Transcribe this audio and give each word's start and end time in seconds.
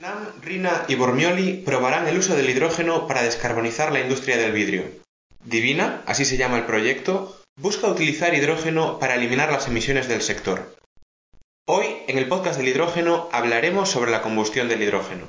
Nam, 0.00 0.26
Rina 0.42 0.84
y 0.88 0.96
Bormioli 0.96 1.62
probarán 1.64 2.08
el 2.08 2.18
uso 2.18 2.34
del 2.34 2.50
hidrógeno 2.50 3.06
para 3.06 3.22
descarbonizar 3.22 3.92
la 3.92 4.00
industria 4.00 4.36
del 4.36 4.50
vidrio. 4.50 4.90
Divina, 5.44 6.02
así 6.06 6.24
se 6.24 6.36
llama 6.36 6.58
el 6.58 6.66
proyecto, 6.66 7.40
busca 7.56 7.86
utilizar 7.86 8.34
hidrógeno 8.34 8.98
para 8.98 9.14
eliminar 9.14 9.52
las 9.52 9.68
emisiones 9.68 10.08
del 10.08 10.22
sector. 10.22 10.74
Hoy, 11.66 11.86
en 12.08 12.18
el 12.18 12.28
podcast 12.28 12.58
del 12.58 12.68
hidrógeno, 12.68 13.28
hablaremos 13.30 13.88
sobre 13.88 14.10
la 14.10 14.20
combustión 14.20 14.68
del 14.68 14.82
hidrógeno. 14.82 15.28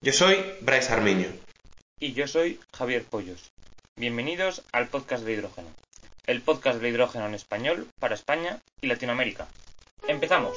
Yo 0.00 0.12
soy 0.12 0.36
Bryce 0.60 0.92
Armiño. 0.92 1.28
Y 1.98 2.12
yo 2.12 2.28
soy 2.28 2.60
Javier 2.72 3.02
Pollos. 3.04 3.50
Bienvenidos 3.96 4.62
al 4.72 4.86
podcast 4.86 5.24
del 5.24 5.38
hidrógeno. 5.38 5.68
El 6.26 6.42
podcast 6.42 6.80
del 6.80 6.92
hidrógeno 6.92 7.26
en 7.26 7.34
español 7.34 7.88
para 7.98 8.14
España 8.14 8.60
y 8.80 8.86
Latinoamérica. 8.86 9.48
¡Empezamos! 10.06 10.56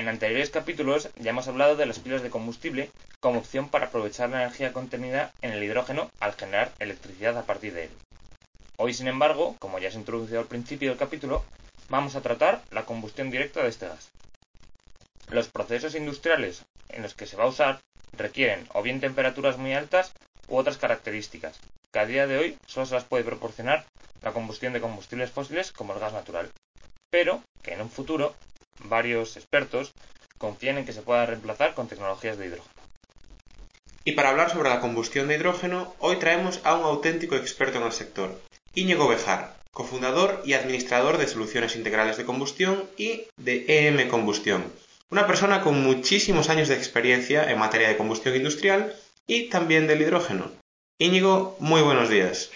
En 0.00 0.08
anteriores 0.08 0.48
capítulos 0.48 1.10
ya 1.16 1.28
hemos 1.28 1.46
hablado 1.46 1.76
de 1.76 1.84
las 1.84 1.98
pilas 1.98 2.22
de 2.22 2.30
combustible 2.30 2.90
como 3.20 3.38
opción 3.38 3.68
para 3.68 3.88
aprovechar 3.88 4.30
la 4.30 4.44
energía 4.44 4.72
contenida 4.72 5.30
en 5.42 5.52
el 5.52 5.62
hidrógeno 5.62 6.10
al 6.20 6.32
generar 6.32 6.72
electricidad 6.78 7.36
a 7.36 7.44
partir 7.44 7.74
de 7.74 7.84
él. 7.84 7.90
Hoy, 8.78 8.94
sin 8.94 9.08
embargo, 9.08 9.56
como 9.58 9.78
ya 9.78 9.90
se 9.90 9.98
introducido 9.98 10.40
al 10.40 10.46
principio 10.46 10.88
del 10.88 10.98
capítulo, 10.98 11.44
vamos 11.90 12.16
a 12.16 12.22
tratar 12.22 12.62
la 12.70 12.86
combustión 12.86 13.30
directa 13.30 13.62
de 13.62 13.68
este 13.68 13.88
gas. 13.88 14.08
Los 15.28 15.48
procesos 15.48 15.94
industriales 15.94 16.64
en 16.88 17.02
los 17.02 17.12
que 17.12 17.26
se 17.26 17.36
va 17.36 17.44
a 17.44 17.48
usar 17.48 17.80
requieren 18.16 18.66
o 18.72 18.80
bien 18.80 19.00
temperaturas 19.00 19.58
muy 19.58 19.74
altas 19.74 20.14
u 20.48 20.56
otras 20.56 20.78
características, 20.78 21.60
que 21.92 21.98
a 21.98 22.06
día 22.06 22.26
de 22.26 22.38
hoy 22.38 22.58
solo 22.66 22.86
se 22.86 22.94
las 22.94 23.04
puede 23.04 23.24
proporcionar 23.24 23.84
la 24.22 24.32
combustión 24.32 24.72
de 24.72 24.80
combustibles 24.80 25.30
fósiles 25.30 25.72
como 25.72 25.92
el 25.92 26.00
gas 26.00 26.14
natural, 26.14 26.50
pero 27.10 27.42
que 27.62 27.74
en 27.74 27.82
un 27.82 27.90
futuro 27.90 28.34
varios 28.84 29.36
expertos 29.36 29.92
confían 30.38 30.78
en 30.78 30.84
que 30.84 30.92
se 30.92 31.02
pueda 31.02 31.26
reemplazar 31.26 31.74
con 31.74 31.88
tecnologías 31.88 32.38
de 32.38 32.46
hidrógeno. 32.46 32.74
Y 34.04 34.12
para 34.12 34.30
hablar 34.30 34.50
sobre 34.50 34.70
la 34.70 34.80
combustión 34.80 35.28
de 35.28 35.36
hidrógeno, 35.36 35.94
hoy 35.98 36.16
traemos 36.16 36.60
a 36.64 36.74
un 36.74 36.84
auténtico 36.84 37.36
experto 37.36 37.78
en 37.78 37.84
el 37.84 37.92
sector, 37.92 38.40
Íñigo 38.74 39.06
Bejar, 39.08 39.56
cofundador 39.72 40.42
y 40.44 40.54
administrador 40.54 41.18
de 41.18 41.28
Soluciones 41.28 41.76
Integrales 41.76 42.16
de 42.16 42.24
Combustión 42.24 42.84
y 42.96 43.24
de 43.36 43.64
EM 43.68 44.08
Combustión, 44.08 44.64
una 45.10 45.26
persona 45.26 45.60
con 45.60 45.82
muchísimos 45.82 46.48
años 46.48 46.68
de 46.68 46.76
experiencia 46.76 47.50
en 47.50 47.58
materia 47.58 47.88
de 47.88 47.96
combustión 47.96 48.34
industrial 48.36 48.94
y 49.26 49.48
también 49.48 49.86
del 49.86 50.00
hidrógeno. 50.00 50.50
Íñigo, 50.98 51.56
muy 51.60 51.82
buenos 51.82 52.08
días. 52.08 52.50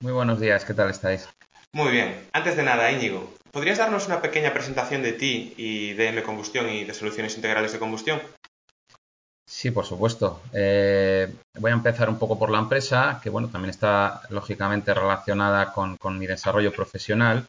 Muy 0.00 0.12
buenos 0.12 0.40
días, 0.40 0.64
¿qué 0.64 0.74
tal 0.74 0.90
estáis? 0.90 1.28
Muy 1.74 1.90
bien. 1.90 2.28
Antes 2.34 2.56
de 2.56 2.62
nada, 2.62 2.92
Íñigo, 2.92 3.32
¿podrías 3.50 3.78
darnos 3.78 4.06
una 4.06 4.20
pequeña 4.20 4.52
presentación 4.52 5.02
de 5.02 5.14
ti 5.14 5.54
y 5.56 5.94
de 5.94 6.08
M 6.08 6.22
Combustión 6.22 6.68
y 6.68 6.84
de 6.84 6.92
Soluciones 6.92 7.34
Integrales 7.36 7.72
de 7.72 7.78
Combustión? 7.78 8.20
Sí, 9.48 9.70
por 9.70 9.86
supuesto. 9.86 10.42
Eh, 10.52 11.32
voy 11.58 11.70
a 11.70 11.74
empezar 11.74 12.10
un 12.10 12.18
poco 12.18 12.38
por 12.38 12.50
la 12.50 12.58
empresa, 12.58 13.20
que 13.22 13.30
bueno, 13.30 13.48
también 13.48 13.70
está 13.70 14.20
lógicamente 14.28 14.92
relacionada 14.92 15.72
con, 15.72 15.96
mi 16.18 16.26
desarrollo 16.26 16.72
profesional. 16.72 17.46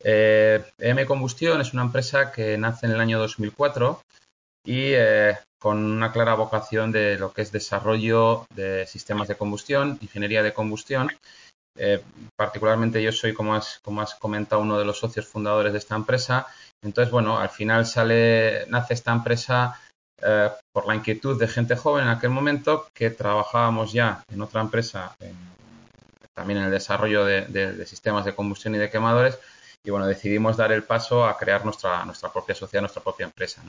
Eh, 0.00 0.62
M 0.78 1.06
Combustión 1.06 1.58
es 1.62 1.72
una 1.72 1.82
empresa 1.82 2.32
que 2.32 2.58
nace 2.58 2.84
en 2.84 2.92
el 2.92 3.00
año 3.00 3.18
2004 3.18 4.02
y 4.66 4.92
eh, 4.92 5.38
con 5.58 5.78
una 5.78 6.12
clara 6.12 6.34
vocación 6.34 6.92
de 6.92 7.16
lo 7.18 7.32
que 7.32 7.40
es 7.40 7.52
desarrollo 7.52 8.46
de 8.54 8.86
sistemas 8.86 9.28
de 9.28 9.36
combustión, 9.36 9.98
ingeniería 10.02 10.42
de 10.42 10.52
combustión 10.52 11.10
eh, 11.78 12.02
particularmente 12.36 13.02
yo 13.02 13.12
soy, 13.12 13.34
como 13.34 13.54
has, 13.54 13.80
como 13.82 14.00
has 14.00 14.14
comentado, 14.14 14.62
uno 14.62 14.78
de 14.78 14.84
los 14.84 14.98
socios 14.98 15.26
fundadores 15.26 15.72
de 15.72 15.78
esta 15.78 15.94
empresa. 15.94 16.46
Entonces, 16.82 17.10
bueno, 17.10 17.38
al 17.38 17.50
final 17.50 17.86
sale, 17.86 18.66
nace 18.68 18.94
esta 18.94 19.12
empresa 19.12 19.80
eh, 20.22 20.50
por 20.72 20.86
la 20.86 20.94
inquietud 20.94 21.38
de 21.38 21.48
gente 21.48 21.76
joven 21.76 22.04
en 22.04 22.10
aquel 22.10 22.30
momento 22.30 22.88
que 22.94 23.10
trabajábamos 23.10 23.92
ya 23.92 24.22
en 24.32 24.40
otra 24.40 24.60
empresa, 24.60 25.14
también 26.34 26.60
en 26.60 26.66
el 26.66 26.70
desarrollo 26.70 27.24
de, 27.24 27.86
sistemas 27.86 28.24
de 28.24 28.34
combustión 28.34 28.74
y 28.74 28.78
de 28.78 28.90
quemadores. 28.90 29.38
Y 29.84 29.90
bueno, 29.90 30.06
decidimos 30.06 30.56
dar 30.56 30.72
el 30.72 30.82
paso 30.82 31.24
a 31.24 31.38
crear 31.38 31.64
nuestra, 31.64 32.04
nuestra 32.04 32.32
propia 32.32 32.54
sociedad, 32.54 32.82
nuestra 32.82 33.02
propia 33.02 33.24
empresa. 33.24 33.62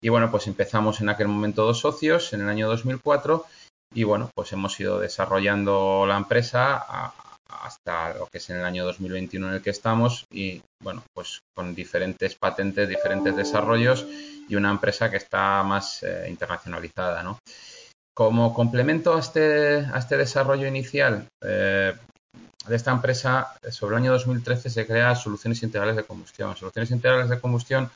Y 0.00 0.08
bueno, 0.08 0.30
pues 0.30 0.46
empezamos 0.46 1.00
en 1.00 1.08
aquel 1.08 1.28
momento 1.28 1.64
dos 1.64 1.80
socios 1.80 2.32
en 2.32 2.42
el 2.42 2.48
año 2.48 2.68
2004 2.68 3.46
y 3.94 4.02
bueno, 4.02 4.30
pues 4.34 4.52
hemos 4.52 4.78
ido 4.80 4.98
desarrollando 4.98 6.04
la 6.06 6.16
empresa 6.16 6.76
a, 6.76 7.14
hasta 7.48 8.14
lo 8.14 8.26
que 8.26 8.38
es 8.38 8.50
en 8.50 8.56
el 8.56 8.64
año 8.64 8.84
2021 8.84 9.48
en 9.48 9.54
el 9.54 9.62
que 9.62 9.70
estamos 9.70 10.24
y 10.30 10.60
bueno, 10.82 11.02
pues 11.14 11.40
con 11.54 11.74
diferentes 11.74 12.34
patentes, 12.34 12.88
diferentes 12.88 13.36
desarrollos 13.36 14.06
y 14.48 14.56
una 14.56 14.70
empresa 14.70 15.10
que 15.10 15.16
está 15.16 15.62
más 15.62 16.02
eh, 16.02 16.26
internacionalizada, 16.28 17.22
¿no? 17.22 17.38
Como 18.14 18.54
complemento 18.54 19.16
a 19.16 19.20
este, 19.20 19.78
a 19.92 19.98
este 19.98 20.16
desarrollo 20.16 20.66
inicial 20.66 21.26
eh, 21.42 21.94
de 22.66 22.76
esta 22.76 22.92
empresa, 22.92 23.54
sobre 23.70 23.96
el 23.96 24.02
año 24.02 24.12
2013 24.12 24.70
se 24.70 24.86
crea 24.86 25.14
Soluciones 25.16 25.62
Integrales 25.62 25.96
de 25.96 26.04
Combustión. 26.04 26.56
Soluciones 26.56 26.90
Integrales 26.90 27.28
de 27.28 27.40
Combustión 27.40 27.90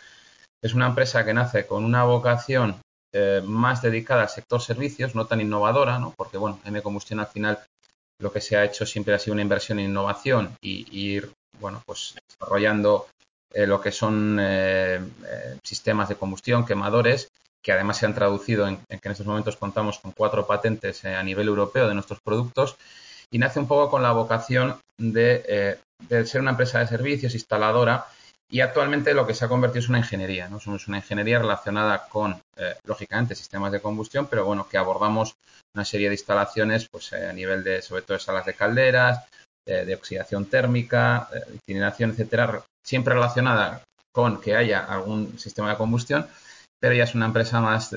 es 0.62 0.74
una 0.74 0.88
empresa 0.88 1.24
que 1.24 1.32
nace 1.32 1.66
con 1.66 1.84
una 1.84 2.04
vocación 2.04 2.80
eh, 3.14 3.40
más 3.44 3.80
dedicada 3.80 4.22
al 4.22 4.28
sector 4.28 4.60
servicios, 4.60 5.14
no 5.14 5.26
tan 5.26 5.40
innovadora, 5.40 5.98
¿no? 5.98 6.12
porque 6.16 6.36
bueno, 6.36 6.60
M 6.64 6.82
Combustión 6.82 7.20
al 7.20 7.28
final 7.28 7.58
lo 8.18 8.32
que 8.32 8.40
se 8.40 8.56
ha 8.56 8.64
hecho 8.64 8.84
siempre 8.84 9.14
ha 9.14 9.18
sido 9.18 9.34
una 9.34 9.42
inversión 9.42 9.78
en 9.78 9.90
innovación 9.90 10.56
y, 10.60 10.86
ir, 10.90 11.30
bueno, 11.60 11.82
pues 11.86 12.14
desarrollando 12.28 13.06
eh, 13.52 13.66
lo 13.66 13.80
que 13.80 13.92
son 13.92 14.38
eh, 14.40 15.00
eh, 15.26 15.58
sistemas 15.62 16.08
de 16.08 16.16
combustión, 16.16 16.66
quemadores, 16.66 17.30
que 17.62 17.72
además 17.72 17.98
se 17.98 18.06
han 18.06 18.14
traducido 18.14 18.66
en, 18.66 18.76
que 18.76 18.98
en 19.02 19.12
estos 19.12 19.26
momentos 19.26 19.56
contamos 19.56 19.98
con 19.98 20.12
cuatro 20.12 20.46
patentes 20.46 21.04
a 21.04 21.22
nivel 21.22 21.48
europeo 21.48 21.88
de 21.88 21.94
nuestros 21.94 22.20
productos. 22.20 22.76
Y 23.30 23.38
nace 23.38 23.60
un 23.60 23.68
poco 23.68 23.90
con 23.90 24.02
la 24.02 24.12
vocación 24.12 24.80
de, 24.96 25.78
de 26.08 26.26
ser 26.26 26.40
una 26.40 26.52
empresa 26.52 26.78
de 26.78 26.86
servicios 26.86 27.34
instaladora 27.34 28.06
y 28.50 28.60
actualmente 28.60 29.14
lo 29.14 29.26
que 29.26 29.34
se 29.34 29.44
ha 29.44 29.48
convertido 29.48 29.80
es 29.80 29.88
una 29.88 29.98
ingeniería, 29.98 30.48
¿no? 30.48 30.60
Somos 30.60 30.88
una 30.88 30.98
ingeniería 30.98 31.38
relacionada 31.38 32.08
con, 32.08 32.40
eh, 32.56 32.76
lógicamente, 32.84 33.34
sistemas 33.34 33.72
de 33.72 33.80
combustión, 33.80 34.26
pero 34.26 34.44
bueno, 34.44 34.68
que 34.68 34.78
abordamos 34.78 35.34
una 35.74 35.84
serie 35.84 36.08
de 36.08 36.14
instalaciones, 36.14 36.88
pues 36.90 37.12
eh, 37.12 37.28
a 37.28 37.32
nivel 37.32 37.62
de, 37.62 37.82
sobre 37.82 38.02
todo, 38.02 38.16
de 38.16 38.24
salas 38.24 38.46
de 38.46 38.54
calderas, 38.54 39.24
de 39.66 39.94
oxidación 39.94 40.46
térmica, 40.46 41.28
de 41.30 41.52
incineración, 41.52 42.12
etcétera, 42.12 42.64
siempre 42.82 43.12
relacionada 43.12 43.82
con 44.14 44.40
que 44.40 44.56
haya 44.56 44.82
algún 44.82 45.38
sistema 45.38 45.68
de 45.68 45.76
combustión, 45.76 46.26
pero 46.80 46.94
ya 46.94 47.04
es 47.04 47.14
una 47.14 47.26
empresa 47.26 47.60
más, 47.60 47.94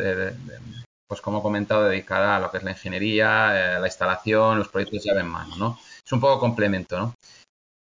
pues 1.11 1.19
como 1.19 1.39
he 1.39 1.41
comentado, 1.41 1.89
dedicada 1.89 2.37
a 2.37 2.39
lo 2.39 2.49
que 2.49 2.57
es 2.57 2.63
la 2.63 2.71
ingeniería, 2.71 3.75
eh, 3.75 3.79
la 3.81 3.87
instalación, 3.87 4.57
los 4.57 4.69
proyectos 4.69 5.03
llave 5.03 5.19
en 5.19 5.27
mano, 5.27 5.57
¿no? 5.57 5.77
Es 6.05 6.09
un 6.13 6.21
poco 6.21 6.39
complemento, 6.39 6.97
¿no? 6.97 7.15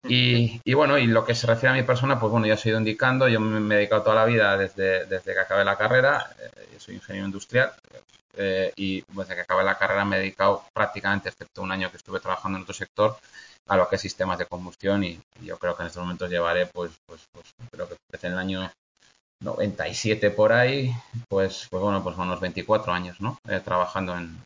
Y, 0.02 0.74
bueno, 0.74 0.96
y 0.98 1.06
lo 1.06 1.24
que 1.24 1.34
se 1.34 1.46
refiere 1.46 1.74
a 1.74 1.80
mi 1.80 1.86
persona, 1.86 2.18
pues 2.18 2.30
bueno, 2.30 2.46
ya 2.46 2.54
he 2.54 2.68
ido 2.68 2.78
indicando, 2.78 3.28
yo 3.28 3.38
me 3.40 3.74
he 3.74 3.78
dedicado 3.78 4.02
toda 4.02 4.16
la 4.16 4.24
vida 4.24 4.56
desde, 4.56 5.04
desde 5.06 5.34
que 5.34 5.40
acabé 5.40 5.64
la 5.64 5.76
carrera, 5.76 6.30
eh, 6.38 6.78
soy 6.78 6.94
ingeniero 6.94 7.26
industrial 7.26 7.72
eh, 8.36 8.72
y 8.76 9.04
desde 9.08 9.34
que 9.34 9.42
acabé 9.42 9.62
la 9.62 9.76
carrera 9.76 10.04
me 10.04 10.16
he 10.16 10.20
dedicado 10.20 10.64
prácticamente, 10.72 11.28
excepto 11.28 11.62
un 11.62 11.72
año 11.72 11.90
que 11.90 11.98
estuve 11.98 12.20
trabajando 12.20 12.56
en 12.56 12.62
otro 12.62 12.74
sector, 12.74 13.18
a 13.68 13.76
lo 13.76 13.88
que 13.88 13.96
es 13.96 14.02
sistemas 14.02 14.38
de 14.38 14.46
combustión 14.46 15.04
y, 15.04 15.20
yo 15.42 15.58
creo 15.58 15.76
que 15.76 15.82
en 15.82 15.88
estos 15.88 16.02
momentos 16.02 16.30
llevaré, 16.30 16.66
pues, 16.66 16.92
pues, 17.06 17.20
pues 17.32 17.46
creo 17.70 17.88
que 17.88 17.96
desde 18.10 18.28
el 18.28 18.38
año 18.38 18.70
97 19.42 20.30
por 20.30 20.52
ahí, 20.52 20.94
pues, 21.28 21.66
pues 21.70 21.82
bueno, 21.82 22.02
pues 22.02 22.16
unos 22.16 22.40
24 22.40 22.92
años, 22.92 23.20
¿no? 23.20 23.38
Eh, 23.48 23.60
trabajando 23.62 24.16
en, 24.16 24.36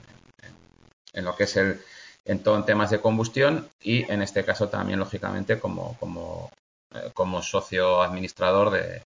en 1.13 1.25
lo 1.25 1.37
que 1.37 1.45
es 1.45 1.57
el, 1.57 1.81
en 2.25 2.43
todo 2.43 2.57
en 2.57 2.65
temas 2.65 2.91
de 2.91 3.01
combustión 3.01 3.69
y 3.83 4.11
en 4.11 4.23
este 4.23 4.45
caso 4.45 4.69
también, 4.69 4.99
lógicamente, 4.99 5.59
como, 5.59 5.97
como, 5.99 6.51
eh, 6.95 7.11
como 7.15 7.43
socio 7.43 8.03
administrador 8.03 8.71
de, 8.71 9.03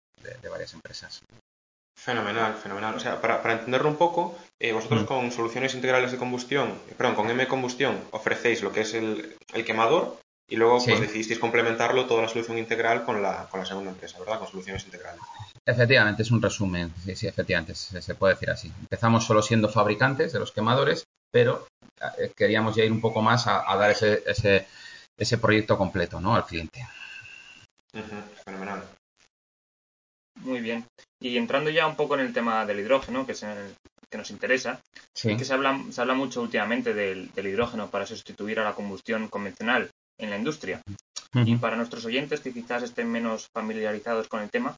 varias 0.49 0.73
empresas. 0.73 1.21
Fenomenal, 1.95 2.53
fenomenal. 2.55 2.95
O 2.95 2.99
sea, 2.99 3.19
para, 3.19 3.53
entenderlo 3.53 3.89
un 3.89 3.95
poco, 3.95 4.37
eh, 4.59 4.71
vosotros 4.71 5.03
mm. 5.03 5.05
con 5.05 5.31
soluciones 5.31 5.73
integrales 5.73 6.11
de 6.11 6.17
combustión, 6.17 6.69
eh, 6.89 6.93
perdón, 6.95 7.15
con 7.15 7.29
M 7.29 7.47
Combustión 7.47 7.99
ofrecéis 8.11 8.61
lo 8.61 8.71
que 8.71 8.81
es 8.81 8.93
el, 8.93 9.35
el 9.53 9.65
quemador 9.65 10.19
y 10.49 10.55
luego 10.55 10.83
pues 10.83 11.01
decidisteis 11.01 11.39
complementarlo 11.39 12.05
toda 12.05 12.21
la 12.21 12.29
solución 12.29 12.57
integral 12.57 13.03
con 13.03 13.21
la, 13.21 13.47
con 13.49 13.59
la 13.59 13.65
segunda 13.65 13.91
empresa, 13.91 14.17
¿verdad? 14.19 14.39
Con 14.39 14.47
soluciones 14.47 14.85
integrales. 14.85 15.21
Efectivamente, 15.65 16.23
es 16.23 16.31
un 16.31 16.41
resumen. 16.41 16.93
Sí, 17.03 17.15
sí, 17.15 17.27
efectivamente, 17.27 17.75
se, 17.75 18.15
puede 18.15 18.35
decir 18.35 18.49
así. 18.49 18.71
Empezamos 18.79 19.25
solo 19.25 19.41
siendo 19.41 19.67
fabricantes 19.67 20.31
de 20.31 20.39
los 20.39 20.53
quemadores, 20.53 21.03
pero 21.31 21.67
queríamos 22.35 22.75
ya 22.75 22.83
ir 22.83 22.91
un 22.91 23.01
poco 23.01 23.21
más 23.21 23.47
a, 23.47 23.63
dar 23.75 23.91
ese, 23.91 24.23
ese, 24.25 24.67
ese, 25.17 25.37
proyecto 25.37 25.77
completo 25.77 26.19
¿no? 26.19 26.35
al 26.35 26.45
cliente. 26.45 26.87
fenomenal. 28.43 28.83
Muy 30.35 30.61
bien. 30.61 30.85
Y 31.19 31.37
entrando 31.37 31.69
ya 31.69 31.87
un 31.87 31.95
poco 31.95 32.15
en 32.15 32.21
el 32.21 32.33
tema 32.33 32.65
del 32.65 32.79
hidrógeno, 32.79 33.25
que 33.25 33.31
es 33.31 33.43
el 33.43 33.75
que 34.09 34.17
nos 34.17 34.31
interesa, 34.31 34.81
que 35.13 35.43
se 35.43 35.53
habla, 35.53 35.83
se 35.91 35.99
habla 35.99 36.13
mucho 36.13 36.41
últimamente 36.41 36.93
del, 36.93 37.31
del, 37.33 37.47
hidrógeno 37.47 37.89
para 37.89 38.05
sustituir 38.05 38.59
a 38.59 38.63
la 38.63 38.73
combustión 38.73 39.27
convencional 39.27 39.91
en 40.17 40.29
la 40.29 40.37
industria. 40.37 40.81
Y 41.33 41.57
para 41.57 41.75
nuestros 41.75 42.05
oyentes 42.05 42.39
que 42.39 42.53
quizás 42.53 42.83
estén 42.83 43.11
menos 43.11 43.47
familiarizados 43.53 44.27
con 44.27 44.41
el 44.41 44.49
tema, 44.49 44.77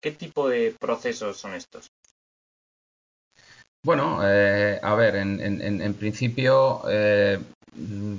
¿qué 0.00 0.10
tipo 0.12 0.48
de 0.48 0.74
procesos 0.78 1.38
son 1.38 1.54
estos? 1.54 1.90
Bueno, 3.82 4.20
eh, 4.22 4.78
a 4.82 4.94
ver, 4.94 5.16
en, 5.16 5.40
en, 5.40 5.94
principio 5.94 6.82
eh, 6.88 7.38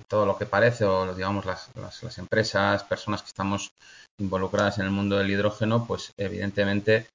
todo 0.08 0.26
lo 0.26 0.36
que 0.36 0.48
parece, 0.48 0.86
o 0.86 1.14
digamos 1.14 1.46
las, 1.46 1.70
las, 1.76 2.18
empresas, 2.18 2.84
personas 2.84 3.22
que 3.22 3.28
estamos 3.28 3.72
involucradas 4.20 4.80
en 4.80 4.86
el 4.86 4.92
mundo 4.92 5.18
del 5.18 5.30
hidrógeno, 5.30 5.86
pues 5.86 6.14
evidentemente 6.18 7.08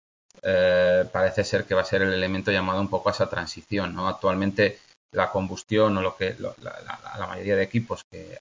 eh, 0.42 1.04
parece 1.10 1.42
ser 1.42 1.64
que 1.64 1.74
va 1.74 1.80
a 1.80 1.84
ser 1.86 2.02
el 2.02 2.12
elemento 2.12 2.52
llamado 2.52 2.80
un 2.80 2.88
poco 2.88 3.08
a 3.08 3.12
esa 3.12 3.28
transición. 3.28 3.96
¿no? 3.96 4.06
Actualmente 4.06 4.78
la 5.12 5.30
combustión 5.30 5.96
o 5.96 6.02
lo 6.02 6.16
que 6.16 6.36
la, 6.38 7.26
mayoría 7.26 7.56
de 7.56 7.64
equipos 7.64 8.02
que 8.08 8.38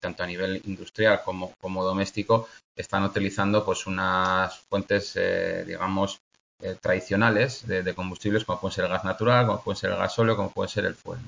tanto 0.00 0.22
a 0.24 0.26
nivel 0.26 0.60
industrial 0.64 1.22
como, 1.24 1.52
como 1.60 1.84
doméstico 1.84 2.48
están 2.76 3.04
utilizando 3.04 3.64
pues 3.64 3.86
unas 3.86 4.58
fuentes 4.58 5.18
digamos 5.66 6.20
eh, 6.60 6.76
tradicionales 6.80 7.64
de, 7.68 7.94
combustibles 7.94 8.44
como 8.44 8.60
puede 8.60 8.74
ser 8.74 8.86
el 8.86 8.90
gas 8.90 9.04
natural, 9.04 9.46
como 9.46 9.62
puede 9.62 9.78
ser 9.78 9.90
el 9.90 9.96
gasóleo, 9.96 10.34
como 10.34 10.50
puede 10.50 10.68
ser 10.68 10.86
el 10.86 10.96
fuel. 10.96 11.20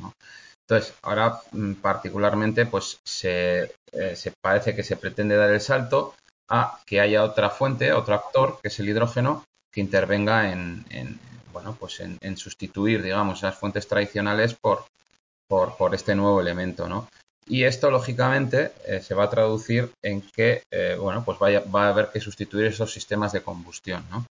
Entonces, 0.69 0.93
ahora 1.03 1.41
mm, 1.53 1.75
particularmente 1.75 2.67
pues 2.67 2.99
se, 3.05 3.73
eh, 3.93 4.17
se, 4.17 4.32
parece 4.43 4.75
que 4.75 4.82
se 4.82 4.97
pretende 4.97 5.37
dar 5.37 5.50
el 5.50 5.61
salto 5.61 6.17
a 6.49 6.81
que 6.85 7.00
haya 7.00 7.23
otra 7.23 7.49
fuente, 7.49 7.93
otro 7.93 8.15
actor, 8.15 8.59
que 8.61 8.69
es 8.69 8.81
el 8.81 8.88
hidrógeno, 8.88 9.44
que 9.73 9.81
intervenga 9.81 10.50
en, 10.50 10.85
bueno, 11.53 11.77
pues 11.79 12.00
en, 12.00 12.37
sustituir, 12.37 13.00
digamos, 13.00 13.38
esas 13.38 13.55
fuentes 13.55 13.87
tradicionales 13.87 14.55
por, 14.55 14.85
por, 15.47 15.94
este 15.94 16.17
nuevo 16.17 16.41
elemento, 16.41 16.88
¿no? 16.88 17.09
Y 17.47 17.62
esto, 17.62 17.88
lógicamente, 17.88 18.73
eh, 18.85 19.00
se 19.00 19.15
va 19.15 19.25
a 19.25 19.31
traducir 19.31 19.93
en 20.03 20.23
que, 20.23 20.65
bueno, 20.99 21.25
pues 21.25 21.38
va 21.38 21.85
a 21.85 21.88
haber 21.88 22.11
que 22.11 22.21
sustituir 22.21 22.67
esos 22.67 22.93
sistemas 22.93 23.31
de 23.32 23.43
combustión, 23.43 24.05
¿no? 24.11 24.27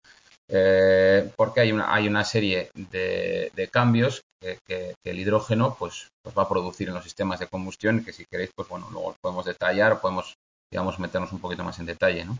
Eh, 0.51 1.31
porque 1.37 1.61
hay 1.61 1.73
una, 1.73 1.95
hay 1.95 2.09
una 2.09 2.25
serie 2.25 2.71
de, 2.75 3.69
cambios 3.71 4.23
que, 4.41 4.95
el 5.05 5.19
hidrógeno 5.19 5.77
pues, 5.79 6.09
pues, 6.23 6.37
va 6.37 6.45
a 6.45 6.49
producir 6.49 6.89
en 6.89 6.95
los 6.95 7.05
sistemas 7.05 7.41
de 7.41 7.49
combustión 7.49 8.05
que 8.05 8.13
si 8.13 8.25
queréis, 8.31 8.51
pues 8.55 8.69
bueno, 8.69 8.89
luego 8.91 9.15
podemos 9.21 9.45
detallar 9.45 9.93
o 9.93 10.01
podemos, 10.01 10.35
digamos, 10.71 10.99
meternos 10.99 11.33
un 11.33 11.41
poquito 11.41 11.65
más 11.65 11.79
en 11.79 11.87
detalle, 11.87 12.25
¿no? 12.25 12.39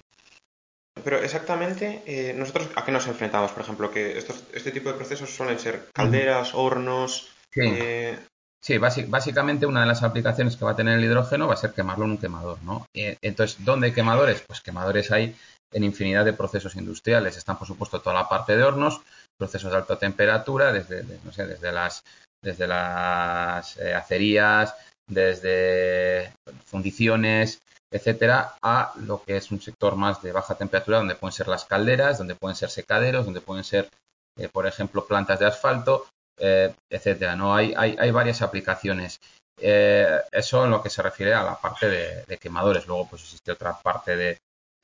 Pero 1.05 1.19
exactamente, 1.19 2.03
eh, 2.07 2.33
¿nosotros 2.35 2.71
a 2.75 2.85
qué 2.85 2.93
nos 2.93 3.07
enfrentamos? 3.07 3.53
Por 3.53 3.63
ejemplo, 3.63 3.91
que 3.91 4.19
estos, 4.19 4.43
este 4.53 4.73
tipo 4.73 4.89
de 4.89 4.97
procesos 4.97 5.31
suelen 5.31 5.59
ser 5.59 5.89
calderas, 5.93 6.55
hornos... 6.55 7.29
Sí. 7.53 7.61
Eh, 7.65 8.19
sí, 8.61 8.79
básicamente 8.79 9.67
una 9.67 9.83
de 9.83 9.87
las 9.87 10.03
aplicaciones 10.03 10.57
que 10.57 10.65
va 10.65 10.73
a 10.73 10.77
tener 10.77 10.99
el 10.99 11.05
hidrógeno 11.05 11.47
va 11.47 11.55
a 11.55 11.59
ser 11.59 11.73
quemarlo 11.73 12.05
en 12.07 12.13
un 12.13 12.19
quemador, 12.19 12.59
¿no? 12.63 12.87
entonces, 12.93 13.65
¿dónde 13.65 13.89
hay 13.89 13.93
quemadores? 13.93 14.43
Pues 14.47 14.61
quemadores 14.61 15.11
hay 15.13 15.37
en 15.73 15.85
infinidad 15.85 16.25
de 16.25 16.33
procesos 16.33 16.77
industriales. 16.77 17.37
Están, 17.37 17.59
por 17.59 17.67
supuesto, 17.67 18.01
toda 18.01 18.15
la 18.15 18.29
parte 18.29 18.57
de 18.57 18.63
hornos, 18.63 19.01
procesos 19.37 19.71
de 19.71 19.79
alta 19.79 19.99
temperatura, 19.99 20.73
desde, 20.73 21.05
no 21.25 21.33
sé, 21.33 21.47
desde 21.47 21.73
las, 21.73 22.03
desde 22.43 22.67
las 22.67 23.77
eh, 23.79 23.95
acerías, 23.95 24.75
desde 25.07 26.33
fundiciones, 26.67 27.61
etcétera, 27.91 28.55
a 28.63 28.93
lo 29.07 29.23
que 29.23 29.37
es 29.37 29.51
un 29.51 29.61
sector 29.61 29.97
más 29.97 30.23
de 30.23 30.33
baja 30.33 30.57
temperatura, 30.57 30.99
donde 30.99 31.15
pueden 31.15 31.33
ser 31.33 31.49
las 31.49 31.65
calderas, 31.65 32.19
donde 32.19 32.35
pueden 32.35 32.57
ser 32.57 32.71
secaderos, 32.71 33.25
donde 33.25 33.41
pueden 33.41 33.65
ser, 33.65 33.89
eh, 34.37 34.49
por 34.49 34.67
ejemplo, 34.67 35.07
plantas 35.07 35.39
de 35.39 35.47
asfalto, 35.47 36.07
eh, 36.39 36.75
etcétera. 36.91 37.37
¿no? 37.37 37.55
Hay, 37.55 37.75
hay, 37.77 37.97
hay 37.99 38.11
varias 38.11 38.43
aplicaciones. 38.43 39.21
eso 39.61 40.65
en 40.65 40.71
lo 40.71 40.83
que 40.83 40.91
se 40.91 41.03
refiere 41.03 41.35
a 41.35 41.43
la 41.43 41.57
parte 41.61 41.89
de, 41.89 42.39
quemadores. 42.39 42.87
Luego, 42.87 43.09
pues 43.09 43.23
existe 43.23 43.53
otra 43.53 43.77
parte 43.81 44.17
de, 44.17 44.39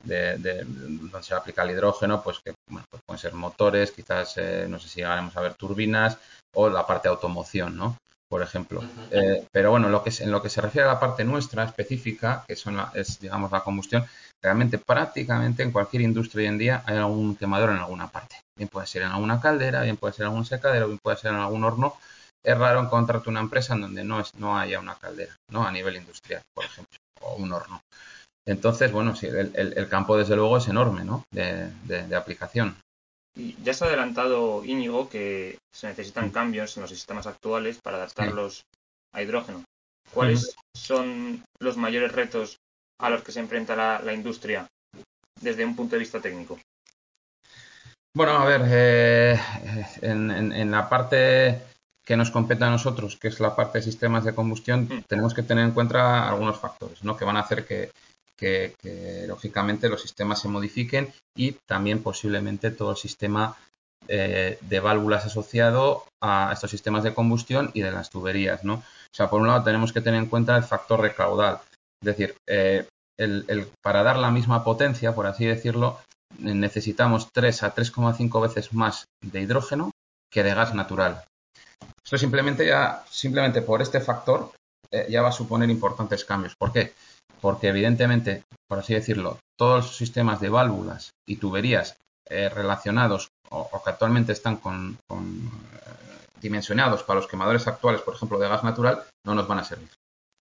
de, 0.05 0.63
donde 0.65 1.23
se 1.23 1.35
aplica 1.35 1.63
el 1.63 1.71
hidrógeno, 1.71 2.23
pues 2.23 2.39
que 2.39 2.53
bueno, 2.69 2.85
pues 2.89 3.01
pueden 3.05 3.19
ser 3.19 3.33
motores, 3.33 3.91
quizás 3.91 4.37
eh, 4.37 4.67
no 4.69 4.79
sé 4.79 4.87
si 4.87 5.01
llegaremos 5.01 5.35
a 5.35 5.41
ver 5.41 5.55
turbinas 5.55 6.17
o 6.53 6.69
la 6.69 6.85
parte 6.85 7.07
de 7.07 7.13
automoción, 7.13 7.75
¿no? 7.75 7.97
Por 8.29 8.41
ejemplo. 8.41 8.83
Eh, 9.11 9.45
pero 9.51 9.71
bueno, 9.71 9.89
lo 9.89 10.03
que 10.03 10.11
en 10.19 10.31
lo 10.31 10.41
que 10.41 10.49
se 10.49 10.61
refiere 10.61 10.87
a 10.87 10.93
la 10.93 10.99
parte 10.99 11.23
nuestra 11.23 11.63
específica, 11.63 12.43
que 12.47 12.55
son 12.55 12.77
es 12.93 13.19
digamos 13.19 13.51
la 13.51 13.61
combustión, 13.61 14.05
realmente 14.43 14.79
prácticamente 14.79 15.63
en 15.63 15.71
cualquier 15.71 16.01
industria 16.01 16.41
hoy 16.41 16.47
en 16.47 16.57
día 16.57 16.83
hay 16.85 16.97
algún 16.97 17.35
quemador 17.35 17.69
en 17.69 17.77
alguna 17.77 18.07
parte. 18.07 18.41
Bien 18.57 18.69
puede 18.69 18.87
ser 18.87 19.03
en 19.03 19.09
alguna 19.09 19.39
caldera, 19.39 19.81
bien 19.83 19.97
puede 19.97 20.13
ser 20.13 20.23
en 20.23 20.31
algún 20.31 20.45
secadero, 20.45 20.87
bien 20.87 20.99
puede 21.03 21.17
ser 21.17 21.31
en 21.31 21.37
algún 21.37 21.63
horno. 21.63 21.97
Es 22.43 22.57
raro 22.57 22.79
encontrarte 22.79 23.29
una 23.29 23.39
empresa 23.39 23.73
en 23.73 23.81
donde 23.81 24.03
no, 24.03 24.19
es, 24.19 24.33
no 24.35 24.57
haya 24.57 24.79
una 24.79 24.95
caldera, 24.95 25.35
¿no? 25.49 25.65
A 25.65 25.71
nivel 25.71 25.95
industrial, 25.95 26.41
por 26.53 26.65
ejemplo, 26.65 26.97
o 27.21 27.35
un 27.35 27.51
horno. 27.51 27.81
Entonces, 28.47 28.91
bueno, 28.91 29.15
sí, 29.15 29.27
el, 29.27 29.89
campo 29.89 30.17
desde 30.17 30.35
luego 30.35 30.57
es 30.57 30.67
enorme, 30.67 31.03
¿no? 31.03 31.23
De, 31.31 32.15
aplicación. 32.15 32.77
Y 33.35 33.55
ya 33.63 33.73
se 33.73 33.83
ha 33.83 33.87
adelantado 33.87 34.63
Íñigo 34.63 35.09
que 35.09 35.57
se 35.73 35.87
necesitan 35.87 36.29
cambios 36.29 36.77
en 36.77 36.81
los 36.81 36.91
sistemas 36.91 37.27
actuales 37.27 37.79
para 37.83 37.97
adaptarlos 37.97 38.63
a 39.13 39.21
hidrógeno. 39.21 39.63
¿Cuáles 40.13 40.55
son 40.75 41.43
los 41.59 41.75
mayores 41.75 42.11
retos 42.11 42.57
a 42.99 43.09
los 43.09 43.23
que 43.23 43.31
se 43.31 43.39
enfrenta 43.39 43.75
la, 43.75 44.13
industria 44.13 44.67
desde 45.41 45.65
un 45.65 45.75
punto 45.75 45.95
de 45.95 45.99
vista 45.99 46.21
técnico? 46.21 46.59
Bueno, 48.15 48.33
a 48.37 48.45
ver, 48.45 48.61
eh, 48.67 49.39
en, 50.01 50.71
la 50.71 50.87
parte 50.87 51.63
que 52.05 52.15
nos 52.15 52.31
compete 52.31 52.63
a 52.63 52.69
nosotros, 52.69 53.17
que 53.17 53.27
es 53.27 53.39
la 53.39 53.55
parte 53.55 53.79
de 53.79 53.83
sistemas 53.83 54.23
de 54.23 54.35
combustión, 54.35 54.83
mm. 54.83 55.03
tenemos 55.09 55.33
que 55.33 55.43
tener 55.43 55.65
en 55.65 55.71
cuenta 55.71 56.29
algunos 56.29 56.59
factores, 56.59 57.03
¿no? 57.03 57.17
Que 57.17 57.25
van 57.25 57.35
a 57.35 57.41
hacer 57.41 57.65
que, 57.65 57.91
que, 58.37 58.75
lógicamente 59.27 59.89
los 59.89 60.01
sistemas 60.01 60.41
se 60.41 60.47
modifiquen 60.47 61.13
y 61.35 61.53
también 61.67 62.01
posiblemente 62.01 62.71
todo 62.71 62.91
el 62.91 62.97
sistema 62.97 63.57
eh, 64.07 64.57
de 64.61 64.79
válvulas 64.79 65.25
asociado 65.25 66.05
a 66.21 66.51
estos 66.53 66.69
sistemas 66.71 67.03
de 67.03 67.13
combustión 67.13 67.71
y 67.73 67.81
de 67.81 67.91
las 67.91 68.09
tuberías, 68.09 68.63
¿no? 68.63 68.75
O 68.75 69.15
sea, 69.15 69.29
por 69.29 69.41
un 69.41 69.47
lado 69.47 69.63
tenemos 69.63 69.93
que 69.93 70.01
tener 70.01 70.19
en 70.19 70.29
cuenta 70.29 70.55
el 70.57 70.63
factor 70.63 71.01
recaudal, 71.01 71.59
es 72.01 72.05
decir, 72.05 72.35
eh, 72.47 72.87
el, 73.17 73.69
para 73.81 74.03
dar 74.03 74.17
la 74.17 74.31
misma 74.31 74.63
potencia, 74.63 75.15
por 75.15 75.25
así 75.25 75.45
decirlo, 75.45 75.99
necesitamos 76.37 77.29
3 77.33 77.63
a 77.63 77.73
3,5 77.73 78.41
veces 78.41 78.73
más 78.73 79.05
de 79.21 79.41
hidrógeno 79.41 79.91
que 80.31 80.43
de 80.43 80.53
gas 80.53 80.73
natural. 80.73 81.23
Esto 82.03 82.17
simplemente 82.17 82.65
ya, 82.67 83.03
simplemente 83.09 83.61
por 83.61 83.81
este 83.81 84.01
factor, 84.01 84.51
eh, 84.91 85.07
ya 85.09 85.21
va 85.21 85.29
a 85.29 85.31
suponer 85.31 85.69
importantes 85.69 86.25
cambios. 86.25 86.55
¿Por 86.55 86.71
qué? 86.71 86.93
Porque 87.45 87.67
evidentemente, 87.67 88.41
por 88.67 88.79
así 88.79 88.95
decirlo, 88.95 89.37
todos 89.55 89.85
los 89.85 89.97
sistemas 89.97 90.39
de 90.39 90.49
válvulas 90.49 91.11
y 91.27 91.35
tuberías 91.35 91.95
eh, 92.27 92.49
relacionados 92.49 93.29
o, 93.51 93.69
que 93.83 93.91
actualmente 93.91 94.31
están 94.31 94.55
con, 94.55 94.97
eh, 95.11 95.15
dimensionados 96.41 97.03
para 97.03 97.19
los 97.19 97.29
quemadores 97.29 97.67
actuales, 97.67 98.01
por 98.01 98.15
ejemplo, 98.15 98.39
de 98.39 98.47
gas 98.47 98.63
natural, 98.63 99.03
no 99.23 99.35
nos 99.35 99.47
van 99.47 99.59
a 99.59 99.63
servir. 99.63 99.89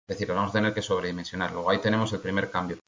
Es 0.10 0.18
decir, 0.18 0.28
vamos 0.36 0.50
a 0.50 0.58
tener 0.58 0.74
que 0.74 0.82
sobredimensionar. 0.82 1.54
Luego 1.54 1.70
ahí 1.70 1.78
tenemos 1.78 2.12
el 2.12 2.20
primer 2.20 2.52
cambio. 2.52 2.80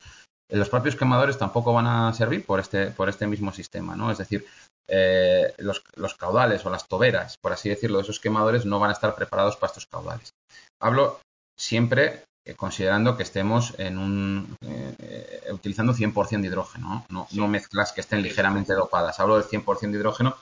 Los 0.50 0.68
propios 0.68 0.98
quemadores 0.98 1.38
tampoco 1.38 1.72
van 1.72 1.88
a 1.88 2.14
servir 2.14 2.46
por 2.46 2.60
este, 2.60 2.88
por 2.88 3.08
este 3.08 3.28
mismo 3.28 3.54
sistema, 3.54 3.96
¿no? 3.96 4.12
Es 4.12 4.18
decir, 4.18 4.46
eh, 4.90 5.54
los, 5.60 5.86
los, 5.96 6.16
caudales 6.16 6.66
o 6.66 6.70
las 6.70 6.86
toberas, 6.86 7.38
por 7.42 7.54
así 7.54 7.70
decirlo, 7.70 8.00
de 8.00 8.04
esos 8.04 8.20
quemadores 8.20 8.66
no 8.66 8.78
van 8.78 8.90
a 8.90 8.94
estar 8.94 9.16
preparados 9.16 9.56
para 9.56 9.70
estos 9.70 9.86
caudales. 9.86 10.32
Hablo 10.82 11.22
siempre 11.58 12.26
considerando 12.56 13.16
que 13.16 13.24
estemos 13.24 13.76
en 13.78 13.98
un, 13.98 14.56
eh, 14.62 15.42
utilizando 15.52 15.94
100% 15.94 16.42
de 16.42 16.48
hidrógeno, 16.48 17.06
¿no? 17.10 17.28
No, 17.32 17.48
mezclas 17.48 17.92
que 17.94 18.02
estén 18.02 18.22
ligeramente 18.22 18.74
dopadas. 18.74 19.20
Hablo 19.20 19.38
del 19.38 19.48
100% 19.48 19.92
de 19.92 20.00
hidrógeno, 20.00 20.38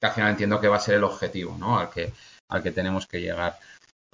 que 0.00 0.06
al 0.06 0.12
final 0.12 0.30
entiendo 0.30 0.60
que 0.60 0.68
va 0.68 0.76
a 0.76 0.80
ser 0.80 0.96
el 0.96 1.04
objetivo 1.04 1.56
¿no? 1.58 1.78
al, 1.78 1.90
que, 1.90 2.12
al 2.50 2.62
que 2.62 2.70
tenemos 2.70 3.06
que 3.06 3.20
llegar. 3.20 3.58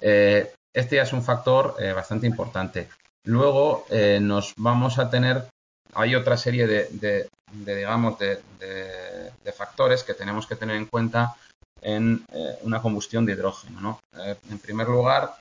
Eh, 0.00 0.52
este 0.74 0.96
ya 0.96 1.02
es 1.02 1.12
un 1.12 1.22
factor 1.22 1.76
bastante 1.94 2.26
importante. 2.26 2.88
Luego 3.26 3.86
nos 4.20 4.54
vamos 4.56 4.98
a 4.98 5.08
tener, 5.08 5.46
hay 5.94 6.16
otra 6.16 6.36
serie 6.36 6.66
de, 6.66 7.28
digamos, 7.52 8.18
de, 8.18 8.42
factores 9.56 10.02
que 10.02 10.14
tenemos 10.14 10.48
que 10.48 10.56
tener 10.56 10.74
en 10.74 10.86
cuenta 10.86 11.36
en 11.80 12.24
una 12.62 12.82
combustión 12.82 13.24
de 13.24 13.34
hidrógeno. 13.34 13.80
¿no? 13.80 14.00
en 14.50 14.58
primer 14.58 14.88
lugar, 14.88 15.36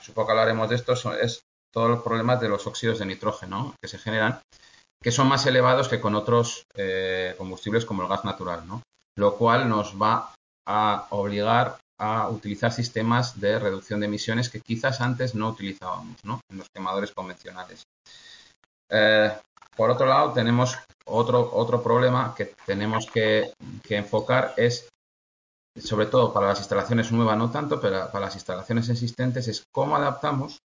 supongo 0.00 0.26
que 0.26 0.32
hablaremos 0.32 0.68
de 0.68 0.76
esto, 0.76 0.92
es 1.14 1.40
todos 1.72 1.90
los 1.90 2.02
problemas 2.02 2.40
de 2.40 2.48
los 2.48 2.66
óxidos 2.66 2.98
de 2.98 3.06
nitrógeno 3.06 3.74
que 3.80 3.88
se 3.88 3.98
generan, 3.98 4.40
que 5.02 5.12
son 5.12 5.28
más 5.28 5.46
elevados 5.46 5.88
que 5.88 6.00
con 6.00 6.14
otros 6.14 6.64
eh, 6.74 7.34
combustibles 7.36 7.84
como 7.84 8.02
el 8.02 8.08
gas 8.08 8.24
natural, 8.24 8.66
¿no? 8.66 8.82
Lo 9.18 9.36
cual 9.36 9.68
nos 9.68 10.00
va 10.00 10.32
a 10.66 11.06
obligar 11.10 11.78
a 11.98 12.28
utilizar 12.28 12.72
sistemas 12.72 13.40
de 13.40 13.58
reducción 13.58 14.00
de 14.00 14.06
emisiones 14.06 14.50
que 14.50 14.60
quizás 14.60 15.00
antes 15.00 15.34
no 15.34 15.48
utilizábamos, 15.48 16.16
¿no? 16.24 16.40
En 16.50 16.58
los 16.58 16.68
quemadores 16.74 17.12
convencionales. 17.12 17.84
Eh, 18.90 19.32
por 19.76 19.90
otro 19.90 20.06
lado, 20.06 20.32
tenemos 20.32 20.78
otro, 21.06 21.50
otro 21.52 21.82
problema 21.82 22.34
que 22.34 22.54
tenemos 22.64 23.06
que, 23.06 23.52
que 23.82 23.96
enfocar 23.96 24.54
es 24.56 24.88
sobre 25.80 26.06
todo 26.06 26.32
para 26.32 26.48
las 26.48 26.58
instalaciones 26.58 27.12
nuevas 27.12 27.36
no 27.36 27.50
tanto, 27.50 27.80
pero 27.80 28.10
para 28.10 28.26
las 28.26 28.34
instalaciones 28.34 28.88
existentes 28.88 29.48
es 29.48 29.64
cómo 29.72 29.96
adaptamos 29.96 30.58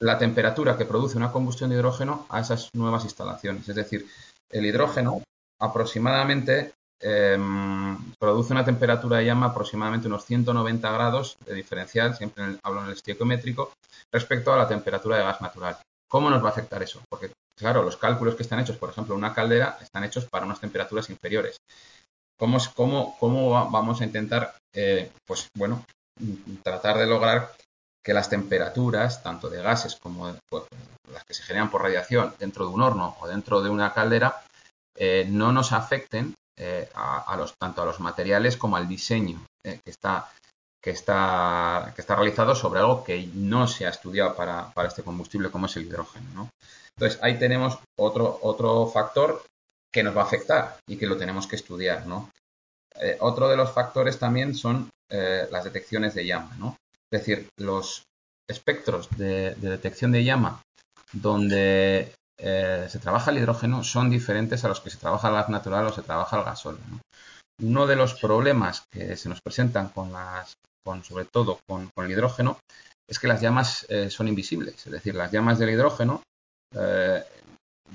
la 0.00 0.18
temperatura 0.18 0.76
que 0.76 0.84
produce 0.84 1.16
una 1.16 1.32
combustión 1.32 1.70
de 1.70 1.76
hidrógeno 1.76 2.26
a 2.28 2.40
esas 2.40 2.68
nuevas 2.74 3.04
instalaciones. 3.04 3.68
Es 3.68 3.76
decir, 3.76 4.06
el 4.50 4.66
hidrógeno 4.66 5.22
aproximadamente 5.60 6.72
em, 7.00 8.12
produce 8.18 8.52
una 8.52 8.64
temperatura 8.64 9.18
de 9.18 9.26
llama 9.26 9.46
aproximadamente 9.46 10.08
unos 10.08 10.24
190 10.24 10.90
grados 10.92 11.36
de 11.46 11.54
diferencial, 11.54 12.14
siempre 12.14 12.58
hablo 12.62 12.80
en 12.80 12.86
el 12.86 12.92
estequiométrico, 12.92 13.72
respecto 14.12 14.52
a 14.52 14.58
la 14.58 14.68
temperatura 14.68 15.16
de 15.16 15.24
gas 15.24 15.40
natural. 15.40 15.78
¿Cómo 16.08 16.30
nos 16.30 16.42
va 16.42 16.48
a 16.48 16.52
afectar 16.52 16.82
eso? 16.82 17.00
Porque, 17.08 17.30
claro, 17.58 17.82
los 17.82 17.96
cálculos 17.96 18.34
que 18.36 18.42
están 18.42 18.60
hechos, 18.60 18.76
por 18.76 18.90
ejemplo, 18.90 19.14
una 19.14 19.34
caldera, 19.34 19.78
están 19.80 20.04
hechos 20.04 20.26
para 20.26 20.44
unas 20.44 20.60
temperaturas 20.60 21.10
inferiores. 21.10 21.56
¿Cómo, 22.38 22.58
cómo, 22.74 23.16
cómo 23.18 23.70
vamos 23.70 24.00
a 24.00 24.04
intentar, 24.04 24.54
eh, 24.74 25.10
pues 25.26 25.48
bueno, 25.56 25.84
tratar 26.62 26.98
de 26.98 27.06
lograr 27.06 27.52
que 28.04 28.14
las 28.14 28.28
temperaturas, 28.28 29.22
tanto 29.22 29.48
de 29.48 29.62
gases 29.62 29.96
como 29.96 30.36
pues, 30.50 30.64
las 31.10 31.24
que 31.24 31.34
se 31.34 31.42
generan 31.42 31.70
por 31.70 31.82
radiación 31.82 32.34
dentro 32.38 32.66
de 32.66 32.74
un 32.74 32.82
horno 32.82 33.16
o 33.20 33.26
dentro 33.26 33.62
de 33.62 33.70
una 33.70 33.92
caldera, 33.92 34.42
eh, 34.96 35.26
no 35.28 35.52
nos 35.52 35.72
afecten 35.72 36.34
eh, 36.58 36.88
a, 36.94 37.34
los, 37.36 37.54
tanto 37.58 37.82
a 37.82 37.86
los 37.86 38.00
materiales 38.00 38.56
como 38.56 38.76
al 38.76 38.86
diseño 38.86 39.44
que, 39.64 39.80
está, 39.86 40.30
que, 40.82 40.90
está, 40.90 41.92
que 41.94 42.00
está 42.00 42.14
realizado 42.14 42.54
sobre 42.54 42.80
algo 42.80 43.02
que 43.02 43.28
no 43.34 43.66
se 43.66 43.86
ha 43.86 43.90
estudiado 43.90 44.36
para, 44.36 44.70
para 44.72 44.88
este 44.88 45.02
combustible 45.02 45.50
como 45.50 45.66
es 45.66 45.76
el 45.76 45.86
hidrógeno. 45.86 46.26
¿no? 46.34 46.50
Entonces, 46.96 47.18
ahí 47.22 47.38
tenemos 47.38 47.78
otro, 47.98 48.38
otro 48.42 48.86
factor 48.86 49.42
que 49.94 50.02
nos 50.02 50.16
va 50.16 50.22
a 50.22 50.24
afectar 50.24 50.76
y 50.88 50.96
que 50.96 51.06
lo 51.06 51.16
tenemos 51.16 51.46
que 51.46 51.54
estudiar, 51.54 52.04
¿no? 52.08 52.28
Eh, 52.96 53.16
otro 53.20 53.48
de 53.48 53.56
los 53.56 53.70
factores 53.70 54.18
también 54.18 54.52
son 54.56 54.90
eh, 55.08 55.46
las 55.52 55.62
detecciones 55.62 56.14
de 56.14 56.26
llama, 56.26 56.56
¿no? 56.58 56.76
Es 57.12 57.20
decir, 57.20 57.48
los 57.58 58.02
espectros 58.50 59.08
de, 59.16 59.54
detección 59.54 60.10
de 60.10 60.24
llama 60.24 60.60
donde 61.12 62.12
eh, 62.36 62.86
se 62.88 62.98
trabaja 62.98 63.30
el 63.30 63.38
hidrógeno 63.38 63.84
son 63.84 64.10
diferentes 64.10 64.64
a 64.64 64.68
los 64.68 64.80
que 64.80 64.90
se 64.90 64.98
trabaja 64.98 65.28
el 65.28 65.34
gas 65.34 65.48
natural 65.48 65.86
o 65.86 65.92
se 65.92 66.02
trabaja 66.02 66.38
el 66.38 66.44
gasóleo. 66.44 66.82
Uno 67.62 67.86
de 67.86 67.94
los 67.94 68.14
problemas 68.14 68.82
que 68.90 69.16
se 69.16 69.28
nos 69.28 69.40
presentan 69.40 69.90
con 69.90 70.12
las, 70.12 70.54
con, 70.84 71.04
sobre 71.04 71.26
todo 71.26 71.60
con, 71.68 71.88
el 71.96 72.10
hidrógeno, 72.10 72.58
es 73.08 73.20
que 73.20 73.28
las 73.28 73.40
llamas 73.40 73.86
son 74.08 74.26
invisibles. 74.26 74.86
Es 74.86 74.92
decir, 74.92 75.14
las 75.14 75.30
llamas 75.30 75.60
del 75.60 75.70
hidrógeno 75.70 76.22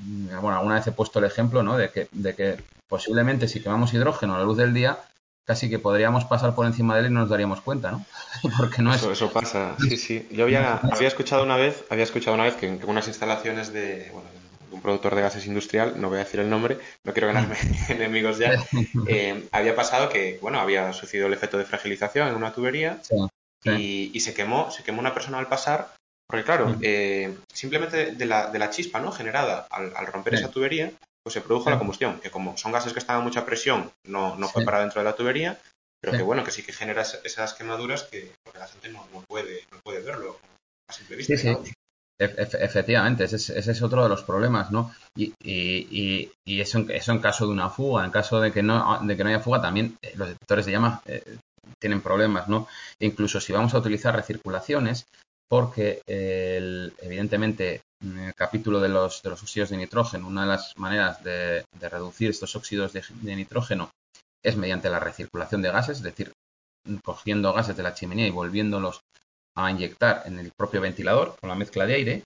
bueno, 0.06 0.58
alguna 0.58 0.76
vez 0.76 0.88
he 0.88 0.92
puesto 0.92 1.20
el 1.20 1.26
ejemplo, 1.26 1.64
¿no? 1.64 1.78
De 1.78 1.92
que, 1.92 2.08
de 2.12 2.36
que 2.36 2.58
posiblemente 2.88 3.48
si 3.48 3.62
quemamos 3.62 3.94
hidrógeno 3.94 4.36
a 4.36 4.40
la 4.40 4.44
luz 4.44 4.58
del 4.58 4.74
día, 4.74 5.00
casi 5.46 5.70
que 5.70 5.80
podríamos 5.80 6.26
pasar 6.26 6.54
por 6.54 6.66
encima 6.66 6.94
de 6.94 7.02
él 7.02 7.06
y 7.08 7.10
no 7.10 7.22
nos 7.22 7.30
daríamos 7.30 7.62
cuenta, 7.62 7.92
¿no? 7.92 8.06
Porque 8.58 8.82
no 8.82 8.94
es... 8.94 9.04
eso 9.04 9.32
pasa, 9.32 9.76
sí, 9.80 9.98
sí. 9.98 10.28
Yo 10.32 10.44
había, 10.44 10.76
había 10.76 11.08
escuchado 11.08 11.44
una 11.44 11.58
vez, 11.58 11.84
había 11.90 12.04
escuchado 12.04 12.36
una 12.36 12.44
vez 12.44 12.56
que 12.56 12.68
en 12.68 12.80
unas 12.86 13.08
instalaciones 13.08 13.74
de, 13.74 14.10
bueno, 14.14 14.30
un 14.72 14.82
productor 14.82 15.16
de 15.16 15.22
gases 15.22 15.46
industrial, 15.48 16.00
no 16.00 16.10
voy 16.10 16.18
a 16.18 16.24
decir 16.24 16.40
el 16.40 16.50
nombre, 16.50 16.78
no 17.04 17.14
quiero 17.14 17.28
ganarme 17.28 17.56
enemigos 17.90 18.38
ya, 18.38 18.54
eh, 19.08 19.48
había 19.52 19.76
pasado 19.76 20.10
que, 20.10 20.38
bueno, 20.42 20.60
había 20.60 20.94
sucedido 20.94 21.28
el 21.28 21.34
efecto 21.34 21.58
de 21.58 21.66
fragilización 21.66 22.28
en 22.28 22.36
una 22.36 22.54
tubería 22.54 23.02
Y, 23.64 24.12
y, 24.14 24.20
se 24.22 24.34
quemó, 24.34 24.72
se 24.72 24.84
quemó 24.84 25.00
una 25.00 25.14
persona 25.14 25.40
al 25.40 25.48
pasar 25.48 25.90
porque 26.30 26.46
claro, 26.46 26.78
eh, 26.82 27.36
simplemente 27.52 28.12
de 28.14 28.26
la, 28.28 28.52
de 28.52 28.60
la, 28.60 28.70
chispa 28.70 29.00
¿no? 29.00 29.12
generada 29.12 29.66
al, 29.72 30.06
romper 30.06 30.36
esa 30.36 30.52
tubería, 30.52 30.92
pues 31.24 31.34
se 31.34 31.42
produjo 31.42 31.72
la 31.72 31.80
combustión, 31.80 32.20
que 32.20 32.30
como 32.30 32.56
son 32.56 32.72
gases 32.72 32.94
que 32.94 33.00
están 33.00 33.18
a 33.18 33.24
mucha 33.24 33.48
presión, 33.48 33.92
no, 34.06 34.36
no 34.36 34.48
fue 34.48 34.64
para 34.64 34.80
dentro 34.82 35.02
de 35.02 35.06
la 35.06 35.16
tubería, 35.16 35.60
pero 36.00 36.16
que 36.16 36.24
bueno, 36.24 36.44
que 36.44 36.52
sí 36.52 36.62
que 36.62 36.72
genera 36.72 37.02
esas 37.02 37.54
quemaduras 37.54 38.04
que 38.04 38.32
la 38.54 38.68
gente 38.68 38.90
no, 38.90 39.08
no, 39.12 39.22
puede, 39.22 39.64
no 39.72 39.80
puede 39.84 40.02
verlo 40.02 40.38
a 40.88 40.94
simple 40.94 41.16
vista. 41.16 41.36
Sí, 41.36 41.42
sí. 41.42 41.74
efectivamente, 42.20 43.24
ese 43.24 43.60
es, 43.60 43.82
otro 43.82 44.04
de 44.04 44.10
los 44.10 44.22
problemas, 44.22 44.70
¿no? 44.70 44.94
Y, 45.18 45.34
y, 45.44 46.32
y, 46.46 46.62
eso, 46.62 46.86
eso, 46.90 47.12
en 47.12 47.20
caso 47.20 47.48
de 47.48 47.54
una 47.54 47.72
fuga, 47.72 48.06
en 48.06 48.12
caso 48.12 48.40
de 48.40 48.52
que 48.52 48.62
no, 48.62 49.00
de 49.02 49.18
que 49.18 49.24
no 49.24 49.30
haya 49.30 49.40
fuga, 49.40 49.64
también 49.64 49.98
eh, 50.04 50.14
los 50.16 50.28
detectores 50.28 50.68
de 50.68 50.74
llama 50.74 51.02
eh, 51.08 51.38
tienen 51.80 52.02
problemas, 52.02 52.48
¿no? 52.48 52.68
E 53.00 53.08
incluso 53.08 53.42
si 53.42 53.52
vamos 53.52 53.74
a 53.74 53.80
utilizar 53.80 54.16
recirculaciones, 54.16 55.08
porque 55.50 56.02
evidentemente 56.08 57.82
en 58.02 58.20
el 58.20 58.36
capítulo 58.36 58.80
de 58.80 58.90
los, 58.90 59.22
de 59.22 59.32
los 59.32 59.42
óxidos 59.42 59.70
de 59.70 59.78
nitrógeno, 59.78 60.28
una 60.28 60.44
de 60.44 60.48
las 60.48 60.78
maneras 60.78 61.24
de, 61.24 61.66
reducir 61.82 62.30
estos 62.30 62.56
óxidos 62.56 62.94
de, 62.94 63.04
nitrógeno 63.36 63.90
es 64.44 64.56
mediante 64.56 64.90
la 64.90 65.00
recirculación 65.00 65.62
de 65.62 65.72
gases, 65.72 65.98
es 65.98 66.04
decir, 66.04 66.32
cogiendo 67.04 67.52
gases 67.52 67.76
de 67.76 67.84
la 67.84 67.94
chimenea 67.94 68.28
y 68.28 68.32
volviéndolos 68.32 69.02
a 69.58 69.70
inyectar 69.70 70.24
en 70.26 70.40
el 70.40 70.52
propio 70.58 70.80
ventilador 70.80 71.36
con 71.40 71.50
la 71.50 71.56
mezcla 71.56 71.86
de 71.86 71.96
aire, 71.96 72.24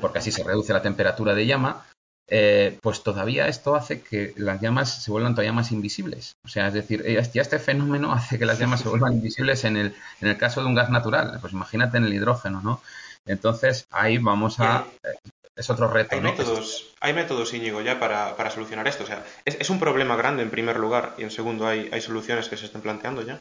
porque 0.00 0.20
así 0.20 0.30
se 0.30 0.44
reduce 0.44 0.72
la 0.72 0.82
temperatura 0.82 1.34
de 1.34 1.46
llama, 1.46 1.86
eh, 2.28 2.78
pues 2.82 3.02
todavía 3.02 3.46
esto 3.46 3.76
hace 3.76 4.00
que 4.00 4.34
las 4.36 4.60
llamas 4.60 5.02
se 5.02 5.10
vuelvan 5.10 5.34
todavía 5.34 5.52
más 5.52 5.70
invisibles. 5.70 6.36
O 6.44 6.48
sea, 6.48 6.68
es 6.68 6.74
decir, 6.74 7.04
ya 7.32 7.42
este 7.42 7.58
fenómeno 7.58 8.12
hace 8.12 8.38
que 8.38 8.46
las 8.46 8.58
llamas 8.58 8.80
se 8.80 8.88
vuelvan 8.88 9.14
invisibles 9.14 9.64
en 9.64 9.76
el, 9.76 9.94
en 10.20 10.28
el 10.28 10.36
caso 10.36 10.60
de 10.60 10.66
un 10.66 10.74
gas 10.74 10.90
natural. 10.90 11.38
Pues 11.40 11.52
imagínate 11.52 11.98
en 11.98 12.04
el 12.04 12.14
hidrógeno, 12.14 12.60
¿no? 12.60 12.80
Entonces 13.26 13.86
ahí 13.90 14.18
vamos 14.18 14.60
a... 14.60 14.86
Eh, 15.02 15.30
es 15.56 15.70
otro 15.70 15.88
reto. 15.88 16.14
Hay 16.14 16.20
métodos, 16.20 16.94
hay 17.00 17.14
métodos, 17.14 17.54
Íñigo, 17.54 17.80
ya 17.80 17.98
para, 17.98 18.36
para 18.36 18.50
solucionar 18.50 18.86
esto. 18.88 19.04
O 19.04 19.06
sea, 19.06 19.24
es, 19.46 19.56
es, 19.58 19.70
un 19.70 19.80
problema 19.80 20.14
grande 20.14 20.42
en 20.42 20.50
primer 20.50 20.76
lugar 20.76 21.14
y 21.16 21.22
en 21.22 21.30
segundo 21.30 21.66
hay, 21.66 21.88
hay 21.92 22.02
soluciones 22.02 22.50
que 22.50 22.58
se 22.58 22.66
están 22.66 22.82
planteando 22.82 23.22
ya. 23.22 23.40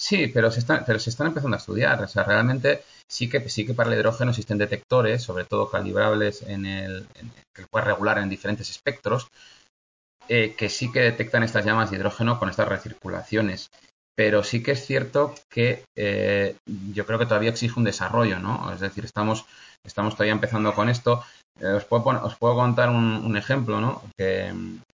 Sí, 0.00 0.28
pero 0.28 0.50
se, 0.50 0.60
están, 0.60 0.82
pero 0.86 0.98
se 0.98 1.10
están 1.10 1.26
empezando 1.26 1.56
a 1.56 1.58
estudiar. 1.58 2.02
O 2.02 2.08
sea, 2.08 2.24
realmente 2.24 2.84
sí 3.06 3.28
que, 3.28 3.46
sí 3.50 3.66
que 3.66 3.74
para 3.74 3.90
el 3.92 3.98
hidrógeno 3.98 4.30
existen 4.30 4.56
detectores, 4.56 5.22
sobre 5.22 5.44
todo 5.44 5.68
calibrables 5.68 6.40
en 6.40 6.64
el, 6.64 7.06
que 7.54 7.66
puede 7.70 7.84
regular 7.84 8.16
en 8.16 8.30
diferentes 8.30 8.70
espectros, 8.70 9.28
eh, 10.26 10.54
que 10.56 10.70
sí 10.70 10.90
que 10.90 11.00
detectan 11.00 11.42
estas 11.42 11.66
llamas 11.66 11.90
de 11.90 11.98
hidrógeno 11.98 12.38
con 12.38 12.48
estas 12.48 12.66
recirculaciones. 12.66 13.68
Pero 14.16 14.42
sí 14.42 14.62
que 14.62 14.72
es 14.72 14.86
cierto 14.86 15.34
que 15.50 15.84
eh, 15.94 16.56
yo 16.94 17.04
creo 17.04 17.18
que 17.18 17.26
todavía 17.26 17.50
exige 17.50 17.78
un 17.78 17.84
desarrollo, 17.84 18.38
¿no? 18.38 18.72
Es 18.72 18.80
decir, 18.80 19.04
estamos, 19.04 19.44
estamos 19.84 20.14
todavía 20.14 20.32
empezando 20.32 20.72
con 20.74 20.88
esto. 20.88 21.22
Eh, 21.60 21.66
os, 21.66 21.84
puedo 21.84 22.24
os 22.24 22.36
puedo 22.36 22.54
contar 22.54 22.88
un, 22.88 23.36
ejemplo, 23.36 23.82
¿no? 23.82 24.02
Que, 24.16 24.50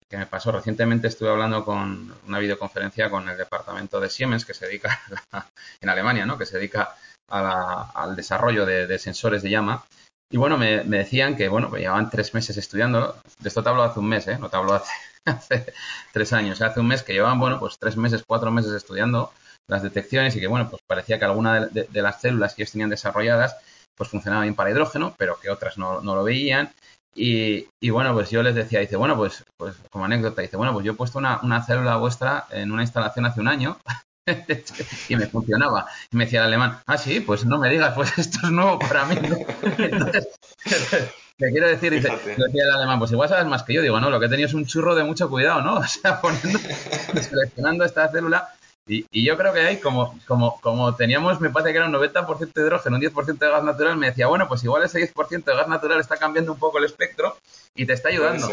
que 0.09 0.17
me 0.17 0.27
pasó. 0.27 0.53
Recientemente 0.53 1.09
estuve 1.09 1.31
hablando 1.31 1.65
con 1.65 2.15
una 2.27 2.39
videoconferencia 2.39 3.11
con 3.11 3.29
el 3.29 3.37
departamento 3.37 4.01
de 4.01 4.11
Siemens, 4.11 4.45
que 4.45 4.55
se 4.55 4.67
dedica 4.67 5.01
en 5.81 5.89
Alemania, 5.89 6.27
¿no? 6.27 6.39
que 6.39 6.47
se 6.47 6.59
dedica 6.59 6.95
al 7.29 8.15
desarrollo 8.15 8.65
de, 8.65 8.99
sensores 8.99 9.43
de 9.43 9.51
llama. 9.51 9.85
Y 10.31 10.37
bueno, 10.39 10.59
me, 10.59 10.83
decían 10.85 11.37
que, 11.37 11.49
bueno, 11.49 11.71
llevaban 11.77 12.11
tres 12.11 12.35
meses 12.35 12.57
estudiando. 12.57 13.17
De 13.39 13.49
esto 13.49 13.63
te 13.63 13.69
hablo 13.69 13.83
hace 13.83 14.01
un 14.01 14.09
mes, 14.09 14.27
¿eh? 14.27 14.39
No 14.39 14.49
te 14.49 14.57
hablo 14.57 14.75
hace, 15.25 15.73
tres 16.13 16.33
años. 16.33 16.61
Hace 16.63 16.81
un 16.81 16.89
mes 16.89 17.03
que 17.03 17.13
llevaban, 17.13 17.39
bueno, 17.39 17.59
pues 17.59 17.79
tres 17.79 17.97
meses, 17.97 18.25
cuatro 18.27 18.51
meses 18.51 18.73
estudiando 18.73 19.33
las 19.69 19.83
detecciones 19.83 20.35
y 20.37 20.41
que, 20.41 20.47
bueno, 20.47 20.69
pues 20.69 20.83
parecía 20.87 21.19
que 21.19 21.25
alguna 21.25 21.67
de, 21.67 22.03
las 22.03 22.21
células 22.21 22.55
que 22.55 22.63
ellos 22.63 22.73
tenían 22.73 22.91
desarrolladas 22.91 23.57
pues 23.97 24.11
funcionaban 24.11 24.45
bien 24.45 24.55
para 24.55 24.71
hidrógeno, 24.71 25.15
pero 25.17 25.41
que 25.41 25.49
otras 25.49 25.79
no, 25.79 26.03
no 26.03 26.15
lo 26.15 26.23
veían 26.23 26.71
y, 27.17 27.91
bueno, 27.91 28.13
pues 28.13 28.31
yo 28.31 28.43
les 28.43 28.55
decía, 28.55 28.81
dice, 28.81 28.97
bueno, 28.97 29.17
pues, 29.17 29.45
pues 29.57 29.75
como 29.91 30.05
anécdota, 30.05 30.43
dice, 30.43 30.57
bueno, 30.57 30.73
pues 30.73 30.85
yo 30.85 30.93
he 30.93 30.97
puesto 30.97 31.19
una, 31.19 31.41
una 31.43 31.65
célula 31.65 31.97
vuestra 31.97 32.47
en 32.51 32.71
una 32.73 32.83
instalación 32.83 33.25
hace 33.25 33.41
un 33.41 33.49
año 33.49 33.79
y 35.09 35.17
me 35.17 35.27
funcionaba. 35.27 35.87
Y 36.11 36.17
me 36.17 36.25
decía 36.25 36.41
el 36.41 36.47
alemán, 36.47 36.79
ah, 36.87 36.99
sí, 36.99 37.21
pues 37.21 37.45
no 37.45 37.59
me 37.59 37.71
digas, 37.71 37.95
pues 37.95 38.19
esto 38.19 38.41
es 38.45 38.51
nuevo 38.51 38.79
para 38.79 39.07
mí. 39.07 39.17
Entonces, 39.79 40.29
te 41.39 41.51
quiero 41.51 41.69
decir, 41.69 41.93
dice, 41.93 42.11
decía 42.11 42.65
el 42.65 42.71
alemán, 42.73 42.99
pues 42.99 43.13
igual 43.13 43.29
sabes 43.29 43.47
más 43.47 43.63
que 43.63 43.75
yo. 43.75 43.83
Digo, 43.83 44.01
no, 44.01 44.11
lo 44.11 44.21
que 44.21 44.27
he 44.27 44.31
tenido 44.31 44.49
es 44.49 44.55
un 44.55 44.67
churro 44.67 44.95
de 44.95 45.05
mucho 45.05 45.31
cuidado, 45.31 45.63
¿no? 45.63 45.77
O 45.77 45.85
sea, 45.87 46.21
poniendo, 46.21 46.59
seleccionando 46.59 47.85
esta 47.85 48.09
célula 48.09 48.49
y, 48.89 49.25
yo 49.25 49.37
creo 49.37 49.53
que 49.53 49.61
ahí, 49.61 49.77
como, 49.79 50.17
como, 50.27 50.61
como 50.61 50.95
teníamos, 50.95 51.41
me 51.41 51.51
parece 51.51 51.73
que 51.73 51.79
era 51.79 51.87
un 51.87 51.93
90% 51.93 52.53
de 52.53 52.63
hidrógeno, 52.63 52.97
un 52.97 53.03
10% 53.03 53.39
de 53.39 53.51
gas 53.51 53.65
natural, 53.65 53.97
me 53.97 54.07
decía, 54.07 54.29
bueno, 54.29 54.47
pues 54.47 54.63
igual 54.63 54.85
ese 54.85 55.01
10% 55.13 55.45
de 55.45 55.57
gas 55.57 55.67
natural 55.67 55.99
está 56.01 56.17
cambiando 56.17 56.53
un 56.53 56.59
poco 56.59 56.79
el 56.79 56.85
espectro 56.85 57.37
y 57.75 57.85
te 57.85 57.95
está 57.95 58.11
ayudando. 58.11 58.49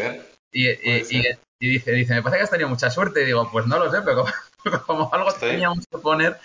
Y, 0.50 0.68
y, 0.68 1.38
dice, 1.60 1.92
dice, 1.92 2.14
me 2.14 2.22
parece 2.22 2.38
que 2.38 2.44
has 2.44 2.50
tenido 2.50 2.68
mucha 2.68 2.90
suerte. 2.90 3.22
Y 3.22 3.26
digo, 3.26 3.48
pues 3.52 3.66
no 3.66 3.78
lo 3.78 3.90
sé, 3.92 4.02
pero 4.02 4.24
como, 4.86 5.08
algo 5.14 5.32
teníamos 5.34 5.86
que 5.86 5.98
poner. 5.98 6.36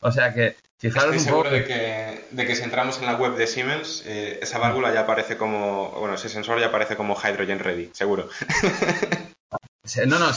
O 0.00 0.12
sea 0.12 0.34
que, 0.34 0.56
fijaros 0.78 1.16
Estoy 1.16 1.18
un 1.18 1.24
seguro 1.24 1.50
De, 1.50 1.64
que, 1.64 2.26
de 2.30 2.46
que 2.46 2.54
si 2.54 2.62
entramos 2.62 2.98
en 2.98 3.06
la 3.06 3.16
web 3.16 3.36
de 3.36 3.46
Siemens, 3.46 4.02
eh, 4.06 4.40
esa 4.42 4.58
válvula 4.58 4.92
ya 4.92 5.00
aparece 5.00 5.38
como, 5.38 5.90
bueno, 5.92 6.16
ese 6.16 6.28
sensor 6.28 6.60
ya 6.60 6.66
aparece 6.66 6.96
como 6.96 7.16
hydrogen 7.16 7.60
ready, 7.60 7.90
seguro. 7.94 8.28
No, 10.06 10.20
no, 10.20 10.32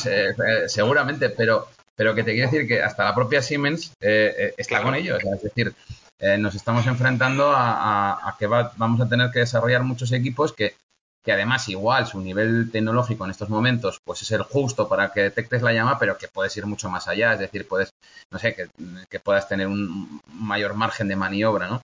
seguramente, 0.68 1.30
pero 1.30 1.68
pero 1.96 2.14
que 2.14 2.24
te 2.24 2.34
quiere 2.34 2.50
decir 2.50 2.68
que 2.68 2.82
hasta 2.82 3.06
la 3.06 3.16
propia 3.16 3.42
Siemens 3.42 3.94
eh, 4.02 4.36
eh, 4.38 4.54
está 4.58 4.82
con 4.82 4.96
ellos. 4.96 5.24
Es 5.24 5.42
decir, 5.42 5.74
eh, 6.20 6.38
nos 6.38 6.56
estamos 6.56 6.86
enfrentando 6.88 7.52
a, 7.56 8.36
que 8.40 8.48
vamos 8.48 9.02
a 9.02 9.10
tener 9.10 9.32
que 9.32 9.40
desarrollar 9.40 9.84
muchos 9.84 10.12
equipos 10.12 10.54
que, 10.54 10.76
que 11.24 11.32
además 11.32 11.68
igual 11.70 12.06
su 12.06 12.22
nivel 12.22 12.70
tecnológico 12.72 13.26
en 13.26 13.32
estos 13.32 13.50
momentos 13.50 14.00
pues 14.06 14.22
es 14.22 14.32
el 14.32 14.44
justo 14.44 14.88
para 14.88 15.12
que 15.12 15.22
detectes 15.22 15.62
la 15.62 15.74
llama, 15.74 15.98
pero 15.98 16.18
que 16.18 16.28
puedes 16.28 16.56
ir 16.56 16.66
mucho 16.66 16.90
más 16.90 17.08
allá, 17.08 17.34
es 17.34 17.40
decir, 17.40 17.68
puedes, 17.68 17.90
no 18.32 18.40
sé, 18.40 18.56
que, 18.56 18.68
que 19.10 19.20
puedas 19.20 19.48
tener 19.48 19.68
un 19.68 20.22
mayor 20.28 20.76
margen 20.76 21.08
de 21.08 21.16
maniobra, 21.16 21.68
¿no? 21.68 21.82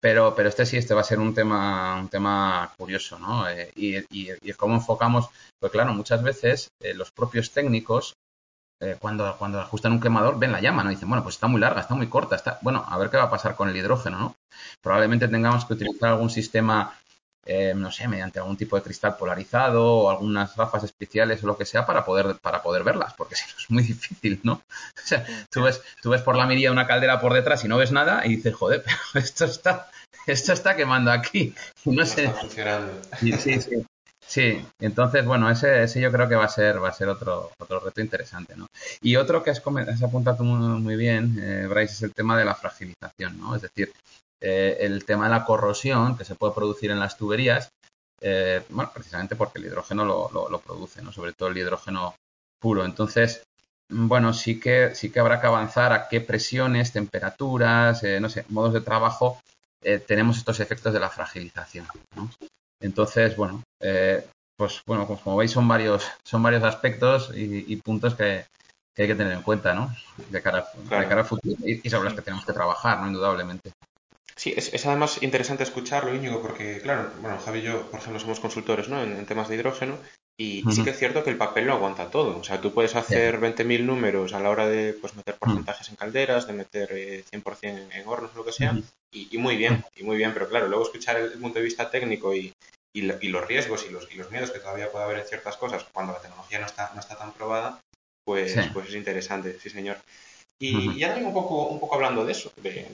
Pero, 0.00 0.34
pero 0.34 0.48
este 0.48 0.64
sí, 0.64 0.78
este 0.78 0.94
va 0.94 1.02
a 1.02 1.04
ser 1.04 1.18
un 1.18 1.34
tema, 1.34 2.00
un 2.00 2.08
tema 2.08 2.72
curioso, 2.78 3.18
¿no? 3.18 3.46
Eh, 3.48 3.70
y, 3.76 3.98
y, 3.98 4.30
y, 4.40 4.52
cómo 4.54 4.76
enfocamos, 4.76 5.28
pues 5.60 5.70
claro, 5.70 5.92
muchas 5.92 6.22
veces 6.22 6.68
eh, 6.80 6.94
los 6.94 7.10
propios 7.12 7.50
técnicos, 7.50 8.14
eh, 8.80 8.96
cuando, 8.98 9.36
cuando 9.38 9.60
ajustan 9.60 9.92
un 9.92 10.00
quemador, 10.00 10.38
ven 10.38 10.52
la 10.52 10.60
llama, 10.60 10.82
¿no? 10.82 10.90
dicen, 10.90 11.08
bueno, 11.08 11.22
pues 11.22 11.36
está 11.36 11.46
muy 11.46 11.60
larga, 11.60 11.80
está 11.80 11.94
muy 11.94 12.08
corta, 12.08 12.36
está, 12.36 12.58
bueno, 12.62 12.84
a 12.88 12.98
ver 12.98 13.10
qué 13.10 13.16
va 13.16 13.24
a 13.24 13.30
pasar 13.30 13.54
con 13.54 13.68
el 13.68 13.76
hidrógeno, 13.76 14.18
¿no? 14.18 14.36
Probablemente 14.82 15.28
tengamos 15.28 15.64
que 15.64 15.74
utilizar 15.74 16.10
algún 16.10 16.30
sistema 16.30 16.94
eh, 17.46 17.72
no 17.74 17.90
sé, 17.90 18.06
mediante 18.06 18.38
algún 18.38 18.56
tipo 18.56 18.76
de 18.76 18.82
cristal 18.82 19.16
polarizado 19.16 19.84
o 19.84 20.10
algunas 20.10 20.54
gafas 20.54 20.84
especiales 20.84 21.42
o 21.42 21.46
lo 21.46 21.56
que 21.56 21.64
sea 21.64 21.86
para 21.86 22.04
poder, 22.04 22.36
para 22.36 22.62
poder 22.62 22.84
verlas, 22.84 23.14
porque 23.14 23.34
si 23.36 23.44
no 23.46 23.58
es 23.58 23.70
muy 23.70 23.82
difícil, 23.82 24.40
¿no? 24.42 24.52
O 24.52 25.06
sea, 25.06 25.24
tú 25.50 25.62
ves, 25.62 25.82
tú 26.02 26.10
ves 26.10 26.20
por 26.20 26.36
la 26.36 26.46
mirilla 26.46 26.70
una 26.70 26.86
caldera 26.86 27.20
por 27.20 27.32
detrás 27.32 27.64
y 27.64 27.68
no 27.68 27.78
ves 27.78 27.92
nada 27.92 28.26
y 28.26 28.36
dices, 28.36 28.54
joder, 28.54 28.82
pero 29.12 29.24
esto 29.24 29.46
está, 29.46 29.90
esto 30.26 30.52
está 30.52 30.76
quemando 30.76 31.10
aquí. 31.10 31.54
No, 31.86 32.04
sé. 32.04 32.26
Está 32.26 32.40
funcionando. 32.40 32.92
Sí, 33.18 33.32
sí, 33.32 33.60
sí. 33.62 33.86
Sí, 34.30 34.64
entonces, 34.78 35.26
bueno, 35.26 35.50
ese, 35.50 35.82
ese 35.82 36.00
yo 36.00 36.12
creo 36.12 36.28
que 36.28 36.36
va 36.36 36.44
a 36.44 36.48
ser, 36.48 36.80
va 36.80 36.90
a 36.90 36.92
ser 36.92 37.08
otro, 37.08 37.50
otro 37.58 37.80
reto 37.80 38.00
interesante, 38.00 38.54
¿no? 38.54 38.68
Y 39.02 39.16
otro 39.16 39.42
que 39.42 39.50
has, 39.50 39.60
has 39.88 40.02
apuntado 40.04 40.44
muy, 40.44 40.80
muy 40.80 40.94
bien, 40.94 41.36
eh, 41.42 41.66
Bryce, 41.66 41.94
es 41.94 42.02
el 42.02 42.14
tema 42.14 42.38
de 42.38 42.44
la 42.44 42.54
fragilización, 42.54 43.40
¿no? 43.40 43.56
Es 43.56 43.62
decir, 43.62 43.92
eh, 44.40 44.76
el 44.82 45.04
tema 45.04 45.24
de 45.24 45.30
la 45.32 45.44
corrosión 45.44 46.16
que 46.16 46.24
se 46.24 46.36
puede 46.36 46.54
producir 46.54 46.92
en 46.92 47.00
las 47.00 47.16
tuberías, 47.16 47.70
eh, 48.20 48.62
bueno, 48.68 48.92
precisamente 48.94 49.34
porque 49.34 49.58
el 49.58 49.64
hidrógeno 49.64 50.04
lo, 50.04 50.30
lo, 50.30 50.60
produce, 50.60 51.02
¿no? 51.02 51.10
sobre 51.10 51.32
todo 51.32 51.48
el 51.48 51.58
hidrógeno 51.58 52.14
puro. 52.60 52.84
Entonces, 52.84 53.42
bueno, 53.88 54.32
sí 54.32 54.60
que, 54.60 54.94
sí 54.94 55.10
que 55.10 55.18
habrá 55.18 55.40
que 55.40 55.48
avanzar 55.48 55.92
a 55.92 56.06
qué 56.06 56.20
presiones, 56.20 56.92
temperaturas, 56.92 58.04
eh, 58.04 58.20
no 58.20 58.28
sé, 58.28 58.44
modos 58.48 58.74
de 58.74 58.80
trabajo 58.80 59.40
tenemos 60.06 60.36
estos 60.36 60.60
efectos 60.60 60.92
de 60.92 61.00
la 61.00 61.08
fragilización. 61.08 61.86
¿no? 62.14 62.30
Entonces, 62.82 63.34
bueno, 63.34 63.62
pues 64.56 64.82
bueno, 64.86 65.06
pues 65.06 65.20
como 65.20 65.36
veis 65.36 65.50
son 65.50 65.66
varios, 65.66 66.06
son 66.22 66.42
varios 66.42 66.62
aspectos 66.62 67.32
y, 67.34 67.74
puntos 67.76 68.14
que, 68.14 68.44
hay 68.96 69.06
que 69.06 69.14
tener 69.14 69.32
en 69.32 69.42
cuenta, 69.42 69.72
¿no? 69.72 69.94
De 70.28 70.42
cara, 70.42 70.66
de 70.76 70.88
cara 70.88 71.20
al 71.22 71.26
futuro 71.26 71.56
y, 71.64 71.80
y, 71.82 71.90
sobre 71.90 72.04
los 72.04 72.14
que 72.14 72.22
tenemos 72.22 72.44
que 72.44 72.52
trabajar, 72.52 73.00
¿no? 73.00 73.06
Indudablemente. 73.06 73.72
Sí, 74.40 74.54
es, 74.56 74.86
además 74.86 75.22
interesante 75.22 75.64
escucharlo, 75.64 76.14
Íñigo, 76.14 76.40
porque, 76.40 76.80
claro, 76.80 77.10
bueno, 77.20 77.38
Javi 77.38 77.58
y 77.58 77.62
yo, 77.62 77.90
por 77.90 78.00
ejemplo, 78.00 78.18
somos 78.18 78.40
consultores 78.40 78.88
¿no? 78.88 79.02
en, 79.02 79.26
temas 79.26 79.50
de 79.50 79.56
hidrógeno 79.56 79.98
y 80.38 80.64
sí 80.72 80.82
que 80.82 80.88
es 80.88 80.98
cierto 80.98 81.22
que 81.22 81.28
el 81.28 81.36
papel 81.36 81.66
lo 81.66 81.74
aguanta 81.74 82.10
todo. 82.10 82.38
O 82.38 82.42
sea, 82.42 82.58
tú 82.58 82.72
puedes 82.72 82.96
hacer 82.96 83.38
20.000 83.38 83.84
números 83.84 84.32
a 84.32 84.40
la 84.40 84.48
hora 84.48 84.66
de 84.66 84.94
pues, 84.94 85.14
meter 85.14 85.34
porcentajes 85.34 85.90
en 85.90 85.96
calderas, 85.96 86.46
de 86.46 86.54
meter 86.54 86.88
100% 86.90 87.58
eh, 87.62 87.88
en, 87.92 88.08
hornos, 88.08 88.34
lo 88.34 88.42
que 88.42 88.52
sea, 88.52 88.78
y, 89.12 89.36
muy 89.36 89.58
bien, 89.58 89.84
y 89.94 90.04
muy 90.04 90.16
bien. 90.16 90.32
Pero 90.32 90.48
claro, 90.48 90.68
luego 90.68 90.84
escuchar 90.84 91.18
el, 91.18 91.32
punto 91.32 91.58
de 91.58 91.66
vista 91.66 91.90
técnico 91.90 92.34
y, 92.34 92.50
y, 92.92 93.02
los 93.02 93.46
riesgos 93.46 93.86
y 93.88 93.92
los, 93.92 94.10
y 94.12 94.16
los 94.16 94.30
miedos 94.30 94.50
que 94.50 94.58
todavía 94.58 94.90
puede 94.90 95.04
haber 95.04 95.18
en 95.18 95.26
ciertas 95.26 95.56
cosas 95.56 95.84
cuando 95.92 96.12
la 96.12 96.20
tecnología 96.20 96.58
no 96.58 96.66
está, 96.66 96.90
no 96.94 97.00
está 97.00 97.16
tan 97.16 97.32
probada, 97.32 97.80
pues, 98.24 98.54
pues 98.72 98.88
es 98.88 98.94
interesante, 98.94 99.58
sí 99.60 99.70
señor. 99.70 99.98
Y, 100.58 100.98
ya 100.98 101.08
también 101.08 101.28
un 101.28 101.34
poco, 101.34 101.68
un 101.68 101.80
poco 101.80 101.94
hablando 101.94 102.24
de 102.24 102.32
eso, 102.32 102.52
de, 102.56 102.86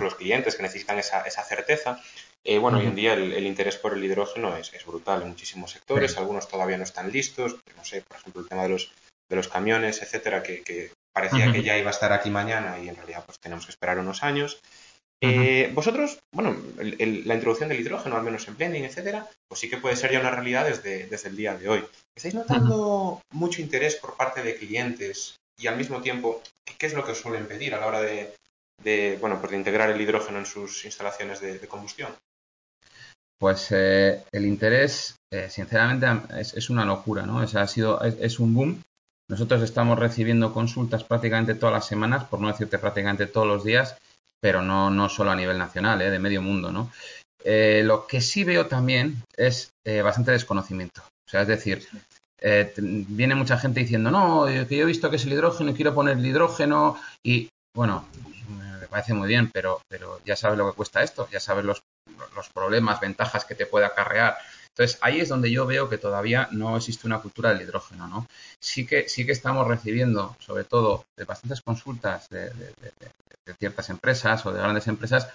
los 0.00 0.14
clientes 0.14 0.56
que 0.56 0.62
necesitan 0.62 0.98
esa, 0.98 1.22
esa 1.22 1.42
certeza. 1.42 2.02
Eh, 2.44 2.58
bueno, 2.58 2.78
hoy 2.78 2.86
en 2.86 2.94
día 2.94 3.14
el, 3.14 3.46
interés 3.46 3.76
por 3.76 3.94
el 3.94 4.04
hidrógeno 4.04 4.56
es, 4.56 4.72
es 4.74 4.84
brutal 4.84 5.22
en 5.22 5.28
muchísimos 5.28 5.70
sectores, 5.70 6.16
algunos 6.16 6.48
todavía 6.48 6.76
no 6.76 6.84
están 6.84 7.10
listos, 7.10 7.56
no 7.76 7.84
sé, 7.84 8.02
por 8.02 8.18
ejemplo, 8.18 8.42
el 8.42 8.48
tema 8.48 8.62
de 8.64 8.70
los, 8.70 8.92
de 9.28 9.36
los 9.36 9.48
camiones, 9.48 10.02
etcétera, 10.02 10.42
que, 10.42 10.62
que 10.62 10.92
parecía 11.12 11.52
que 11.52 11.62
ya 11.62 11.78
iba 11.78 11.88
a 11.88 11.92
estar 11.92 12.12
aquí 12.12 12.30
mañana 12.30 12.78
y 12.78 12.88
en 12.88 12.96
realidad 12.96 13.24
pues 13.26 13.38
tenemos 13.40 13.66
que 13.66 13.72
esperar 13.72 13.98
unos 13.98 14.22
años. 14.22 14.60
Eh, 15.22 15.70
vosotros, 15.74 16.18
bueno, 16.32 16.56
la 16.78 17.34
introducción 17.34 17.68
del 17.68 17.80
hidrógeno, 17.80 18.16
al 18.16 18.22
menos 18.22 18.48
en 18.48 18.56
blending, 18.56 18.84
etcétera, 18.84 19.28
pues 19.48 19.60
sí 19.60 19.68
que 19.68 19.76
puede 19.76 19.96
ser 19.96 20.12
ya 20.12 20.20
una 20.20 20.30
realidad 20.30 20.64
desde, 20.64 21.06
desde 21.08 21.28
el 21.28 21.36
día 21.36 21.56
de 21.56 21.68
hoy. 21.68 21.84
¿Estáis 22.16 22.34
notando 22.34 23.20
mucho 23.32 23.60
interés 23.60 23.96
por 23.96 24.16
parte 24.16 24.42
de 24.42 24.56
clientes 24.56 25.36
y 25.60 25.66
al 25.66 25.76
mismo 25.76 26.00
tiempo, 26.00 26.42
¿qué 26.78 26.86
es 26.86 26.94
lo 26.94 27.04
que 27.04 27.12
os 27.12 27.18
suelen 27.18 27.46
pedir 27.46 27.74
a 27.74 27.80
la 27.80 27.86
hora 27.86 28.00
de, 28.00 29.18
bueno, 29.20 29.38
pues 29.38 29.50
de 29.50 29.58
integrar 29.58 29.90
el 29.90 30.00
hidrógeno 30.00 30.38
en 30.38 30.46
sus 30.46 30.84
instalaciones 30.86 31.40
de, 31.40 31.58
combustión? 31.68 32.12
Pues 33.38 33.68
eh, 33.72 34.24
el 34.32 34.46
interés, 34.46 35.16
eh, 35.30 35.48
sinceramente, 35.50 36.06
es, 36.38 36.70
una 36.70 36.84
locura, 36.84 37.26
¿no? 37.26 37.40
ha 37.40 37.66
sido, 37.66 38.02
es, 38.02 38.38
un 38.38 38.54
boom. 38.54 38.82
Nosotros 39.28 39.62
estamos 39.62 39.98
recibiendo 39.98 40.52
consultas 40.52 41.04
prácticamente 41.04 41.54
todas 41.54 41.74
las 41.74 41.86
semanas, 41.86 42.24
por 42.24 42.40
no 42.40 42.48
decirte 42.48 42.78
prácticamente 42.78 43.26
todos 43.26 43.46
los 43.46 43.62
días, 43.62 43.96
pero 44.40 44.62
no, 44.62 44.90
no 44.90 45.08
solo 45.08 45.30
a 45.30 45.36
nivel 45.36 45.58
nacional, 45.58 46.00
¿eh? 46.02 46.10
de 46.10 46.18
medio 46.18 46.42
mundo, 46.42 46.72
¿no? 46.72 46.90
lo 47.42 48.06
que 48.06 48.20
sí 48.20 48.44
veo 48.44 48.66
también 48.66 49.22
es 49.34 49.70
bastante 50.04 50.32
desconocimiento. 50.32 51.00
O 51.26 51.30
sea, 51.30 51.40
es 51.40 51.48
decir, 51.48 51.88
eh, 52.42 52.72
viene 52.76 53.34
mucha 53.34 53.58
gente 53.58 53.80
diciendo, 53.80 54.10
no, 54.10 54.48
eh, 54.48 54.66
que 54.66 54.76
yo 54.76 54.84
he 54.84 54.86
visto 54.86 55.10
que 55.10 55.16
es 55.16 55.24
el 55.24 55.32
hidrógeno 55.32 55.70
y 55.70 55.74
quiero 55.74 55.94
poner 55.94 56.16
el 56.16 56.24
hidrógeno 56.26 56.98
y, 57.22 57.50
bueno, 57.74 58.08
me 58.80 58.88
parece 58.88 59.12
muy 59.12 59.28
bien, 59.28 59.50
pero, 59.52 59.82
pero 59.88 60.20
ya 60.24 60.36
sabes 60.36 60.56
lo 60.56 60.70
que 60.70 60.76
cuesta 60.76 61.02
esto, 61.02 61.28
ya 61.30 61.38
sabes 61.38 61.64
los, 61.64 61.82
los 62.34 62.48
problemas, 62.48 62.98
ventajas 62.98 63.44
que 63.44 63.54
te 63.54 63.66
puede 63.66 63.84
acarrear. 63.84 64.38
Entonces, 64.80 64.98
ahí 65.02 65.20
es 65.20 65.28
donde 65.28 65.50
yo 65.50 65.66
veo 65.66 65.90
que 65.90 65.98
todavía 65.98 66.48
no 66.52 66.74
existe 66.74 67.06
una 67.06 67.18
cultura 67.18 67.50
del 67.50 67.60
hidrógeno, 67.60 68.08
¿no? 68.08 68.26
Sí 68.58 68.86
que, 68.86 69.10
sí 69.10 69.26
que 69.26 69.32
estamos 69.32 69.68
recibiendo, 69.68 70.38
sobre 70.40 70.64
todo, 70.64 71.04
de 71.18 71.26
bastantes 71.26 71.60
consultas 71.60 72.30
de, 72.30 72.50
ciertas 73.58 73.90
empresas 73.90 74.46
o 74.46 74.52
de 74.52 74.58
grandes 74.58 74.86
empresas 74.86 75.28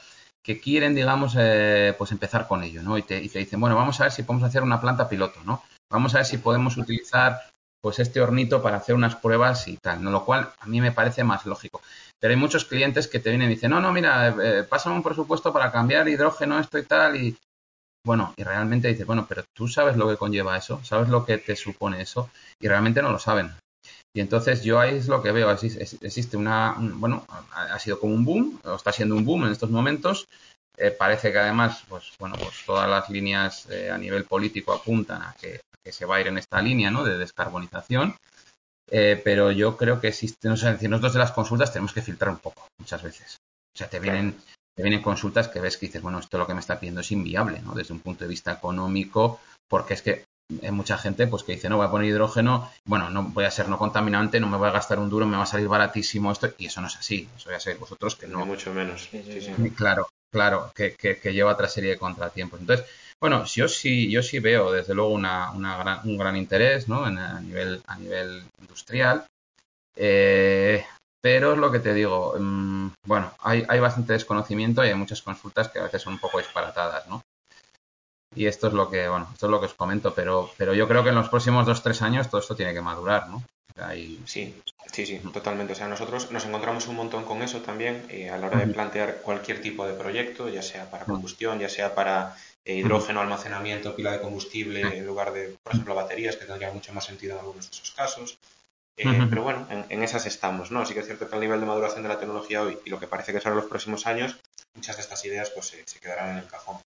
que 0.44 0.60
quieren, 0.60 0.96
digamos, 0.96 1.36
eh, 1.38 1.94
pues 1.96 2.12
empezar 2.12 2.48
con 2.48 2.64
ello, 2.64 2.82
¿no? 2.82 2.98
Y 2.98 3.04
te, 3.04 3.20
dicen, 3.20 3.60
bueno, 3.60 3.76
vamos 3.76 4.02
a 4.02 4.06
ver 4.06 4.12
si 4.12 4.24
podemos 4.24 4.48
hacer 4.48 4.64
una 4.64 4.82
planta 4.82 5.08
piloto, 5.08 5.40
¿no? 5.44 5.62
Vamos 5.92 6.16
a 6.16 6.20
ver 6.20 6.26
si 6.26 6.40
podemos 6.40 6.76
utilizar 6.78 7.40
pues 7.84 8.00
este 8.00 8.22
hornito 8.22 8.64
para 8.64 8.78
hacer 8.78 8.96
unas 8.96 9.16
pruebas 9.16 9.68
y 9.68 9.78
tal, 9.78 10.02
¿no? 10.04 10.10
lo 10.10 10.26
cual 10.26 10.50
a 10.58 10.66
mí 10.66 10.82
me 10.82 10.92
parece 10.92 11.24
más 11.24 11.46
lógico. 11.46 11.84
Pero 12.20 12.34
hay 12.34 12.40
muchos 12.40 12.66
clientes 12.66 13.08
que 13.08 13.20
te 13.20 13.30
vienen 13.30 13.52
y 13.52 13.54
dicen, 13.54 13.70
no, 13.70 13.80
no, 13.80 13.94
mira, 13.94 14.36
eh, 14.42 14.64
pásame 14.64 14.96
un 14.96 15.04
presupuesto 15.04 15.54
para 15.54 15.72
cambiar 15.72 16.10
hidrógeno, 16.10 16.60
esto 16.60 16.80
y 16.80 16.84
tal, 16.84 17.16
y 17.16 17.38
bueno, 18.06 18.34
y 18.38 18.44
realmente 18.44 18.88
dices, 18.88 19.06
bueno, 19.06 19.26
pero 19.28 19.44
tú 19.54 19.68
sabes 19.68 19.98
lo 19.98 20.08
que 20.08 20.16
conlleva 20.16 20.58
eso, 20.58 20.82
sabes 20.84 21.10
lo 21.10 21.26
que 21.26 21.40
te 21.40 21.56
supone 21.56 22.02
eso, 22.02 22.30
y 22.60 22.68
realmente 22.68 23.02
no 23.02 23.12
lo 23.12 23.20
saben. 23.20 23.52
Y 24.14 24.22
entonces 24.22 24.64
yo 24.64 24.80
ahí 24.80 24.96
es 24.96 25.08
lo 25.08 25.22
que 25.22 25.32
veo, 25.32 25.52
existe 25.52 26.38
una, 26.38 26.76
bueno, 26.80 27.26
ha 27.52 27.78
sido 27.80 28.00
como 28.00 28.14
un 28.14 28.24
boom, 28.24 28.62
o 28.64 28.76
está 28.76 28.94
siendo 28.94 29.16
un 29.16 29.26
boom 29.26 29.46
en 29.46 29.52
estos 29.52 29.70
momentos, 29.70 30.28
eh, 30.78 30.92
parece 30.92 31.32
que 31.32 31.40
además, 31.40 31.84
pues 31.88 32.12
bueno, 32.20 32.36
pues 32.38 32.64
todas 32.66 32.90
las 32.90 33.10
líneas 33.10 33.68
eh, 33.70 33.90
a 33.90 33.98
nivel 33.98 34.26
político 34.26 34.74
apuntan 34.74 35.22
a 35.22 35.36
que, 35.40 35.62
se 35.92 36.06
va 36.06 36.16
a 36.16 36.22
ir 36.22 36.28
en 36.28 36.40
esta 36.40 36.60
línea, 36.62 36.90
¿no? 36.90 37.04
De 37.04 37.18
descarbonización. 37.18 38.16
Eh, 38.90 39.22
pero 39.24 39.52
yo 39.52 39.78
creo 39.78 40.02
que 40.02 40.08
existe, 40.08 40.48
no 40.48 40.58
sé, 40.58 40.72
decir, 40.72 40.90
nosotros 40.90 41.14
de 41.14 41.20
las 41.20 41.32
consultas 41.32 41.72
tenemos 41.72 41.94
que 41.94 42.02
filtrar 42.02 42.32
un 42.32 42.40
poco 42.40 42.68
muchas 42.80 43.04
veces. 43.04 43.38
O 43.74 43.78
sea, 43.78 43.88
te 43.88 44.00
vienen, 44.00 44.36
te 44.76 44.84
vienen 44.84 45.02
consultas 45.02 45.48
que 45.48 45.62
ves 45.62 45.78
que 45.78 45.88
dices, 45.88 46.02
bueno, 46.02 46.20
esto 46.20 46.38
lo 46.38 46.46
que 46.46 46.54
me 46.54 46.60
está 46.60 46.80
pidiendo 46.80 47.02
es 47.02 47.12
inviable, 47.12 47.62
¿no? 47.62 47.74
Desde 47.74 47.94
un 47.94 48.02
punto 48.02 48.26
de 48.26 48.30
vista 48.30 48.52
económico, 48.52 49.40
porque 49.70 49.94
es 49.94 50.02
que 50.02 50.26
hay 50.62 50.72
mucha 50.72 50.98
gente 50.98 51.26
pues 51.28 51.44
que 51.44 51.54
dice, 51.54 51.70
no, 51.70 51.78
voy 51.78 51.88
a 51.88 51.92
poner 51.92 52.10
hidrógeno, 52.10 52.70
bueno, 52.86 53.10
no 53.10 53.24
voy 53.24 53.46
a 53.46 53.52
ser 53.52 53.68
no 53.68 53.78
contaminante, 53.78 54.40
no 54.40 54.48
me 54.48 54.58
voy 54.58 54.68
a 54.68 54.74
gastar 54.74 55.00
un 55.00 55.10
duro, 55.10 55.26
me 55.26 55.38
va 55.38 55.44
a 55.44 55.48
salir 55.48 55.68
baratísimo 55.68 56.32
esto, 56.32 56.54
y 56.58 56.68
eso 56.68 56.82
no 56.82 56.88
es 56.88 56.98
así, 56.98 57.28
eso 57.36 57.50
ya 57.50 57.60
sabéis 57.60 57.80
vosotros 57.80 58.16
que 58.16 58.28
no. 58.28 58.40
Ni 58.40 58.46
mucho 58.46 58.74
menos. 58.74 59.08
Sí, 59.10 59.24
sí, 59.24 59.70
Claro, 59.72 60.10
claro, 60.32 60.72
que, 60.76 60.94
que, 60.96 61.34
lleva 61.34 61.54
otra 61.54 61.70
serie 61.70 61.92
de 61.92 61.98
contratiempos. 61.98 62.60
Entonces, 62.60 62.86
bueno, 63.20 63.46
yo 63.46 63.68
sí, 63.68 64.12
yo 64.12 64.22
sí 64.22 64.40
veo 64.40 64.72
desde 64.72 64.94
luego 64.94 65.12
una, 65.12 65.52
una 65.52 66.02
un 66.04 66.18
gran 66.18 66.36
interés 66.36 66.90
¿no? 66.90 67.08
En, 67.08 67.18
a, 67.18 67.40
nivel, 67.40 67.82
a 67.88 67.98
nivel 67.98 68.44
industrial. 68.60 69.26
Eh, 69.96 70.86
pero 71.26 71.54
es 71.54 71.58
lo 71.58 71.72
que 71.72 71.80
te 71.80 71.96
digo, 71.96 72.36
mm, 72.38 72.90
bueno, 73.08 73.34
hay, 73.40 73.66
hay 73.68 73.80
bastante 73.80 74.14
desconocimiento 74.14 74.86
y 74.86 74.90
hay 74.90 74.94
muchas 74.94 75.24
consultas 75.24 75.70
que 75.70 75.80
a 75.80 75.86
veces 75.86 76.04
son 76.04 76.14
un 76.14 76.20
poco 76.20 76.38
disparatadas, 76.38 77.08
¿no? 77.08 77.24
Y 78.36 78.46
esto 78.46 78.68
es 78.68 78.74
lo 78.74 78.92
que, 78.92 79.08
bueno, 79.08 79.28
esto 79.34 79.48
es 79.48 79.50
lo 79.50 79.60
que 79.60 79.66
os 79.66 79.74
comento, 79.74 80.14
pero, 80.14 80.52
pero 80.56 80.76
yo 80.76 80.88
creo 80.88 81.04
que 81.04 81.10
en 81.10 81.16
los 81.16 81.30
próximos 81.30 81.66
dos, 81.66 81.82
tres 81.82 82.04
años 82.04 82.30
todo 82.30 82.42
esto 82.42 82.56
tiene 82.56 82.76
que 82.76 82.82
madurar, 82.82 83.28
¿no? 83.28 83.42
Sí, 84.26 84.54
sí, 84.92 85.08
sí, 85.08 85.18
totalmente. 85.34 85.74
O 85.74 85.76
sea, 85.76 85.88
nosotros 85.88 86.30
nos 86.30 86.46
encontramos 86.46 86.88
un 86.90 86.96
montón 86.96 87.24
con 87.26 87.42
eso 87.42 87.60
también 87.62 88.06
eh, 88.10 88.30
a 88.30 88.38
la 88.38 88.46
hora 88.46 88.60
de 88.60 88.72
plantear 88.72 89.22
cualquier 89.24 89.64
tipo 89.64 89.88
de 89.88 89.96
proyecto, 89.96 90.48
ya 90.50 90.62
sea 90.62 90.92
para 90.92 91.06
combustión, 91.06 91.58
ya 91.58 91.70
sea 91.70 91.96
para 91.96 92.38
eh, 92.64 92.76
hidrógeno, 92.76 93.20
almacenamiento, 93.20 93.96
pila 93.96 94.12
de 94.12 94.22
combustible, 94.22 94.82
en 94.96 95.08
lugar 95.08 95.34
de, 95.34 95.56
por 95.64 95.74
ejemplo, 95.74 95.96
baterías, 95.96 96.36
que 96.36 96.46
tendría 96.46 96.72
mucho 96.72 96.94
más 96.94 97.06
sentido 97.06 97.34
en 97.34 97.40
algunos 97.40 97.66
de 97.66 97.76
esos 97.76 97.90
casos. 97.90 98.38
Eh, 98.98 99.28
pero 99.30 99.44
bueno, 99.44 99.68
en, 99.70 100.04
esas 100.04 100.26
estamos, 100.26 100.72
¿no? 100.72 100.80
Así 100.80 100.94
que 100.94 101.02
es 101.02 101.06
cierto 101.06 101.28
que 101.28 101.36
el 101.36 101.42
nivel 101.42 101.60
de 101.60 101.66
maduración 101.66 102.04
de 102.04 102.10
la 102.10 102.20
tecnología 102.20 102.62
hoy 102.62 102.78
y 102.86 102.90
lo 102.90 103.00
que 103.00 103.08
parece 103.08 103.34
que 103.34 103.42
será 103.42 103.54
los 103.54 103.66
próximos 103.66 104.08
años, 104.08 104.38
muchas 104.74 104.96
de 104.96 105.02
estas 105.02 105.26
ideas 105.26 105.50
pues 105.50 105.68
se, 105.68 106.00
quedarán 106.00 106.30
en 106.30 106.38
el 106.38 106.48
cajón. 106.48 106.78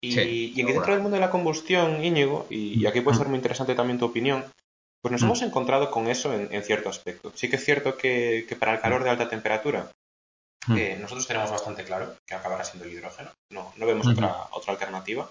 Y, 0.00 0.52
y 0.54 0.60
en 0.60 0.66
dentro 0.66 0.92
del 0.92 1.02
mundo 1.02 1.16
de 1.16 1.20
la 1.20 1.30
combustión, 1.30 2.02
Íñigo, 2.04 2.46
y, 2.50 2.80
y 2.80 2.86
aquí 2.86 3.00
puede 3.00 3.16
ser 3.16 3.28
muy 3.28 3.36
interesante 3.36 3.74
también 3.74 3.98
tu 3.98 4.06
opinión, 4.06 4.44
pues 5.06 5.12
nos 5.12 5.22
hemos 5.22 5.42
encontrado 5.42 5.88
con 5.92 6.08
eso 6.08 6.34
en, 6.34 6.62
cierto 6.64 6.88
aspecto. 6.88 7.30
Sí 7.36 7.48
que 7.48 7.54
es 7.54 7.64
cierto 7.64 7.96
que, 7.96 8.44
para 8.58 8.74
el 8.74 8.80
calor 8.80 9.04
de 9.04 9.10
alta 9.10 9.28
temperatura. 9.28 9.88
Eh, 10.76 10.98
nosotros 11.00 11.28
tenemos 11.28 11.48
bastante 11.48 11.84
claro 11.84 12.16
que 12.26 12.34
acabará 12.34 12.64
siendo 12.64 12.86
el 12.86 12.92
hidrógeno. 12.92 13.30
No, 13.50 13.72
no 13.76 13.86
vemos 13.86 14.08
otra, 14.08 14.48
otra 14.50 14.72
alternativa. 14.72 15.30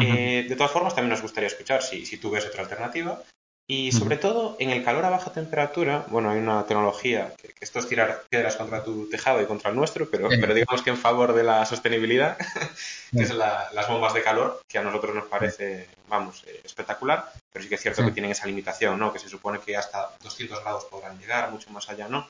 Eh, 0.00 0.46
de 0.48 0.56
todas 0.56 0.72
formas, 0.72 0.94
también 0.94 1.10
nos 1.10 1.20
gustaría 1.20 1.48
escuchar 1.48 1.82
si, 1.82 2.06
si 2.06 2.16
tú 2.16 2.30
ves 2.30 2.46
otra 2.46 2.62
alternativa. 2.62 3.22
Y 3.66 3.92
sobre 3.92 4.18
todo, 4.18 4.56
en 4.58 4.68
el 4.68 4.84
calor 4.84 5.06
a 5.06 5.10
baja 5.10 5.32
temperatura, 5.32 6.04
bueno, 6.08 6.28
hay 6.28 6.38
una 6.38 6.66
tecnología 6.66 7.32
que, 7.40 7.54
esto 7.60 7.78
es 7.78 7.88
tirar 7.88 8.24
piedras 8.28 8.56
contra 8.56 8.84
tu 8.84 9.08
tejado 9.08 9.40
y 9.40 9.46
contra 9.46 9.70
el 9.70 9.76
nuestro, 9.76 10.10
pero, 10.10 10.28
pero 10.28 10.52
digamos 10.52 10.82
que 10.82 10.90
en 10.90 10.98
favor 10.98 11.32
de 11.32 11.44
la 11.44 11.64
sostenibilidad, 11.64 12.36
que 13.10 13.22
es 13.22 13.30
las 13.30 13.88
bombas 13.88 14.12
de 14.12 14.22
calor, 14.22 14.60
que 14.68 14.76
a 14.76 14.82
nosotros 14.82 15.14
nos 15.14 15.24
parece, 15.24 15.88
vamos, 16.08 16.44
eh, 16.46 16.60
espectacular, 16.62 17.32
pero 17.50 17.62
sí 17.62 17.70
que 17.70 17.76
es 17.76 17.80
cierto 17.80 18.04
que 18.04 18.10
tienen 18.10 18.32
esa 18.32 18.46
limitación, 18.46 18.98
¿no? 18.98 19.10
Que 19.10 19.18
se 19.18 19.30
supone 19.30 19.60
que 19.60 19.74
hasta 19.78 20.10
200 20.22 20.60
grados 20.60 20.84
podrán 20.84 21.18
llegar, 21.18 21.50
mucho 21.50 21.70
más 21.70 21.88
allá, 21.88 22.06
¿no? 22.06 22.28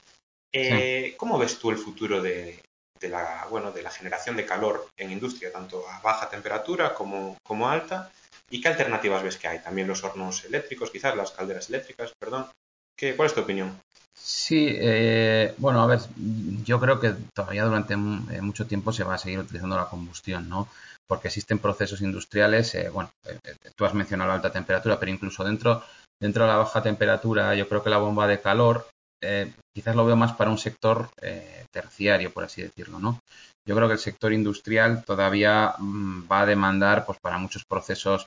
Eh, 0.53 1.15
¿Cómo 1.17 1.37
ves 1.37 1.59
tú 1.59 1.73
el 1.73 1.79
futuro 1.79 2.23
de, 2.23 2.63
la, 3.01 3.49
bueno, 3.51 3.73
de 3.73 3.83
la 3.83 3.91
generación 3.91 4.37
de 4.37 4.47
calor 4.47 4.87
en 4.97 5.11
industria, 5.11 5.51
tanto 5.51 5.85
a 5.89 5.99
baja 6.01 6.31
temperatura 6.31 6.95
como, 6.95 7.37
como 7.43 7.69
alta? 7.69 8.13
¿Y 8.51 8.61
qué 8.61 8.69
alternativas 8.69 9.23
ves 9.23 9.37
que 9.37 9.49
hay? 9.49 9.59
También 9.61 9.89
los 9.89 10.05
hornos 10.05 10.45
eléctricos, 10.45 10.91
quizás 10.91 11.17
las 11.17 11.33
calderas 11.33 11.69
eléctricas, 11.69 12.13
perdón. 12.19 12.47
¿Qué, 12.97 13.17
¿Cuál 13.17 13.27
es 13.27 13.35
tu 13.35 13.41
opinión? 13.41 13.79
Sí, 14.17 14.69
eh, 14.71 15.55
bueno, 15.59 15.83
a 15.83 15.87
ver, 15.87 15.99
yo 16.65 16.79
creo 16.79 17.01
que 17.01 17.15
todavía 17.35 17.65
durante 17.65 17.95
eh, 17.95 17.97
mucho 17.97 18.67
tiempo 18.67 18.93
se 18.93 19.05
va 19.05 19.15
a 19.15 19.19
seguir 19.19 19.41
utilizando 19.41 19.77
la 19.77 19.89
combustión, 19.89 20.49
¿no? 20.49 20.69
Porque 21.07 21.29
existen 21.29 21.59
procesos 21.59 22.01
industriales, 22.01 22.75
eh, 22.75 22.89
bueno, 22.89 23.11
tú 23.77 23.85
has 23.85 23.95
mencionado 23.95 24.29
la 24.29 24.37
alta 24.37 24.53
temperatura, 24.53 24.99
pero 25.01 25.11
incluso 25.11 25.45
dentro, 25.45 25.83
dentro 26.21 26.45
de 26.45 26.51
la 26.51 26.57
baja 26.57 26.83
temperatura, 26.83 27.55
yo 27.55 27.69
creo 27.69 27.83
que 27.83 27.91
la 27.91 27.99
bomba 27.99 28.27
de 28.27 28.41
calor 28.41 28.87
quizás 29.75 29.97
lo 29.97 30.05
veo 30.05 30.17
más 30.17 30.35
para 30.35 30.51
un 30.51 30.59
sector 30.59 31.09
terciario, 31.71 32.31
por 32.31 32.45
así 32.45 32.61
decirlo, 32.61 32.99
¿no? 32.99 33.21
Yo 33.67 33.75
creo 33.75 33.89
que 33.89 33.95
el 33.95 34.01
sector 34.01 34.33
industrial 34.33 35.05
todavía 35.05 35.75
mm, 35.79 36.31
va 36.31 36.43
a 36.43 36.47
demandar, 36.47 37.07
pues 37.07 37.19
para 37.21 37.39
muchos 37.39 37.65
procesos, 37.65 38.27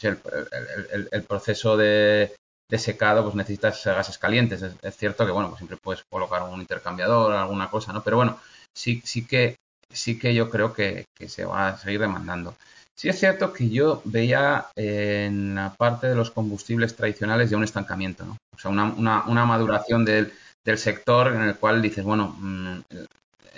el, 0.00 1.24
proceso 1.26 1.76
de, 1.76 2.34
secado, 2.76 3.22
pues 3.22 3.34
necesitas 3.34 3.84
gases 3.84 4.18
calientes. 4.18 4.62
Es, 4.62 4.96
cierto 4.96 5.26
que, 5.26 5.32
bueno, 5.32 5.48
pues 5.48 5.58
siempre 5.58 5.76
puedes 5.76 6.02
colocar 6.10 6.42
un 6.42 6.60
intercambiador, 6.60 7.32
alguna 7.34 7.68
cosa, 7.70 7.92
¿no? 7.92 8.02
Pero 8.02 8.16
bueno, 8.16 8.38
sí, 8.74 9.02
sí 9.04 9.26
que, 9.26 9.56
sí 9.92 10.18
que 10.18 10.34
yo 10.34 10.48
creo 10.48 10.72
que, 10.72 11.04
se 11.26 11.44
va 11.44 11.68
a 11.68 11.78
seguir 11.78 12.00
demandando. 12.00 12.54
Sí 12.96 13.08
es 13.08 13.18
cierto 13.18 13.52
que 13.52 13.68
yo 13.68 14.02
veía 14.04 14.66
en 14.74 15.54
la 15.54 15.74
parte 15.74 16.08
de 16.08 16.16
los 16.16 16.30
combustibles 16.30 16.96
tradicionales 16.96 17.50
ya 17.50 17.56
un 17.56 17.64
estancamiento, 17.64 18.24
¿no? 18.24 18.36
O 18.56 18.58
sea, 18.58 18.70
una, 18.70 18.92
una, 19.26 19.44
maduración 19.44 20.04
del, 20.04 20.32
del 20.64 20.78
sector 20.78 21.28
en 21.28 21.42
el 21.42 21.56
cual 21.56 21.80
dices, 21.80 22.04
bueno, 22.04 22.34
mm, 22.40 22.80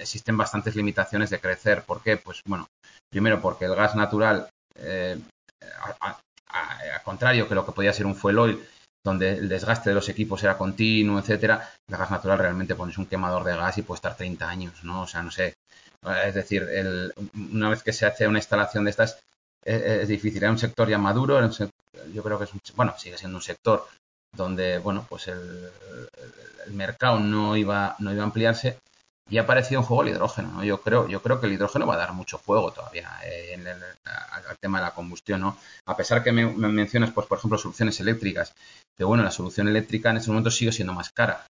existen 0.00 0.36
bastantes 0.36 0.74
limitaciones 0.76 1.30
de 1.30 1.40
crecer. 1.40 1.82
¿Por 1.82 2.02
qué? 2.02 2.16
Pues 2.16 2.42
bueno, 2.46 2.66
primero 3.10 3.40
porque 3.40 3.66
el 3.66 3.74
gas 3.74 3.94
natural, 3.94 4.48
eh, 4.76 5.18
a, 6.00 6.18
contrario 7.04 7.48
que 7.48 7.54
lo 7.54 7.66
que 7.66 7.72
podía 7.72 7.92
ser 7.92 8.06
un 8.06 8.14
fuel 8.14 8.38
oil, 8.38 8.66
donde 9.04 9.32
el 9.32 9.48
desgaste 9.48 9.90
de 9.90 9.94
los 9.94 10.08
equipos 10.08 10.42
era 10.42 10.58
continuo, 10.58 11.18
etcétera, 11.18 11.70
el 11.88 11.96
gas 11.96 12.10
natural 12.10 12.38
realmente 12.38 12.74
pones 12.74 12.98
un 12.98 13.06
quemador 13.06 13.44
de 13.44 13.56
gas 13.56 13.78
y 13.78 13.82
puede 13.82 13.96
estar 13.96 14.16
30 14.16 14.48
años, 14.48 14.84
¿no? 14.84 15.02
O 15.02 15.06
sea, 15.06 15.22
no 15.22 15.30
sé. 15.30 15.54
Es 16.24 16.34
decir, 16.34 16.66
una 17.34 17.68
vez 17.68 17.82
que 17.82 17.92
se 17.92 18.06
hace 18.06 18.26
una 18.26 18.38
instalación 18.38 18.84
de 18.84 18.90
estas, 18.90 19.18
es, 19.64 20.08
difícil. 20.08 20.42
Era 20.42 20.52
un 20.52 20.58
sector 20.58 20.88
ya 20.88 20.98
maduro, 20.98 21.40
yo 22.12 22.22
creo 22.22 22.38
que 22.38 22.44
es 22.44 22.52
un, 22.52 22.60
bueno, 22.74 22.94
sigue 22.98 23.18
siendo 23.18 23.38
un 23.38 23.42
sector 23.42 23.86
donde, 24.34 24.78
bueno, 24.78 25.06
pues 25.08 25.28
el, 25.28 25.68
el 26.66 26.72
mercado 26.72 27.18
no 27.18 27.56
iba, 27.56 27.96
no 27.98 28.12
iba 28.12 28.22
a 28.22 28.26
ampliarse, 28.26 28.78
y 29.30 29.38
ha 29.38 29.42
aparecido 29.42 29.80
un 29.80 29.86
juego 29.86 30.02
el 30.02 30.08
hidrógeno, 30.10 30.48
¿no? 30.52 30.64
Yo 30.64 30.80
creo, 30.82 31.08
yo 31.08 31.22
creo 31.22 31.40
que 31.40 31.46
el 31.46 31.52
hidrógeno 31.52 31.86
va 31.86 31.94
a 31.94 31.98
dar 31.98 32.12
mucho 32.12 32.38
juego 32.38 32.72
todavía 32.72 33.08
eh, 33.24 33.52
en 33.52 33.66
el, 33.66 33.78
al 34.04 34.58
tema 34.60 34.78
de 34.78 34.84
la 34.84 34.90
combustión, 34.90 35.40
¿no? 35.40 35.56
A 35.86 35.96
pesar 35.96 36.24
que 36.24 36.32
me, 36.32 36.46
mencionas, 36.46 37.12
pues, 37.12 37.28
por 37.28 37.38
ejemplo, 37.38 37.56
soluciones 37.56 37.98
eléctricas, 38.00 38.52
que 38.98 39.04
bueno, 39.04 39.22
la 39.22 39.30
solución 39.30 39.68
eléctrica 39.68 40.10
en 40.10 40.16
ese 40.16 40.30
momento 40.30 40.50
sigue 40.50 40.72
siendo 40.72 40.92
más 40.92 41.10
cara 41.12 41.46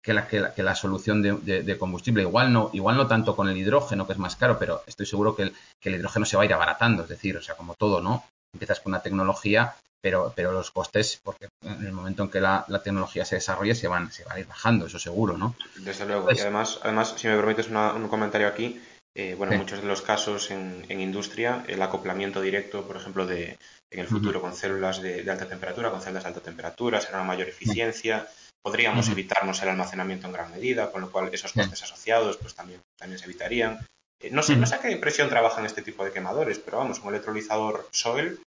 que 0.00 0.14
la, 0.14 0.28
que 0.28 0.38
la, 0.38 0.54
que 0.54 0.62
la 0.62 0.76
solución 0.76 1.22
de, 1.22 1.78
combustible. 1.78 2.22
Igual 2.22 2.52
no, 2.52 2.70
igual 2.72 2.96
no 2.96 3.08
tanto 3.08 3.34
con 3.34 3.48
el 3.48 3.56
hidrógeno, 3.56 4.06
que 4.06 4.12
es 4.12 4.18
más 4.18 4.36
caro, 4.36 4.58
pero 4.58 4.82
estoy 4.86 5.06
seguro 5.06 5.34
que 5.34 5.42
el, 5.44 5.54
que 5.80 5.88
el 5.88 5.96
hidrógeno 5.96 6.26
se 6.26 6.36
va 6.36 6.44
a 6.44 6.46
ir 6.46 6.54
abaratando, 6.54 7.02
es 7.02 7.08
decir, 7.08 7.36
o 7.36 7.42
sea, 7.42 7.56
como 7.56 7.74
todo, 7.74 8.00
¿no? 8.00 8.24
Empiezas 8.52 8.80
con 8.80 8.92
una 8.92 9.02
tecnología 9.02 9.74
pero, 10.04 10.34
pero 10.36 10.52
los 10.52 10.70
costes, 10.70 11.18
porque 11.22 11.48
en 11.62 11.86
el 11.86 11.92
momento 11.92 12.24
en 12.24 12.28
que 12.28 12.38
la, 12.38 12.66
tecnología 12.84 13.24
se 13.24 13.36
desarrolle, 13.36 13.74
se 13.74 13.88
van, 13.88 14.12
se 14.12 14.22
van 14.24 14.36
a 14.36 14.40
ir 14.40 14.46
bajando, 14.46 14.84
eso 14.84 14.98
seguro, 14.98 15.38
¿no? 15.38 15.56
Desde 15.76 16.04
luego. 16.04 16.30
y 16.30 16.38
además, 16.38 16.78
además, 16.82 17.14
si 17.16 17.26
me 17.26 17.36
permites 17.36 17.68
un 17.68 18.08
comentario 18.08 18.46
aquí, 18.46 18.82
eh, 19.16 19.34
bueno, 19.34 19.54
en 19.54 19.60
muchos 19.60 19.80
de 19.80 19.88
los 19.88 20.02
casos 20.02 20.50
en, 20.50 20.84
industria, 20.90 21.64
el 21.68 21.80
acoplamiento 21.80 22.42
directo, 22.42 22.86
por 22.86 22.96
ejemplo, 22.96 23.24
de, 23.24 23.56
en 23.90 23.98
el 23.98 24.06
futuro 24.06 24.42
con 24.42 24.54
células 24.54 25.00
de, 25.00 25.20
alta 25.30 25.48
temperatura, 25.48 25.90
con 25.90 26.02
celdas 26.02 26.24
de 26.24 26.28
alta 26.28 26.40
temperatura, 26.42 27.00
será 27.00 27.20
una 27.20 27.28
mayor 27.28 27.48
eficiencia. 27.48 28.28
Podríamos 28.62 29.08
evitarnos 29.08 29.62
el 29.62 29.70
almacenamiento 29.70 30.26
en 30.26 30.34
gran 30.34 30.50
medida, 30.50 30.92
con 30.92 31.00
lo 31.00 31.10
cual 31.10 31.30
esos 31.32 31.54
costes 31.54 31.82
asociados 31.82 32.36
pues 32.36 32.54
también, 32.54 32.82
también 32.98 33.18
se 33.18 33.24
evitarían. 33.24 33.86
Eh, 34.20 34.28
no 34.30 34.42
sé, 34.42 34.54
no 34.56 34.66
sé 34.66 34.74
a 34.74 34.80
qué 34.80 34.94
presión 34.98 35.30
trabajan 35.30 35.64
este 35.64 35.80
tipo 35.80 36.04
de 36.04 36.12
quemadores, 36.12 36.58
pero 36.58 36.76
vamos, 36.76 36.98
un 37.00 37.08
electrolizador 37.08 37.88
Soil 37.90 38.38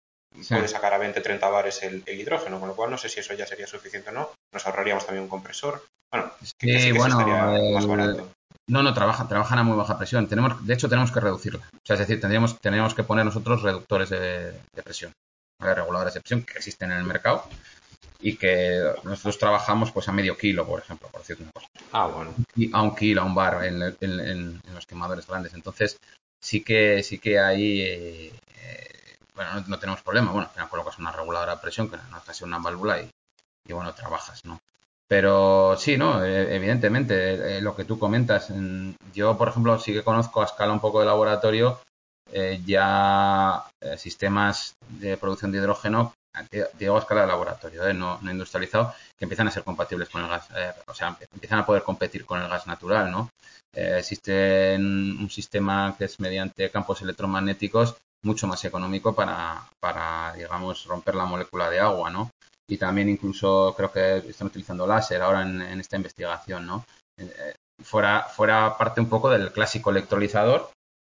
puede 0.48 0.68
sacar 0.68 0.94
a 0.94 0.98
20-30 0.98 1.50
bares 1.50 1.82
el, 1.82 2.02
hidrógeno, 2.06 2.60
con 2.60 2.68
lo 2.68 2.76
cual 2.76 2.90
no 2.90 2.98
sé 2.98 3.08
si 3.08 3.20
eso 3.20 3.34
ya 3.34 3.46
sería 3.46 3.66
suficiente 3.66 4.10
o 4.10 4.12
no. 4.12 4.30
Nos 4.52 4.66
ahorraríamos 4.66 5.06
también 5.06 5.24
un 5.24 5.30
compresor. 5.30 5.82
Bueno, 6.12 6.32
que, 6.58 6.78
sí, 6.80 6.92
bueno, 6.92 7.18
más 7.72 7.86
barato. 7.86 8.30
No, 8.68 8.82
no, 8.82 8.92
trabajan, 8.92 9.28
trabajan 9.28 9.60
a 9.60 9.62
muy 9.62 9.76
baja 9.76 9.96
presión. 9.96 10.26
Tenemos, 10.26 10.66
de 10.66 10.74
hecho, 10.74 10.88
tenemos 10.88 11.12
que 11.12 11.20
reducirla. 11.20 11.60
O 11.60 11.86
sea, 11.86 11.94
es 11.94 12.00
decir, 12.00 12.20
tendríamos, 12.20 12.58
tendríamos 12.58 12.94
que 12.94 13.04
poner 13.04 13.24
nosotros 13.24 13.62
reductores 13.62 14.10
de, 14.10 14.54
presión, 14.82 15.12
reguladores 15.60 16.14
de 16.14 16.20
presión 16.20 16.42
que 16.42 16.54
existen 16.54 16.90
en 16.90 16.98
el 16.98 17.04
mercado 17.04 17.44
y 18.18 18.36
que 18.36 18.92
nosotros 19.04 19.38
trabajamos 19.38 19.92
pues 19.92 20.08
a 20.08 20.12
medio 20.12 20.36
kilo, 20.36 20.66
por 20.66 20.80
ejemplo, 20.80 21.08
por 21.08 21.20
decirte 21.20 21.44
una 21.44 21.52
cosa. 21.52 21.68
Ah, 21.92 22.06
bueno. 22.08 22.34
Y 22.56 22.74
a 22.74 22.82
un 22.82 22.96
kilo, 22.96 23.22
a 23.22 23.24
un 23.24 23.34
bar 23.36 23.64
en, 23.64 24.60
los 24.74 24.86
quemadores 24.86 25.28
grandes. 25.28 25.54
Entonces, 25.54 25.96
sí 26.42 26.64
que, 26.64 27.04
sí 27.04 27.18
que 27.18 27.38
hay 27.38 27.82
eh, 27.82 28.32
bueno, 29.36 29.62
no, 29.66 29.78
tenemos 29.78 30.02
problema. 30.02 30.32
Bueno, 30.32 30.48
al 30.48 30.52
final 30.52 30.68
colocas 30.68 30.98
una 30.98 31.12
reguladora 31.12 31.54
de 31.54 31.60
presión, 31.60 31.88
que 31.88 31.98
no 32.10 32.16
es 32.16 32.24
casi 32.24 32.42
una 32.42 32.58
válvula 32.58 33.00
y, 33.00 33.10
y 33.66 33.72
bueno, 33.72 33.94
trabajas, 33.94 34.44
¿no? 34.44 34.58
Pero 35.08 35.76
sí, 35.78 35.96
¿no? 35.96 36.24
E, 36.24 36.56
evidentemente, 36.56 37.58
eh, 37.58 37.60
lo 37.60 37.76
que 37.76 37.84
tú 37.84 37.98
comentas, 37.98 38.52
yo, 39.14 39.38
por 39.38 39.48
ejemplo, 39.48 39.78
sí 39.78 39.92
que 39.92 40.02
conozco 40.02 40.42
a 40.42 40.46
escala 40.46 40.72
un 40.72 40.80
poco 40.80 41.00
de 41.00 41.06
laboratorio 41.06 41.80
eh, 42.32 42.60
ya 42.66 43.64
eh, 43.80 43.96
sistemas 43.98 44.74
de 44.88 45.16
producción 45.16 45.52
de 45.52 45.58
hidrógeno, 45.58 46.14
digo 46.78 46.96
a 46.96 46.98
escala 46.98 47.22
de 47.22 47.28
laboratorio, 47.28 47.94
no, 47.94 48.18
no, 48.20 48.30
industrializado, 48.30 48.94
que 49.16 49.24
empiezan 49.24 49.48
a 49.48 49.50
ser 49.50 49.62
compatibles 49.62 50.08
con 50.08 50.22
el 50.22 50.28
gas, 50.28 50.48
o 50.86 50.94
sea, 50.94 51.16
empiezan 51.32 51.60
a 51.60 51.66
poder 51.66 51.82
competir 51.82 52.26
con 52.26 52.42
el 52.42 52.48
gas 52.48 52.66
natural, 52.66 53.10
¿no? 53.10 53.30
existe 53.72 54.74
un 54.76 55.28
sistema 55.30 55.94
que 55.98 56.06
es 56.06 56.18
mediante 56.18 56.70
campos 56.70 57.02
electromagnéticos 57.02 57.96
mucho 58.26 58.46
más 58.46 58.62
económico 58.64 59.14
para, 59.14 59.66
para, 59.80 60.34
digamos, 60.34 60.84
romper 60.84 61.14
la 61.14 61.24
molécula 61.24 61.70
de 61.70 61.80
agua, 61.80 62.10
¿no? 62.10 62.30
Y 62.68 62.76
también 62.76 63.08
incluso 63.08 63.72
creo 63.76 63.92
que 63.92 64.16
están 64.28 64.48
utilizando 64.48 64.86
láser 64.86 65.22
ahora 65.22 65.42
en, 65.42 65.80
esta 65.80 65.96
investigación, 65.96 66.66
¿no? 66.66 66.84
Eh, 67.18 67.54
fuera, 67.82 68.24
fuera 68.24 68.76
parte 68.76 69.00
un 69.00 69.08
poco 69.08 69.30
del 69.30 69.52
clásico 69.52 69.90
electrolizador, 69.90 70.70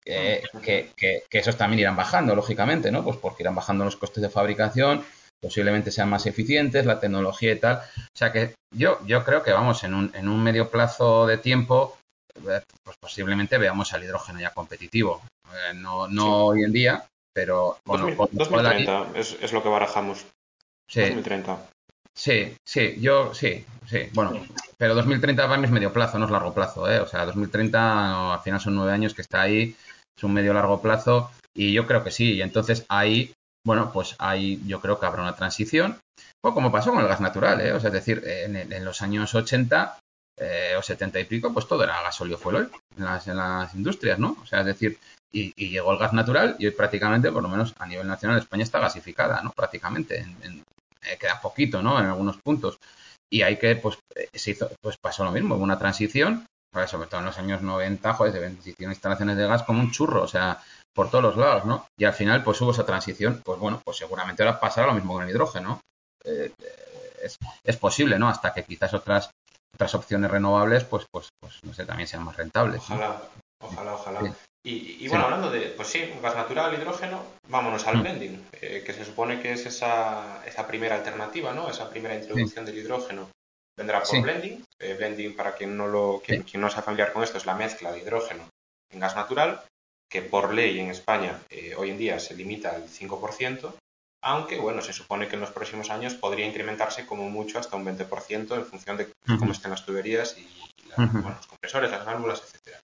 que, 0.05 0.93
que, 0.95 1.23
esos 1.31 1.57
también 1.57 1.81
irán 1.81 1.95
bajando, 1.95 2.35
lógicamente, 2.35 2.91
¿no? 2.91 3.03
Pues 3.03 3.17
porque 3.17 3.43
irán 3.43 3.55
bajando 3.55 3.85
los 3.85 3.97
costes 3.97 4.21
de 4.21 4.29
fabricación, 4.29 5.03
posiblemente 5.41 5.91
sean 5.91 6.09
más 6.09 6.25
eficientes, 6.25 6.85
la 6.85 6.99
tecnología 6.99 7.51
y 7.51 7.59
tal. 7.59 7.77
O 7.77 8.17
sea 8.17 8.31
que 8.31 8.55
yo, 8.73 8.99
yo 9.05 9.23
creo 9.23 9.43
que 9.43 9.51
vamos, 9.51 9.83
en 9.83 9.93
un, 9.93 10.11
en 10.13 10.29
un 10.29 10.41
medio 10.41 10.69
plazo 10.69 11.27
de 11.27 11.37
tiempo, 11.37 11.97
eh, 12.35 12.61
pues 12.83 12.97
posiblemente 12.99 13.57
veamos 13.57 13.93
al 13.93 14.03
hidrógeno 14.03 14.39
ya 14.39 14.51
competitivo. 14.51 15.21
Eh, 15.53 15.73
no 15.75 16.07
no 16.07 16.45
hoy 16.47 16.63
en 16.63 16.71
día, 16.71 17.05
pero... 17.33 17.77
Bueno, 17.85 18.07
2030 18.31 19.11
es, 19.15 19.53
lo 19.53 19.63
que 19.63 19.69
barajamos. 19.69 20.25
Sí. 20.87 21.01
2030. 21.01 21.69
Sí, 22.15 22.55
sí, 22.65 22.95
yo 22.99 23.33
sí, 23.33 23.63
sí. 23.85 24.09
Bueno, 24.13 24.43
pero 24.77 24.95
2030 24.95 25.45
va 25.45 25.55
es 25.57 25.69
medio 25.69 25.93
plazo, 25.93 26.17
no 26.17 26.25
es 26.25 26.31
largo 26.31 26.53
plazo, 26.53 26.89
¿eh? 26.89 26.99
O 26.99 27.07
sea, 27.07 27.25
2030 27.25 28.33
al 28.33 28.39
final 28.39 28.59
son 28.59 28.75
nueve 28.75 28.91
años 28.91 29.13
que 29.13 29.21
está 29.21 29.41
ahí, 29.41 29.75
es 30.17 30.23
un 30.23 30.33
medio 30.33 30.53
largo 30.53 30.81
plazo 30.81 31.29
y 31.53 31.73
yo 31.73 31.85
creo 31.85 32.03
que 32.03 32.09
sí. 32.09 32.33
Y 32.33 32.41
entonces 32.41 32.85
ahí, 32.89 33.33
bueno, 33.63 33.91
pues 33.93 34.15
ahí 34.17 34.59
yo 34.65 34.81
creo 34.81 34.99
que 34.99 35.05
habrá 35.05 35.21
una 35.21 35.35
transición, 35.35 35.99
o 36.43 36.53
como 36.55 36.71
pasó 36.71 36.91
con 36.91 37.01
el 37.01 37.07
gas 37.07 37.21
natural, 37.21 37.61
¿eh? 37.61 37.73
O 37.73 37.79
sea, 37.79 37.89
es 37.89 37.93
decir, 37.93 38.23
en, 38.25 38.55
en 38.55 38.85
los 38.85 39.03
años 39.03 39.35
80 39.35 39.99
eh, 40.39 40.75
o 40.77 40.83
70 40.83 41.19
y 41.19 41.25
pico, 41.25 41.51
pues 41.51 41.67
todo 41.67 41.83
era 41.83 42.01
gasóleo 42.03 42.37
fuel 42.37 42.69
en 42.95 43.03
las, 43.03 43.27
en 43.27 43.37
las 43.37 43.73
industrias, 43.73 44.19
¿no? 44.19 44.37
O 44.41 44.45
sea, 44.45 44.59
es 44.59 44.67
decir, 44.67 44.99
y, 45.31 45.69
llegó 45.69 45.91
el 45.91 45.97
gas 45.97 46.13
natural 46.13 46.55
y 46.59 46.65
hoy 46.65 46.71
prácticamente, 46.71 47.31
por 47.31 47.43
lo 47.43 47.49
menos 47.49 47.73
a 47.77 47.85
nivel 47.85 48.07
nacional, 48.07 48.39
España 48.39 48.63
está 48.63 48.79
gasificada, 48.79 49.41
¿no? 49.41 49.51
Prácticamente, 49.51 50.19
en, 50.19 50.63
eh, 51.01 51.17
queda 51.19 51.41
poquito, 51.41 51.81
¿no? 51.81 51.99
En 51.99 52.05
algunos 52.05 52.37
puntos. 52.37 52.77
Y 53.29 53.41
hay 53.41 53.57
que, 53.57 53.75
pues, 53.75 53.97
eh, 54.15 54.29
se 54.33 54.51
hizo, 54.51 54.69
pues 54.81 54.97
pasó 54.97 55.23
lo 55.23 55.31
mismo, 55.31 55.55
hubo 55.55 55.63
una 55.63 55.79
transición, 55.79 56.45
sobre 56.87 57.07
todo 57.07 57.21
en 57.21 57.25
los 57.25 57.37
años 57.39 57.61
90, 57.61 58.13
joder, 58.13 58.57
se 58.61 58.69
hicieron 58.69 58.91
instalaciones 58.91 59.35
de 59.35 59.47
gas 59.47 59.63
como 59.63 59.81
un 59.81 59.91
churro, 59.91 60.21
o 60.21 60.27
sea, 60.27 60.61
por 60.93 61.09
todos 61.09 61.23
los 61.23 61.37
lados, 61.37 61.65
¿no? 61.65 61.87
Y 61.97 62.05
al 62.05 62.13
final, 62.13 62.43
pues 62.43 62.61
hubo 62.61 62.71
esa 62.71 62.85
transición, 62.85 63.41
pues 63.43 63.59
bueno, 63.59 63.81
pues 63.83 63.97
seguramente 63.97 64.43
ahora 64.43 64.59
pasará 64.59 64.87
lo 64.87 64.93
mismo 64.93 65.13
con 65.13 65.23
el 65.23 65.29
hidrógeno. 65.29 65.79
Eh, 66.23 66.51
es, 67.21 67.37
es, 67.63 67.77
posible, 67.77 68.19
¿no? 68.19 68.29
Hasta 68.29 68.53
que 68.53 68.63
quizás 68.63 68.93
otras 68.93 69.31
otras 69.77 69.93
opciones 69.93 70.31
renovables, 70.31 70.83
pues, 70.85 71.05
pues, 71.11 71.29
pues 71.39 71.63
no 71.63 71.73
sé, 71.73 71.85
también 71.85 72.07
sean 72.07 72.23
más 72.23 72.35
rentables. 72.35 72.81
Ojalá, 72.81 73.21
ojalá, 73.59 73.93
ojalá. 73.93 74.35
Y, 74.63 75.07
bueno, 75.07 75.25
hablando 75.25 75.49
de, 75.49 75.61
pues 75.69 75.87
sí, 75.87 76.11
gas 76.21 76.35
natural, 76.35 76.73
hidrógeno, 76.73 77.23
vámonos 77.47 77.87
al 77.87 77.97
mm. 77.97 78.01
blending, 78.01 78.47
eh, 78.51 78.83
que 78.85 78.91
se 78.91 79.05
supone 79.05 79.41
que 79.41 79.53
es 79.53 79.65
esa, 79.65 80.43
esa 80.45 80.67
primera 80.67 80.95
alternativa, 80.95 81.53
¿no? 81.53 81.69
Esa 81.69 81.89
primera 81.89 82.15
introducción 82.15 82.65
del 82.65 82.77
hidrógeno 82.77 83.29
vendrá 83.77 84.03
por 84.03 84.21
blending. 84.21 84.63
Eh, 84.79 84.95
blending, 84.95 85.35
para 85.35 85.55
quien 85.55 85.77
no, 85.77 85.87
lo, 85.87 86.21
quien, 86.25 86.43
no 86.55 86.69
sea 86.69 86.81
familiar 86.81 87.13
con 87.13 87.23
esto, 87.23 87.37
es 87.37 87.45
la 87.45 87.55
mezcla 87.55 87.91
de 87.91 87.99
hidrógeno 87.99 88.49
en 88.91 88.99
gas 88.99 89.15
natural, 89.15 89.63
que 90.09 90.21
por 90.21 90.53
ley 90.53 90.79
en 90.79 90.89
España 90.89 91.39
eh, 91.49 91.73
hoy 91.77 91.91
en 91.91 91.97
día 91.97 92.19
se 92.19 92.35
limita 92.35 92.71
al 92.71 92.89
5%, 92.89 93.73
aunque 94.23 94.59
bueno, 94.59 94.81
se 94.81 94.93
supone 94.93 95.27
que 95.27 95.35
en 95.35 95.41
los 95.41 95.51
próximos 95.51 95.89
años 95.89 96.15
podría 96.15 96.45
incrementarse 96.45 97.05
como 97.05 97.29
mucho 97.29 97.59
hasta 97.59 97.75
un 97.75 97.85
20% 97.85 98.55
en 98.55 98.65
función 98.65 98.97
de 98.97 99.11
cómo 99.39 99.51
estén 99.51 99.71
las 99.71 99.85
tuberías 99.85 100.37
y, 100.37 100.47
los 100.97 101.47
compresores, 101.47 101.91
las 101.91 102.05
válvulas, 102.05 102.41
etcétera. 102.41 102.79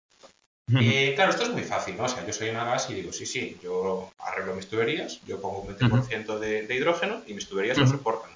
Y 0.68 1.14
claro, 1.16 1.32
esto 1.32 1.44
es 1.44 1.50
muy 1.50 1.64
fácil, 1.64 1.98
¿no? 1.98 2.06
O 2.06 2.10
sea, 2.10 2.26
yo 2.26 2.32
soy 2.32 2.50
una 2.50 2.64
gas 2.64 2.90
y 2.90 2.94
digo, 2.94 3.12
sí, 3.12 3.26
sí, 3.26 3.58
yo 3.62 4.12
arreglo 4.20 4.56
mis 4.56 4.68
tuberías, 4.68 5.20
yo 5.26 5.42
pongo 5.42 5.60
un 5.60 5.76
20% 5.76 6.40
de, 6.40 6.74
hidrógeno 6.74 7.22
y 7.28 7.34
mis 7.34 7.48
tuberías 7.48 7.78
lo 7.78 7.88
soportan. 7.88 8.32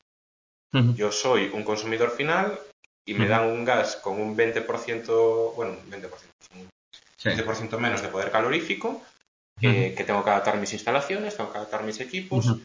Yo 0.95 1.11
soy 1.11 1.49
un 1.53 1.63
consumidor 1.63 2.11
final 2.11 2.59
y 3.05 3.13
me 3.13 3.27
dan 3.27 3.49
un 3.49 3.63
gas 3.63 3.95
con 3.95 4.19
un 4.19 4.35
20%, 4.35 5.55
bueno, 5.55 5.77
20%, 5.89 6.09
20% 7.23 7.77
menos 7.79 8.01
de 8.01 8.09
poder 8.09 8.29
calorífico, 8.29 9.01
que 9.59 10.03
tengo 10.05 10.23
que 10.23 10.29
adaptar 10.29 10.57
mis 10.59 10.73
instalaciones, 10.73 11.37
tengo 11.37 11.51
que 11.51 11.57
adaptar 11.59 11.83
mis 11.83 11.99
equipos, 12.01 12.57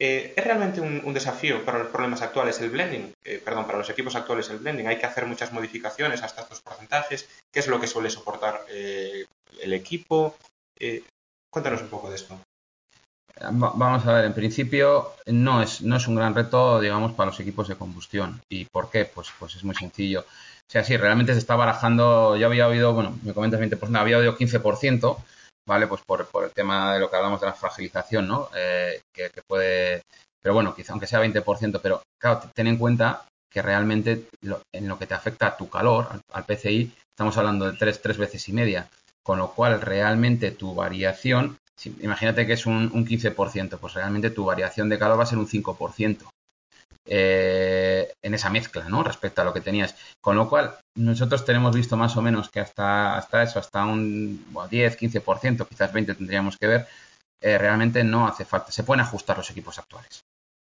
eh, 0.00 0.32
¿Es 0.36 0.44
realmente 0.44 0.80
un, 0.80 1.12
desafío 1.12 1.64
para 1.64 1.78
los 1.78 1.88
problemas 1.88 2.22
actuales 2.22 2.60
el 2.60 2.70
blending? 2.70 3.12
Eh, 3.24 3.42
perdón, 3.44 3.66
para 3.66 3.78
los 3.78 3.90
equipos 3.90 4.14
actuales 4.14 4.48
el 4.50 4.58
blending. 4.58 4.86
Hay 4.86 4.98
que 4.98 5.06
hacer 5.06 5.26
muchas 5.26 5.52
modificaciones 5.52 6.22
hasta 6.22 6.42
estos 6.42 6.60
porcentajes. 6.60 7.28
¿Qué 7.52 7.60
es 7.60 7.66
lo 7.66 7.80
que 7.80 7.88
suele 7.88 8.10
soportar 8.10 8.60
eh, 8.68 9.26
el 9.60 9.72
equipo? 9.72 10.36
cuéntanos 11.50 11.82
un 11.82 11.88
poco 11.88 12.08
de 12.08 12.14
esto. 12.14 12.38
Vamos 13.50 14.06
a 14.06 14.12
ver, 14.12 14.26
en 14.26 14.34
principio 14.34 15.12
no 15.26 15.60
es, 15.60 15.80
no 15.80 15.96
es 15.96 16.06
un 16.06 16.14
gran 16.14 16.36
reto, 16.36 16.80
digamos, 16.80 17.14
para 17.14 17.30
los 17.30 17.40
equipos 17.40 17.66
de 17.66 17.74
combustión. 17.74 18.40
¿Y 18.48 18.64
por 18.66 18.90
qué? 18.90 19.04
Pues, 19.06 19.28
pues 19.40 19.56
es 19.56 19.64
muy 19.64 19.74
sencillo. 19.74 20.20
O 20.20 20.70
sea, 20.70 20.84
sí, 20.84 20.96
realmente 20.96 21.32
se 21.32 21.38
está 21.38 21.56
barajando, 21.56 22.36
yo 22.36 22.46
había 22.46 22.68
oído, 22.68 22.92
bueno, 22.92 23.18
me 23.24 23.32
comentas 23.34 23.58
20%, 23.58 23.98
había 23.98 24.18
oído 24.18 24.36
15%, 24.36 25.16
¿vale? 25.68 25.86
Pues 25.86 26.00
por, 26.02 26.26
el 26.42 26.50
tema 26.50 26.94
de 26.94 26.98
lo 26.98 27.10
que 27.10 27.16
hablamos 27.16 27.40
de 27.40 27.46
la 27.46 27.52
fragilización, 27.52 28.26
¿no? 28.26 28.48
Eh, 28.56 29.02
que, 29.12 29.30
puede, 29.46 30.02
pero 30.40 30.54
bueno, 30.54 30.74
quizá 30.74 30.92
aunque 30.92 31.06
sea 31.06 31.22
20%, 31.22 31.78
pero 31.82 32.02
claro, 32.18 32.40
ten 32.54 32.66
en 32.66 32.78
cuenta 32.78 33.26
que 33.50 33.60
realmente 33.60 34.28
en 34.72 34.88
lo 34.88 34.98
que 34.98 35.06
te 35.06 35.14
afecta 35.14 35.56
tu 35.56 35.68
calor, 35.68 36.08
al, 36.32 36.44
PCI, 36.44 36.90
estamos 37.10 37.36
hablando 37.36 37.70
de 37.70 37.76
tres, 37.76 38.00
tres 38.00 38.16
veces 38.16 38.48
y 38.48 38.52
media, 38.52 38.88
con 39.22 39.38
lo 39.38 39.52
cual 39.52 39.80
realmente 39.82 40.52
tu 40.52 40.74
variación, 40.74 41.58
imagínate 42.00 42.46
que 42.46 42.54
es 42.54 42.64
un, 42.64 42.90
un 42.92 43.06
15%, 43.06 43.78
pues 43.78 43.92
realmente 43.92 44.30
tu 44.30 44.46
variación 44.46 44.88
de 44.88 44.98
calor 44.98 45.18
va 45.18 45.24
a 45.24 45.26
ser 45.26 45.38
un 45.38 45.48
5%. 45.48 46.28
Eh, 47.10 48.12
en 48.22 48.34
esa 48.34 48.50
mezcla, 48.50 48.86
¿no? 48.88 49.02
Respecto 49.02 49.40
a 49.40 49.44
lo 49.44 49.54
que 49.54 49.62
tenías. 49.62 49.96
Con 50.20 50.36
lo 50.36 50.48
cual, 50.48 50.76
nosotros 50.94 51.44
tenemos 51.44 51.74
visto 51.74 51.96
más 51.96 52.16
o 52.18 52.22
menos 52.22 52.50
que 52.50 52.60
hasta, 52.60 53.16
hasta 53.16 53.42
eso, 53.42 53.58
hasta 53.58 53.84
un 53.86 54.44
10, 54.70 54.98
15%, 54.98 55.66
quizás 55.66 55.92
20 55.92 56.14
tendríamos 56.14 56.58
que 56.58 56.66
ver, 56.66 56.86
eh, 57.40 57.56
realmente 57.56 58.04
no 58.04 58.26
hace 58.26 58.44
falta. 58.44 58.72
Se 58.72 58.82
pueden 58.82 59.00
ajustar 59.00 59.38
los 59.38 59.50
equipos 59.50 59.78
actuales. 59.78 60.20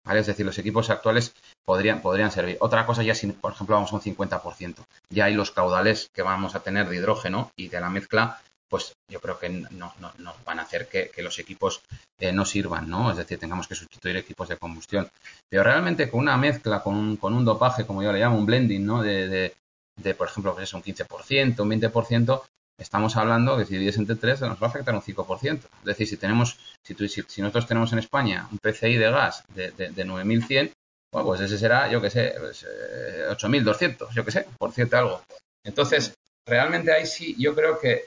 ¿Vale? 0.05 0.19
Es 0.19 0.27
decir, 0.27 0.45
los 0.45 0.57
equipos 0.57 0.89
actuales 0.89 1.33
podrían, 1.65 2.01
podrían 2.01 2.29
servir. 2.29 2.57
Otra 2.59 2.85
cosa 2.85 3.03
ya 3.03 3.15
si, 3.15 3.27
por 3.27 3.53
ejemplo, 3.53 3.75
vamos 3.75 3.93
a 3.93 3.95
un 3.95 4.01
50%. 4.01 4.83
Ya 5.09 5.25
hay 5.25 5.33
los 5.33 5.51
caudales 5.51 6.09
que 6.13 6.23
vamos 6.23 6.55
a 6.55 6.59
tener 6.59 6.89
de 6.89 6.97
hidrógeno 6.97 7.51
y 7.55 7.69
de 7.69 7.79
la 7.79 7.89
mezcla 7.89 8.41
pues 8.69 8.93
yo 9.09 9.19
creo 9.19 9.37
que 9.37 9.49
no, 9.49 9.93
no, 9.99 10.13
no 10.17 10.35
van 10.45 10.59
a 10.59 10.63
hacer 10.63 10.87
que, 10.87 11.11
los 11.21 11.37
equipos 11.39 11.81
eh, 12.19 12.31
no 12.31 12.45
sirvan, 12.45 12.89
¿no? 12.89 13.11
Es 13.11 13.17
decir, 13.17 13.39
tengamos 13.39 13.67
que 13.67 13.75
sustituir 13.75 14.17
equipos 14.17 14.49
de 14.49 14.57
combustión. 14.57 15.09
Pero 15.49 15.63
realmente 15.63 16.09
con 16.09 16.21
una 16.21 16.37
mezcla, 16.37 16.81
con 16.81 16.95
un, 16.95 17.17
con 17.17 17.33
un 17.33 17.45
dopaje, 17.45 17.85
como 17.85 18.01
yo 18.01 18.11
le 18.11 18.19
llamo, 18.19 18.37
un 18.37 18.45
blending, 18.45 18.85
¿no? 18.85 19.03
De, 19.03 19.53
de, 19.95 20.13
por 20.15 20.27
ejemplo, 20.27 20.55
que 20.55 20.63
es 20.63 20.73
un 20.73 20.81
15%, 20.81 21.59
un 21.59 21.69
20%, 21.69 22.41
estamos 22.79 23.15
hablando 23.15 23.57
que 23.57 23.65
si 23.65 23.73
divides 23.73 23.97
entre 23.97 24.15
3 24.15 24.41
nos 24.41 24.61
va 24.61 24.67
a 24.67 24.69
afectar 24.69 24.95
un 24.95 25.01
5%. 25.01 25.55
Es 25.55 25.85
decir, 25.85 26.07
si 26.07 26.17
tenemos, 26.17 26.57
si, 26.83 26.95
si, 27.07 27.41
nosotros 27.41 27.67
tenemos 27.67 27.93
en 27.93 27.99
España 27.99 28.47
un 28.51 28.57
PCI 28.57 28.97
de 28.97 29.11
gas 29.11 29.43
de, 29.53 29.71
de, 29.71 30.05
9.100, 30.05 30.71
bueno, 31.11 31.27
pues 31.27 31.41
ese 31.41 31.59
será, 31.59 31.91
yo 31.91 32.01
qué 32.01 32.09
sé, 32.09 32.33
pues, 32.39 32.65
8.200, 32.65 34.13
yo 34.13 34.25
qué 34.25 34.31
sé, 34.31 34.47
por 34.57 34.71
cierto 34.71 34.97
algo. 34.97 35.21
Entonces, 35.63 36.15
realmente 36.47 36.91
ahí 36.91 37.05
sí, 37.05 37.35
yo 37.37 37.53
creo 37.53 37.79
que 37.79 38.05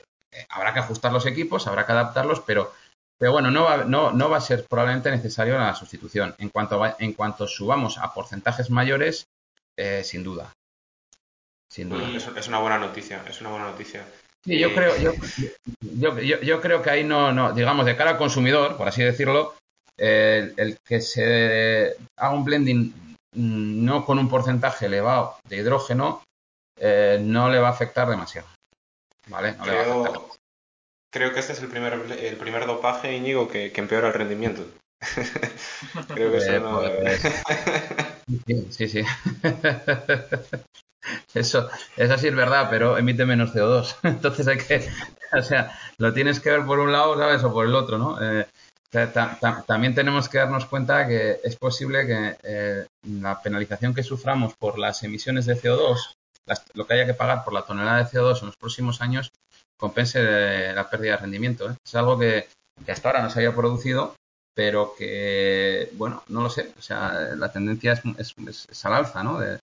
habrá 0.48 0.72
que 0.72 0.80
ajustar 0.80 1.12
los 1.12 1.26
equipos, 1.26 1.66
habrá 1.66 1.86
que 1.86 1.92
adaptarlos, 1.92 2.40
pero, 2.40 2.72
pero 3.18 3.32
bueno, 3.32 3.50
no 3.50 3.64
va, 3.64 3.84
no, 3.84 4.12
no 4.12 4.28
va 4.28 4.38
a 4.38 4.42
ser 4.42 4.66
probablemente 4.66 5.10
necesario 5.10 5.58
la 5.58 5.74
sustitución. 5.74 6.34
En 6.38 6.48
cuanto, 6.48 6.82
en 6.98 7.12
cuanto 7.12 7.46
subamos 7.46 7.98
a 7.98 8.12
porcentajes 8.12 8.70
mayores, 8.70 9.26
eh, 9.78 10.02
sin 10.04 10.22
duda. 10.22 10.52
Sin 11.70 11.88
duda. 11.88 12.08
Es, 12.36 12.48
una 12.48 12.58
buena 12.58 12.78
noticia, 12.78 13.24
es 13.28 13.40
una 13.40 13.50
buena 13.50 13.66
noticia. 13.66 14.04
Sí, 14.44 14.58
yo 14.58 14.72
creo, 14.72 14.96
yo, 14.96 15.12
yo, 15.80 16.18
yo, 16.20 16.60
creo 16.60 16.80
que 16.80 16.90
ahí 16.90 17.04
no, 17.04 17.32
no, 17.32 17.52
digamos, 17.52 17.84
de 17.84 17.96
cara 17.96 18.12
al 18.12 18.18
consumidor, 18.18 18.76
por 18.76 18.86
así 18.86 19.02
decirlo, 19.02 19.54
el, 19.98 20.78
que 20.84 21.00
se 21.00 21.96
haga 22.16 22.34
un 22.34 22.44
blending 22.44 23.16
mm, 23.34 23.84
no 23.84 24.04
con 24.04 24.18
un 24.18 24.28
porcentaje 24.28 24.86
elevado 24.86 25.38
de 25.48 25.56
hidrógeno 25.56 26.22
eh, 26.78 27.18
no 27.20 27.48
le 27.48 27.58
va 27.58 27.68
a 27.68 27.72
afectar 27.72 28.08
demasiado. 28.08 28.46
¿Vale? 29.28 29.56
creo, 31.12 31.32
que 31.32 31.40
este 31.40 31.52
es 31.54 31.62
el 31.62 31.68
primer, 31.68 31.94
el 31.94 32.36
primer 32.36 32.66
dopaje, 32.66 33.16
Íñigo, 33.16 33.48
que, 33.48 33.72
empeora 33.74 34.08
el 34.08 34.14
rendimiento. 34.14 34.66
creo 36.14 36.30
que 36.30 36.38
eso 36.38 36.52
eh, 36.52 36.60
no... 36.60 36.80
Pues, 36.80 38.66
sí, 38.76 38.88
sí. 38.88 39.02
Eso, 41.34 41.68
eso 41.96 42.18
sí 42.18 42.28
es 42.28 42.34
verdad, 42.34 42.68
pero 42.70 42.98
emite 42.98 43.26
menos 43.26 43.54
CO2. 43.54 43.96
Entonces 44.02 44.48
hay 44.48 44.58
que, 44.58 44.88
o 45.32 45.42
sea, 45.42 45.78
lo 45.98 46.12
tienes 46.12 46.40
que 46.40 46.50
ver 46.50 46.64
por 46.64 46.78
un 46.78 46.92
lado, 46.92 47.16
¿sabes? 47.16 47.42
O 47.44 47.52
por 47.52 47.66
el 47.66 47.74
otro, 47.74 47.98
¿no? 47.98 48.18
Eh, 48.22 48.46
también 49.66 49.94
tenemos 49.94 50.28
que 50.28 50.38
darnos 50.38 50.64
cuenta 50.66 51.06
que 51.06 51.40
es 51.44 51.56
posible 51.56 52.06
que 52.06 52.36
eh, 52.42 52.86
la 53.02 53.42
penalización 53.42 53.92
que 53.92 54.02
suframos 54.02 54.54
por 54.54 54.78
las 54.78 55.02
emisiones 55.02 55.44
de 55.44 55.56
CO2 55.56 56.15
lo 56.74 56.86
que 56.86 56.94
haya 56.94 57.06
que 57.06 57.14
pagar 57.14 57.44
por 57.44 57.52
la 57.52 57.62
tonelada 57.62 57.98
de 57.98 58.10
CO2 58.10 58.40
en 58.40 58.46
los 58.46 58.56
próximos 58.56 59.00
años 59.00 59.32
compense 59.76 60.72
la 60.72 60.88
pérdida 60.88 61.12
de 61.12 61.18
rendimiento. 61.18 61.70
¿eh? 61.70 61.74
Es 61.84 61.94
algo 61.94 62.18
que, 62.18 62.48
hasta 62.88 63.08
ahora 63.08 63.22
no 63.22 63.30
se 63.30 63.40
había 63.40 63.54
producido, 63.54 64.14
pero 64.54 64.94
que, 64.96 65.90
bueno, 65.94 66.22
no 66.28 66.42
lo 66.42 66.50
sé. 66.50 66.72
O 66.78 66.82
sea, 66.82 67.34
la 67.36 67.52
tendencia 67.52 67.92
es, 67.92 68.34
es, 68.46 68.84
al 68.84 68.94
alza, 68.94 69.22
¿no? 69.22 69.38
De, 69.38 69.58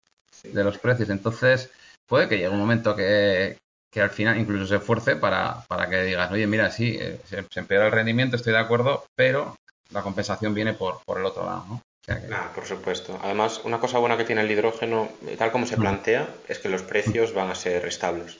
los 0.53 0.77
precios. 0.77 1.09
Entonces, 1.09 1.69
puede 2.07 2.27
que 2.27 2.37
llegue 2.37 2.49
un 2.49 2.59
momento 2.59 2.95
que, 2.95 3.57
al 3.95 4.09
final 4.09 4.39
incluso 4.39 4.65
se 4.65 4.77
esfuerce 4.77 5.15
para, 5.15 5.65
para 5.67 5.89
que 5.89 6.03
digas, 6.03 6.31
oye, 6.31 6.47
mira, 6.47 6.71
sí, 6.71 6.97
eh, 6.99 7.19
se, 7.25 7.43
se, 7.49 7.59
empeora 7.59 7.87
el 7.87 7.91
rendimiento, 7.91 8.35
estoy 8.35 8.53
de 8.53 8.59
acuerdo, 8.59 9.05
pero 9.15 9.55
la 9.91 10.01
compensación 10.01 10.53
viene 10.53 10.73
por, 10.73 11.01
por 11.05 11.19
el 11.19 11.25
otro 11.25 11.45
lado, 11.45 11.65
¿no? 11.67 11.81
Por 12.55 12.65
supuesto. 12.65 13.19
Además, 13.21 13.61
una 13.63 13.79
cosa 13.79 13.99
buena 13.99 14.17
que 14.17 14.25
tiene 14.25 14.41
el 14.41 14.51
hidrógeno, 14.51 15.09
eh, 15.27 15.35
tal 15.37 15.51
como 15.51 15.65
se 15.65 15.77
mm. 15.77 15.79
plantea, 15.79 16.35
es 16.47 16.59
que 16.59 16.69
los 16.69 16.83
precios 16.83 17.33
van 17.33 17.49
a 17.49 17.55
ser 17.55 17.85
estables. 17.85 18.39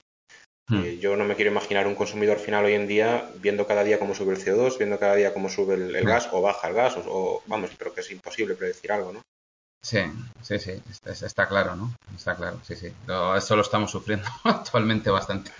Mm. 0.67 0.83
Eh, 0.83 0.97
yo 0.99 1.15
no 1.15 1.25
me 1.25 1.35
quiero 1.35 1.51
imaginar 1.51 1.87
un 1.87 1.95
consumidor 1.95 2.37
final 2.37 2.65
hoy 2.65 2.73
en 2.73 2.87
día 2.87 3.29
viendo 3.35 3.65
cada 3.65 3.83
día 3.83 3.99
cómo 3.99 4.15
sube 4.15 4.35
el 4.35 4.43
CO2, 4.43 4.77
viendo 4.77 4.99
cada 4.99 5.15
día 5.15 5.33
cómo 5.33 5.49
sube 5.49 5.75
el, 5.75 6.03
mm. 6.03 6.07
gas 6.07 6.29
o 6.31 6.41
baja 6.41 6.67
el 6.67 6.73
gas, 6.73 6.95
o, 6.97 7.43
vamos, 7.47 7.71
creo 7.77 7.93
que 7.93 8.01
es 8.01 8.11
imposible 8.11 8.55
predecir 8.55 8.91
algo, 8.91 9.13
¿no? 9.13 9.21
Sí, 9.81 9.99
sí, 10.41 10.59
sí, 10.59 10.81
está, 11.05 11.47
claro, 11.47 11.75
¿no? 11.75 11.95
Está 12.13 12.35
claro, 12.35 12.59
sí, 12.63 12.75
sí. 12.75 12.91
eso 13.37 13.55
lo 13.55 13.61
estamos 13.61 13.89
sufriendo 13.89 14.27
actualmente 14.43 15.09
bastante. 15.09 15.51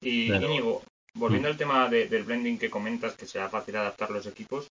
Y, 0.00 0.28
volviendo 1.14 1.48
al 1.48 1.56
tema 1.56 1.88
del 1.88 2.24
blending 2.24 2.58
que 2.58 2.68
comentas, 2.68 3.14
que 3.14 3.26
sea 3.26 3.48
fácil 3.48 3.76
adaptar 3.76 4.10
los 4.10 4.26
equipos, 4.26 4.66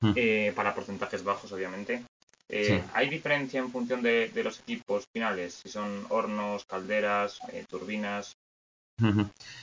Mm. 0.00 0.12
Eh, 0.14 0.52
para 0.54 0.74
porcentajes 0.74 1.24
bajos, 1.24 1.50
obviamente. 1.52 2.04
Eh, 2.48 2.82
¿Hay 2.94 3.08
diferencia 3.08 3.58
en 3.58 3.72
función 3.72 4.02
de, 4.02 4.30
los 4.44 4.60
equipos 4.60 5.06
finales? 5.12 5.60
Si 5.62 5.68
son 5.68 6.06
hornos, 6.10 6.64
calderas, 6.64 7.40
eh, 7.52 7.64
turbinas. 7.68 8.36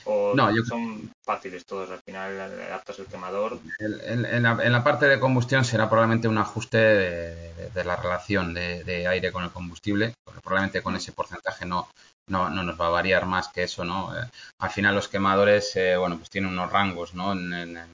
O 0.04 0.36
son 0.64 1.10
fáciles 1.24 1.64
todos, 1.66 1.90
al 1.90 2.00
final 2.02 2.40
adaptas 2.40 3.00
el 3.00 3.06
quemador. 3.06 3.58
En, 3.80 4.42
la, 4.42 4.84
parte 4.84 5.06
de 5.08 5.18
combustión 5.18 5.64
será 5.64 5.88
probablemente 5.88 6.28
un 6.28 6.38
ajuste 6.38 6.78
de, 6.78 7.84
la 7.84 7.96
relación 7.96 8.54
de, 8.54 9.06
aire 9.08 9.32
con 9.32 9.42
el 9.42 9.50
combustible, 9.50 10.14
porque 10.22 10.40
probablemente 10.40 10.82
con 10.82 10.94
ese 10.94 11.10
porcentaje 11.10 11.64
no, 11.64 11.88
no, 12.28 12.48
nos 12.48 12.80
va 12.80 12.86
a 12.86 12.90
variar 12.90 13.26
más 13.26 13.48
que 13.48 13.64
eso, 13.64 13.84
¿no? 13.84 14.16
Eh, 14.16 14.24
al 14.60 14.70
final 14.70 14.94
los 14.94 15.08
quemadores, 15.08 15.74
eh, 15.74 15.96
bueno, 15.96 16.16
pues 16.16 16.30
tienen 16.30 16.52
unos 16.52 16.70
rangos, 16.70 17.14
¿no? 17.14 17.32
En, 17.32 17.52
el, 17.52 17.88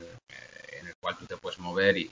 cual 1.00 1.16
tú 1.16 1.24
te 1.24 1.38
puedes 1.38 1.58
mover 1.58 1.96
y, 1.96 2.10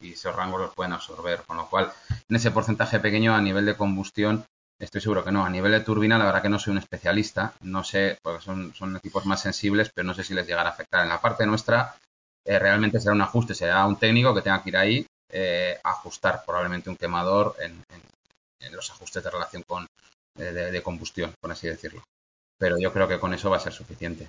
esos 0.00 0.34
rangos 0.34 0.60
los 0.60 0.74
pueden 0.74 0.92
absorber, 0.92 1.42
con 1.46 1.56
lo 1.56 1.68
cual 1.68 1.92
en 2.28 2.36
ese 2.36 2.50
porcentaje 2.50 2.98
pequeño 3.00 3.34
a 3.34 3.40
nivel 3.40 3.66
de 3.66 3.76
combustión 3.76 4.44
Estoy 4.78 5.00
seguro 5.00 5.24
que 5.24 5.32
no. 5.32 5.44
A 5.44 5.48
nivel 5.48 5.72
de 5.72 5.80
turbina, 5.80 6.18
la 6.18 6.26
verdad 6.26 6.42
que 6.42 6.50
no 6.50 6.58
soy 6.58 6.72
un 6.72 6.78
especialista. 6.78 7.54
No 7.62 7.82
sé, 7.82 8.18
porque 8.22 8.42
son, 8.42 8.74
son 8.74 8.96
equipos 8.96 9.24
más 9.24 9.40
sensibles, 9.40 9.90
pero 9.94 10.06
no 10.06 10.12
sé 10.12 10.22
si 10.22 10.34
les 10.34 10.46
llegará 10.46 10.68
a 10.68 10.72
afectar. 10.72 11.02
En 11.02 11.08
la 11.08 11.20
parte 11.20 11.46
nuestra, 11.46 11.96
eh, 12.44 12.58
realmente 12.58 13.00
será 13.00 13.14
un 13.14 13.22
ajuste. 13.22 13.54
Será 13.54 13.86
un 13.86 13.96
técnico 13.96 14.34
que 14.34 14.42
tenga 14.42 14.62
que 14.62 14.68
ir 14.68 14.76
ahí 14.76 15.06
eh, 15.30 15.78
ajustar 15.82 16.44
probablemente 16.44 16.90
un 16.90 16.96
quemador 16.96 17.56
en, 17.58 17.82
los 18.70 18.90
ajustes 18.90 19.22
de 19.22 19.30
relación 19.30 19.62
con 19.62 19.86
eh, 20.38 20.42
de, 20.42 20.82
combustión, 20.82 21.32
por 21.40 21.50
así 21.52 21.68
decirlo. 21.68 22.02
Pero 22.58 22.76
yo 22.78 22.92
creo 22.92 23.08
que 23.08 23.18
con 23.18 23.32
eso 23.32 23.48
va 23.48 23.56
a 23.56 23.60
ser 23.60 23.72
suficiente. 23.72 24.28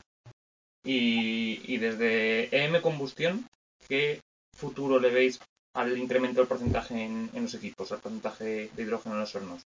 Y, 0.83 1.77
desde 1.77 2.55
EM 2.55 2.81
Combustión, 2.81 3.45
¿qué 3.89 4.21
futuro 4.57 4.99
le 4.99 5.09
veis 5.09 5.39
al 5.75 5.97
incremento 5.97 6.41
del 6.41 6.47
porcentaje 6.47 7.05
en, 7.05 7.29
en 7.33 7.43
los 7.43 7.53
equipos, 7.53 7.91
al 7.91 7.99
porcentaje 7.99 8.71
de 8.75 8.83
hidrógeno 8.83 9.15
en 9.15 9.21
los 9.21 9.35
hornos? 9.35 9.61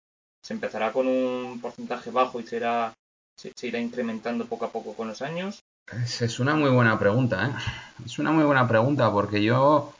se 0.46 0.54
empezará 0.54 0.92
con 0.92 1.08
un 1.08 1.60
porcentaje 1.60 2.12
bajo 2.12 2.38
y 2.38 2.44
será, 2.44 2.94
se, 3.36 3.52
irá 3.66 3.80
incrementando 3.80 4.46
poco 4.46 4.66
a 4.66 4.70
poco 4.70 4.94
con 4.94 5.08
los 5.08 5.20
años? 5.20 5.58
Es, 5.90 6.38
una 6.38 6.54
muy 6.54 6.70
buena 6.70 6.96
pregunta, 7.00 7.46
¿eh? 7.48 8.04
Es 8.04 8.20
una 8.20 8.30
muy 8.30 8.44
buena 8.44 8.68
pregunta 8.68 9.10
porque 9.10 9.42
yo 9.42 9.92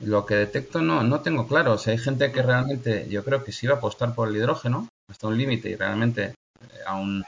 lo 0.00 0.24
que 0.24 0.36
detecto 0.36 0.82
no, 0.82 1.02
no 1.02 1.20
tengo 1.20 1.48
claro. 1.48 1.72
O 1.72 1.78
sea, 1.78 1.94
hay 1.94 1.98
gente 1.98 2.30
que 2.30 2.42
realmente, 2.42 3.08
yo 3.08 3.24
creo 3.24 3.42
que 3.42 3.50
sí 3.50 3.66
va 3.66 3.74
a 3.74 3.78
apostar 3.78 4.14
por 4.14 4.28
el 4.28 4.36
hidrógeno 4.36 4.86
hasta 5.10 5.26
un 5.26 5.36
límite 5.36 5.70
y 5.70 5.74
realmente 5.74 6.26
eh, 6.26 6.34
aún, 6.86 7.24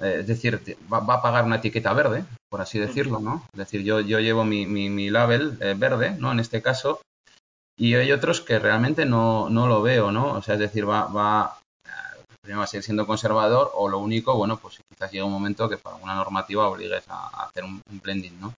eh, 0.00 0.18
es 0.20 0.26
decir, 0.26 0.60
va, 0.92 0.98
a 0.98 1.22
pagar 1.22 1.44
una 1.44 1.56
etiqueta 1.56 1.92
verde, 1.92 2.24
por 2.50 2.60
así 2.60 2.78
decirlo, 2.78 3.20
¿no? 3.20 3.44
Es 3.52 3.58
decir, 3.58 3.82
yo, 3.82 4.00
yo 4.00 4.20
llevo 4.20 4.44
mi, 4.44 4.66
mi, 4.66 5.10
label 5.10 5.56
eh, 5.60 5.74
verde, 5.76 6.16
¿no? 6.18 6.32
En 6.32 6.40
este 6.40 6.62
caso, 6.62 7.00
y 7.76 7.94
hay 7.94 8.12
otros 8.12 8.40
que 8.40 8.58
realmente 8.58 9.04
no, 9.04 9.48
no 9.50 9.66
lo 9.66 9.82
veo, 9.82 10.12
¿no? 10.12 10.32
O 10.32 10.42
sea, 10.42 10.54
es 10.54 10.60
decir, 10.60 10.88
va, 10.88 11.06
va, 11.06 11.58
primero 12.44 12.58
va 12.58 12.64
a 12.64 12.68
seguir 12.68 12.84
siendo 12.84 13.06
conservador 13.06 13.70
o 13.74 13.88
lo 13.88 13.98
único, 13.98 14.36
bueno, 14.36 14.58
pues 14.58 14.78
quizás 14.88 15.10
llega 15.10 15.24
un 15.24 15.32
momento 15.32 15.68
que 15.68 15.78
por 15.78 15.94
alguna 15.94 16.14
normativa 16.14 16.68
obligues 16.68 17.04
a, 17.08 17.44
hacer 17.44 17.64
un, 17.64 17.82
blending, 18.02 18.38
¿no? 18.40 18.54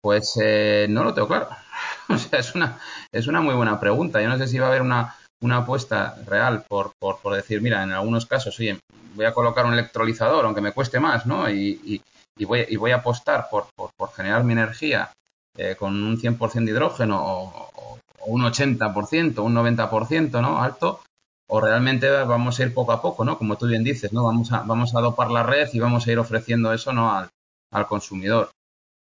Pues 0.00 0.38
eh, 0.40 0.86
no 0.88 1.02
lo 1.02 1.14
tengo 1.14 1.26
claro. 1.26 1.48
o 2.08 2.18
sea, 2.18 2.38
es 2.38 2.54
una, 2.54 2.78
es 3.12 3.26
una 3.26 3.40
muy 3.40 3.54
buena 3.54 3.80
pregunta. 3.80 4.20
Yo 4.20 4.28
no 4.28 4.38
sé 4.38 4.46
si 4.46 4.58
va 4.58 4.66
a 4.66 4.68
haber 4.68 4.82
una, 4.82 5.16
una 5.40 5.58
apuesta 5.58 6.16
real 6.26 6.64
por, 6.68 6.92
por, 6.98 7.20
por, 7.20 7.34
decir, 7.34 7.60
mira, 7.60 7.82
en 7.82 7.92
algunos 7.92 8.26
casos, 8.26 8.58
oye, 8.58 8.78
voy 9.14 9.26
a 9.26 9.32
colocar 9.32 9.66
un 9.66 9.72
electrolizador, 9.72 10.44
aunque 10.44 10.60
me 10.60 10.72
cueste 10.72 11.00
más, 11.00 11.26
¿no? 11.26 11.48
Y, 11.50 12.02
y, 12.36 12.44
voy, 12.44 12.64
y 12.68 12.76
voy 12.76 12.90
a 12.90 12.96
apostar 12.96 13.48
por, 13.50 13.66
por, 13.74 14.12
generar 14.12 14.44
mi 14.44 14.52
energía 14.52 15.10
eh, 15.56 15.76
con 15.78 16.02
un 16.02 16.18
100% 16.18 16.64
de 16.64 16.70
hidrógeno 16.70 17.20
o, 17.20 17.70
o, 17.74 17.98
un 18.26 18.42
80%, 18.42 19.38
un 19.38 19.54
90%, 19.54 20.42
¿no? 20.42 20.62
Alto, 20.62 21.00
o 21.48 21.60
realmente 21.60 22.10
vamos 22.10 22.58
a 22.58 22.62
ir 22.62 22.74
poco 22.74 22.92
a 22.92 23.00
poco, 23.00 23.24
¿no? 23.24 23.38
Como 23.38 23.56
tú 23.56 23.66
bien 23.66 23.84
dices, 23.84 24.12
¿no? 24.12 24.24
Vamos 24.24 24.52
a, 24.52 24.60
vamos 24.60 24.94
a 24.94 25.00
dopar 25.00 25.30
la 25.30 25.42
red 25.42 25.68
y 25.72 25.80
vamos 25.80 26.06
a 26.06 26.12
ir 26.12 26.18
ofreciendo 26.18 26.72
eso, 26.72 26.92
¿no? 26.92 27.12
Al, 27.12 27.30
al 27.72 27.86
consumidor. 27.86 28.50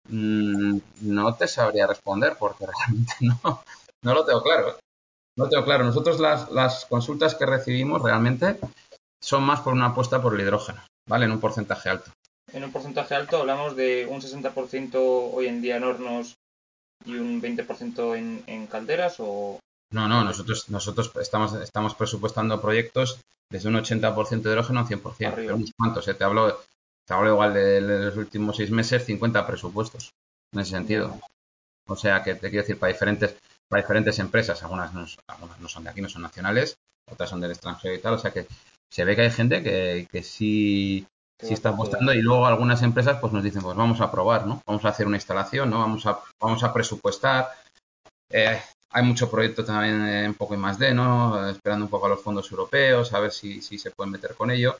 Mm, 0.10 0.78
no 1.02 1.36
te 1.36 1.47
sabría 1.47 1.88
responder 1.88 2.38
porque 2.39 2.65
realmente 2.80 3.13
no, 3.21 3.63
no 4.02 4.13
lo 4.13 4.26
tengo 4.26 4.41
claro. 4.41 4.78
No 5.38 5.47
tengo 5.47 5.63
claro. 5.63 5.86
Nosotros 5.86 6.19
las, 6.19 6.52
las 6.52 6.86
consultas 6.86 7.36
que 7.36 7.45
recibimos 7.45 8.02
realmente 8.02 8.60
son 9.21 9.43
más 9.43 9.62
por 9.62 9.73
una 9.73 9.88
apuesta 9.88 10.21
por 10.21 10.34
el 10.34 10.41
hidrógeno, 10.41 10.82
¿vale? 11.08 11.26
En 11.26 11.32
un 11.32 11.39
porcentaje 11.39 11.89
alto. 11.89 12.12
En 12.52 12.63
un 12.63 12.71
porcentaje 12.71 13.15
alto 13.15 13.38
hablamos 13.38 13.76
de 13.76 14.08
un 14.10 14.21
60% 14.21 14.95
hoy 15.34 15.47
en 15.47 15.62
día 15.62 15.78
en 15.78 15.84
hornos 15.84 16.36
y 17.06 17.15
un 17.15 17.41
20% 17.41 18.17
en, 18.17 18.43
en 18.47 18.67
calderas 18.67 19.15
o, 19.19 19.60
no, 19.91 20.08
no, 20.08 20.23
nosotros, 20.23 20.69
nosotros 20.69 21.12
estamos, 21.21 21.54
estamos 21.54 21.95
presupuestando 21.95 22.62
proyectos 22.62 23.21
desde 23.50 23.69
un 23.69 23.76
80% 23.76 24.41
de 24.41 24.52
hidrógeno 24.52 24.80
a 24.80 24.84
un 24.84 24.89
100%. 24.89 25.34
Pero 25.36 25.56
unos 25.56 25.71
cuantos, 25.78 26.08
¿eh? 26.08 26.13
te, 26.13 26.23
hablo, 26.23 26.60
te 27.06 27.13
hablo 27.13 27.32
igual 27.32 27.54
de, 27.54 27.80
los 27.82 28.17
últimos 28.17 28.58
seis 28.58 28.69
meses, 28.69 29.06
50 29.06 29.47
presupuestos 29.47 30.12
en 30.54 30.60
ese 30.60 30.71
sentido. 30.71 31.17
O 31.88 31.95
sea, 31.95 32.21
que 32.21 32.36
te 32.36 32.50
quiero 32.50 32.63
decir, 32.63 32.78
para 32.78 32.91
diferentes, 32.91 33.36
para 33.69 33.82
diferentes 33.82 34.19
empresas, 34.19 34.62
algunas 34.63 34.93
no, 34.93 35.06
algunas 35.27 35.60
no 35.60 35.67
son 35.67 35.84
de 35.84 35.89
aquí, 35.89 36.01
no 36.01 36.10
son 36.10 36.21
nacionales, 36.21 36.77
otras 37.10 37.30
son 37.30 37.41
del 37.41 37.51
extranjero 37.51 37.95
y 37.95 37.99
tal. 37.99 38.13
O 38.13 38.19
sea, 38.19 38.32
que 38.32 38.47
se 38.91 39.03
ve 39.03 39.15
que 39.15 39.23
hay 39.23 39.32
gente 39.32 39.62
que, 39.63 40.08
que 40.12 40.23
sí, 40.23 41.06
sí 41.39 41.53
está 41.53 41.69
apostando 41.69 42.13
y 42.13 42.21
luego 42.21 42.45
algunas 42.45 42.82
empresas 42.84 43.19
pues 43.19 43.34
nos 43.34 43.43
dicen, 43.43 43.62
pues 43.62 43.75
vamos 43.75 44.01
a 44.01 44.12
probar, 44.12 44.47
¿no? 44.47 44.62
Vamos 44.65 44.86
a 44.86 44.89
hacer 44.89 45.08
una 45.08 45.17
instalación, 45.17 45.69
¿no? 45.69 45.80
Vamos 45.80 46.06
a, 46.06 46.19
vamos 46.41 46.63
a 46.63 46.73
presupuestar. 46.73 47.49
Eh, 48.30 48.62
hay 48.91 49.03
mucho 49.03 49.30
proyecto 49.30 49.65
también 49.65 50.08
en 50.08 50.34
poco 50.34 50.53
y 50.53 50.58
más 50.58 50.80
de, 50.80 50.93
¿no? 50.93 51.49
Esperando 51.49 51.86
un 51.86 51.91
poco 51.91 52.06
a 52.06 52.10
los 52.10 52.21
fondos 52.21 52.49
europeos, 52.51 53.13
a 53.13 53.19
ver 53.19 53.32
si, 53.32 53.62
si 53.62 53.77
se 53.77 53.91
pueden 53.91 54.12
meter 54.12 54.36
con 54.36 54.49
ello. 54.49 54.77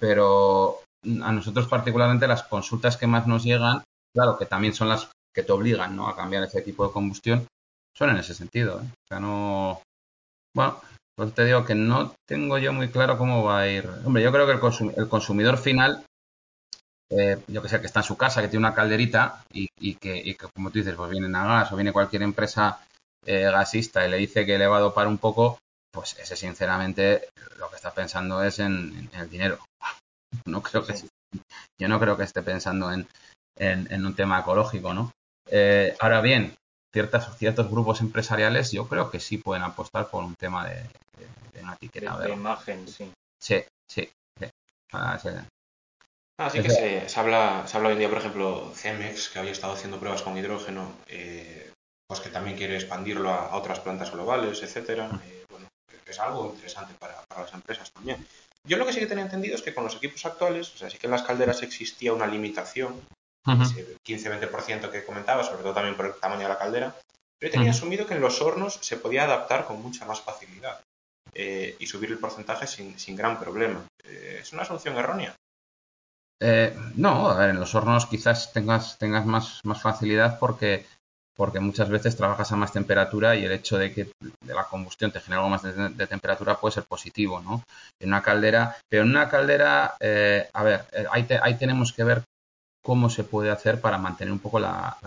Pero 0.00 0.80
a 1.22 1.32
nosotros 1.32 1.66
particularmente 1.68 2.26
las 2.26 2.44
consultas 2.44 2.96
que 2.96 3.06
más 3.06 3.26
nos 3.26 3.44
llegan, 3.44 3.84
claro, 4.14 4.38
que 4.38 4.46
también 4.46 4.74
son 4.74 4.88
las 4.88 5.10
que 5.34 5.42
te 5.42 5.52
obligan, 5.52 5.94
¿no? 5.96 6.08
A 6.08 6.16
cambiar 6.16 6.44
ese 6.44 6.62
tipo 6.62 6.86
de 6.86 6.92
combustión, 6.92 7.46
son 7.96 8.10
en 8.10 8.16
ese 8.16 8.34
sentido, 8.34 8.80
¿eh? 8.80 8.84
O 8.84 9.06
sea, 9.08 9.20
no... 9.20 9.82
Bueno, 10.54 10.80
pues 11.16 11.34
te 11.34 11.44
digo 11.44 11.64
que 11.64 11.74
no 11.74 12.14
tengo 12.26 12.58
yo 12.58 12.72
muy 12.72 12.88
claro 12.88 13.18
cómo 13.18 13.44
va 13.44 13.60
a 13.60 13.68
ir. 13.68 13.88
Hombre, 14.04 14.22
yo 14.22 14.32
creo 14.32 14.46
que 14.46 14.52
el, 15.00 15.08
consumidor 15.08 15.58
final 15.58 16.04
eh, 17.10 17.38
yo 17.46 17.60
que 17.60 17.68
sé, 17.68 17.80
que 17.80 17.86
está 17.86 18.00
en 18.00 18.04
su 18.04 18.16
casa, 18.16 18.40
que 18.40 18.48
tiene 18.48 18.66
una 18.66 18.74
calderita 18.74 19.44
y, 19.52 19.68
que, 19.96 20.16
y, 20.16 20.34
que, 20.34 20.46
como 20.54 20.70
tú 20.70 20.78
dices, 20.78 20.94
pues 20.94 21.10
viene 21.10 21.36
a 21.36 21.44
gas 21.44 21.72
o 21.72 21.76
viene 21.76 21.92
cualquier 21.92 22.22
empresa 22.22 22.80
eh, 23.26 23.42
gasista 23.42 24.06
y 24.06 24.10
le 24.10 24.16
dice 24.16 24.46
que 24.46 24.56
le 24.56 24.66
va 24.66 24.78
a 24.78 24.80
dopar 24.80 25.06
un 25.06 25.18
poco, 25.18 25.58
pues 25.92 26.16
ese 26.18 26.36
sinceramente 26.36 27.28
lo 27.58 27.68
que 27.68 27.76
está 27.76 27.92
pensando 27.92 28.42
es 28.42 28.58
en, 28.58 29.10
el 29.12 29.28
dinero. 29.30 29.58
No 30.46 30.62
creo 30.62 30.82
que 30.82 30.94
yo 31.78 31.88
no 31.88 32.00
creo 32.00 32.16
que 32.16 32.22
esté 32.22 32.42
pensando 32.42 32.90
en, 32.90 33.06
en, 33.58 34.06
un 34.06 34.16
tema 34.16 34.40
ecológico, 34.40 34.94
¿no? 34.94 35.12
Eh, 35.50 35.94
ahora 36.00 36.22
bien, 36.22 36.54
ciertas, 36.92 37.36
ciertos 37.38 37.70
grupos 37.70 38.00
empresariales 38.00 38.70
yo 38.70 38.86
creo 38.86 39.10
que 39.10 39.20
sí 39.20 39.38
pueden 39.38 39.62
apostar 39.62 40.08
por 40.08 40.24
un 40.24 40.34
tema 40.34 40.68
de, 40.68 40.84
una 41.60 41.74
etiqueta 41.74 42.18
de, 42.18 42.30
imagen, 42.30 42.86
sí. 42.86 43.10
Sí, 43.40 43.64
sí. 43.88 44.08
Ah, 44.92 45.18
sí. 46.50 46.60
que 46.60 46.70
se, 46.70 47.08
se, 47.08 47.20
habla, 47.20 47.64
se 47.66 47.76
habla 47.76 47.88
hoy 47.88 47.94
en 47.94 48.00
día, 48.00 48.08
por 48.08 48.18
ejemplo, 48.18 48.72
Cemex, 48.74 49.28
que 49.28 49.38
había 49.38 49.52
estado 49.52 49.72
haciendo 49.72 49.98
pruebas 49.98 50.22
con 50.22 50.36
hidrógeno, 50.36 50.92
eh, 51.06 51.72
pues 52.06 52.20
que 52.20 52.28
también 52.28 52.56
quiere 52.56 52.76
expandirlo 52.76 53.30
a, 53.30 53.56
otras 53.56 53.80
plantas 53.80 54.10
globales, 54.10 54.62
etcétera. 54.62 55.08
Eh, 55.24 55.44
bueno, 55.48 55.68
es 56.04 56.18
algo 56.18 56.50
interesante 56.52 56.94
para, 56.98 57.24
las 57.36 57.54
empresas 57.54 57.90
también. 57.92 58.26
Yo 58.64 58.76
lo 58.76 58.86
que 58.86 58.92
sí 58.92 59.00
que 59.00 59.06
tenía 59.06 59.24
entendido 59.24 59.54
es 59.54 59.62
que 59.62 59.74
con 59.74 59.84
los 59.84 59.96
equipos 59.96 60.24
actuales, 60.26 60.74
o 60.74 60.78
sea, 60.78 60.90
sí 60.90 60.98
que 60.98 61.06
en 61.06 61.12
las 61.12 61.22
calderas 61.22 61.62
existía 61.62 62.12
una 62.12 62.26
limitación, 62.26 63.00
ese 63.46 63.96
15-20% 64.04 64.90
que 64.90 65.04
comentaba, 65.04 65.44
sobre 65.44 65.62
todo 65.62 65.74
también 65.74 65.96
por 65.96 66.06
el 66.06 66.14
tamaño 66.14 66.42
de 66.42 66.48
la 66.48 66.58
caldera, 66.58 66.94
pero 67.38 67.52
yo 67.52 67.58
tenía 67.58 67.72
asumido 67.72 68.06
que 68.06 68.14
en 68.14 68.20
los 68.20 68.40
hornos 68.40 68.78
se 68.80 68.96
podía 68.96 69.24
adaptar 69.24 69.66
con 69.66 69.82
mucha 69.82 70.04
más 70.04 70.20
facilidad 70.20 70.80
eh, 71.34 71.76
y 71.78 71.86
subir 71.86 72.10
el 72.10 72.18
porcentaje 72.18 72.66
sin, 72.66 72.98
sin 72.98 73.16
gran 73.16 73.38
problema. 73.38 73.84
Eh, 74.04 74.38
¿Es 74.42 74.52
una 74.52 74.64
solución 74.64 74.96
errónea? 74.96 75.34
no, 76.96 77.30
a 77.30 77.36
ver, 77.36 77.50
en 77.50 77.60
los 77.60 77.72
hornos 77.76 78.06
quizás 78.06 78.52
tengas, 78.52 78.98
tengas 78.98 79.24
más, 79.24 79.60
más 79.62 79.80
facilidad 79.80 80.40
porque 80.40 80.84
porque 81.34 81.60
muchas 81.60 81.88
veces 81.88 82.16
trabajas 82.16 82.52
a 82.52 82.56
más 82.56 82.72
temperatura 82.72 83.34
y 83.36 83.44
el 83.44 83.52
hecho 83.52 83.78
de 83.78 83.92
que 83.92 84.04
de 84.20 84.54
la 84.54 84.64
combustión 84.64 85.10
te 85.10 85.20
genere 85.20 85.38
algo 85.38 85.48
más 85.48 85.62
de, 85.62 86.06
temperatura 86.06 86.58
puede 86.58 86.74
ser 86.74 86.84
positivo, 86.84 87.40
¿no? 87.40 87.62
En 87.98 88.08
una 88.08 88.22
caldera, 88.22 88.76
pero 88.88 89.02
en 89.02 89.10
una 89.10 89.28
caldera, 89.28 89.96
eh, 90.00 90.48
a 90.52 90.62
ver, 90.62 90.84
eh, 90.92 91.06
ahí, 91.10 91.26
ahí, 91.42 91.56
tenemos 91.56 91.92
que 91.92 92.04
ver 92.04 92.22
cómo 92.82 93.08
se 93.08 93.24
puede 93.24 93.50
hacer 93.50 93.80
para 93.80 93.98
mantener 93.98 94.32
un 94.32 94.40
poco 94.40 94.58
las, 94.58 94.98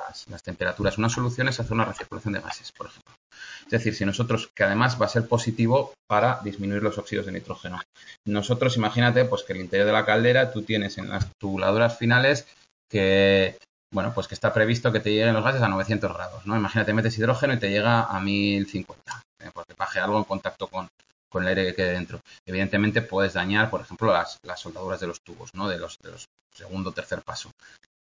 temperaturas. 0.43 0.97
Una 0.97 1.09
solución 1.09 1.47
es 1.47 1.59
hacer 1.59 1.73
una 1.73 1.85
recirculación 1.85 2.33
de 2.33 2.41
gases, 2.41 2.71
por 2.71 2.87
ejemplo. 2.87 3.13
Es 3.65 3.71
decir, 3.71 3.95
si 3.95 4.05
nosotros, 4.05 4.49
que 4.55 4.63
además 4.63 4.99
va 5.01 5.07
a 5.07 5.09
ser 5.09 5.27
positivo 5.27 5.93
para 6.07 6.39
disminuir 6.43 6.83
los 6.83 6.97
óxidos 6.97 7.25
de 7.25 7.33
nitrógeno. 7.33 7.81
Nosotros, 8.25 8.77
imagínate, 8.77 9.25
pues 9.25 9.43
que 9.43 9.53
el 9.53 9.61
interior 9.61 9.87
de 9.87 9.93
la 9.93 10.05
caldera 10.05 10.51
tú 10.51 10.61
tienes 10.61 10.97
en 10.97 11.09
las 11.09 11.27
tubuladoras 11.37 11.97
finales 11.97 12.47
que 12.89 13.57
bueno, 13.95 14.13
pues 14.13 14.27
que 14.27 14.35
está 14.35 14.53
previsto 14.53 14.91
que 14.91 14.99
te 14.99 15.11
lleguen 15.11 15.33
los 15.33 15.43
gases 15.43 15.61
a 15.61 15.69
900 15.69 16.13
grados, 16.13 16.45
¿no? 16.45 16.57
Imagínate, 16.57 16.93
metes 16.93 17.17
hidrógeno 17.17 17.53
y 17.53 17.59
te 17.59 17.69
llega 17.69 18.03
a 18.03 18.19
1050, 18.19 19.23
¿eh? 19.39 19.51
porque 19.53 19.73
baje 19.77 20.01
algo 20.01 20.17
en 20.17 20.25
contacto 20.25 20.67
con, 20.67 20.89
el 21.33 21.47
aire 21.47 21.65
que 21.65 21.75
quede 21.75 21.91
dentro. 21.91 22.21
Evidentemente 22.45 23.01
puedes 23.01 23.33
dañar, 23.33 23.69
por 23.69 23.81
ejemplo, 23.81 24.11
las, 24.11 24.39
soldaduras 24.55 25.01
de 25.01 25.07
los 25.07 25.21
tubos, 25.21 25.53
¿no? 25.53 25.67
De 25.67 25.77
los, 25.77 25.97
segundo 26.55 26.89
o 26.89 26.93
tercer 26.93 27.21
paso. 27.21 27.51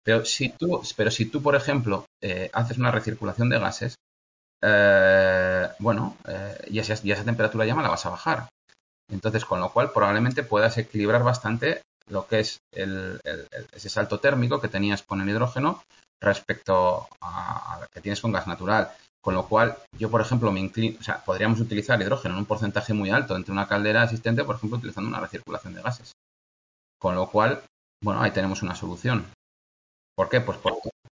Pero 0.02 0.24
si 0.24 0.50
tú, 0.50 0.82
pero 0.96 1.10
si 1.10 1.26
tú 1.26 1.42
por 1.42 1.54
ejemplo, 1.54 2.06
eh, 2.22 2.50
haces 2.52 2.78
una 2.78 2.90
recirculación 2.90 3.48
de 3.48 3.58
gases, 3.58 3.94
eh, 4.62 5.68
bueno, 5.78 6.16
eh, 6.26 6.56
y, 6.68 6.78
esa, 6.78 6.94
esa 6.94 7.24
temperatura 7.24 7.64
llama 7.64 7.82
la 7.82 7.88
vas 7.88 8.06
a 8.06 8.10
bajar. 8.10 8.48
Entonces, 9.10 9.44
con 9.44 9.60
lo 9.60 9.72
cual 9.72 9.92
probablemente 9.92 10.42
puedas 10.42 10.78
equilibrar 10.78 11.22
bastante 11.22 11.82
lo 12.08 12.26
que 12.26 12.40
es 12.40 12.58
ese 12.72 13.88
salto 13.88 14.18
térmico 14.18 14.60
que 14.60 14.68
tenías 14.68 15.02
con 15.02 15.20
el 15.20 15.28
hidrógeno 15.28 15.82
respecto 16.20 17.08
a, 17.20 17.78
lo 17.80 17.86
que 17.88 18.00
tienes 18.00 18.20
con 18.20 18.32
gas 18.32 18.46
natural. 18.46 18.90
Con 19.20 19.34
lo 19.34 19.46
cual, 19.46 19.76
yo, 19.98 20.10
por 20.10 20.20
ejemplo, 20.20 20.50
me 20.50 20.60
inclino, 20.60 20.98
o 20.98 21.02
sea, 21.02 21.22
podríamos 21.22 21.60
utilizar 21.60 22.00
hidrógeno 22.00 22.34
en 22.34 22.40
un 22.40 22.46
porcentaje 22.46 22.94
muy 22.94 23.10
alto 23.10 23.36
entre 23.36 23.52
una 23.52 23.68
caldera 23.68 24.04
existente, 24.04 24.44
por 24.44 24.56
ejemplo, 24.56 24.78
utilizando 24.78 25.08
una 25.08 25.20
recirculación 25.20 25.74
de 25.74 25.82
gases. 25.82 26.12
Con 26.98 27.14
lo 27.14 27.28
cual, 27.28 27.62
bueno, 28.02 28.22
ahí 28.22 28.30
tenemos 28.30 28.62
una 28.62 28.74
solución. 28.74 29.26
¿Por 30.16 30.28
qué? 30.28 30.40
Pues 30.40 30.58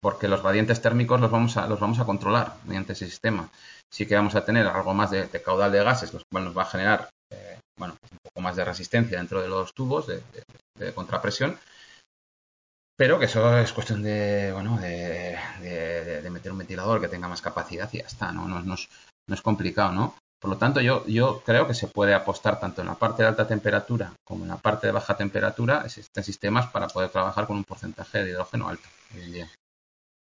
porque, 0.01 0.27
los 0.27 0.41
gradientes 0.41 0.81
térmicos 0.81 1.19
los 1.19 1.31
vamos, 1.31 1.57
a, 1.57 1.67
los 1.67 1.79
vamos 1.79 1.99
a 1.99 2.05
controlar 2.05 2.55
mediante 2.65 2.93
ese 2.93 3.05
sistema. 3.05 3.49
Sí 3.91 4.05
que 4.05 4.15
vamos 4.15 4.35
a 4.35 4.45
tener 4.45 4.67
algo 4.67 4.93
más 4.93 5.11
de, 5.11 5.29
caudal 5.41 5.71
de 5.71 5.83
gases, 5.83 6.13
lo 6.13 6.21
cual 6.31 6.45
nos 6.45 6.57
va 6.57 6.63
a 6.63 6.65
generar 6.65 7.09
eh, 7.31 7.59
bueno, 7.77 7.95
un 8.11 8.17
poco 8.21 8.41
más 8.41 8.55
de 8.55 8.65
resistencia 8.65 9.17
dentro 9.17 9.41
de 9.41 9.47
los 9.47 9.73
tubos 9.73 10.07
de, 10.07 10.21
contrapresión, 10.93 11.57
pero 12.95 13.17
que 13.17 13.25
eso 13.25 13.57
es 13.57 13.73
cuestión 13.73 14.03
de, 14.03 14.51
bueno, 14.53 14.77
de, 14.77 16.29
meter 16.29 16.51
un 16.51 16.59
ventilador 16.59 17.01
que 17.01 17.07
tenga 17.07 17.27
más 17.27 17.41
capacidad 17.41 17.89
y 17.93 17.97
ya 17.97 18.05
está, 18.05 18.31
¿no? 18.31 18.47
No, 18.47 18.61
no 18.61 18.75
es 18.75 19.41
complicado, 19.41 19.91
¿no? 19.91 20.15
Por 20.39 20.51
lo 20.51 20.57
tanto, 20.57 20.81
yo, 20.81 21.05
yo 21.07 21.41
creo 21.45 21.67
que 21.67 21.73
se 21.73 21.88
puede 21.88 22.13
apostar 22.13 22.59
tanto 22.59 22.81
en 22.81 22.88
la 22.88 22.95
parte 22.95 23.23
de 23.23 23.29
alta 23.29 23.47
temperatura 23.47 24.13
como 24.23 24.43
en 24.43 24.49
la 24.49 24.57
parte 24.57 24.88
de 24.88 24.93
baja 24.93 25.17
temperatura, 25.17 25.83
existen 25.85 26.23
sistemas 26.23 26.67
para 26.67 26.88
poder 26.88 27.09
trabajar 27.09 27.47
con 27.47 27.57
un 27.57 27.63
porcentaje 27.63 28.23
de 28.23 28.31
hidrógeno 28.31 28.69
alto 28.69 28.88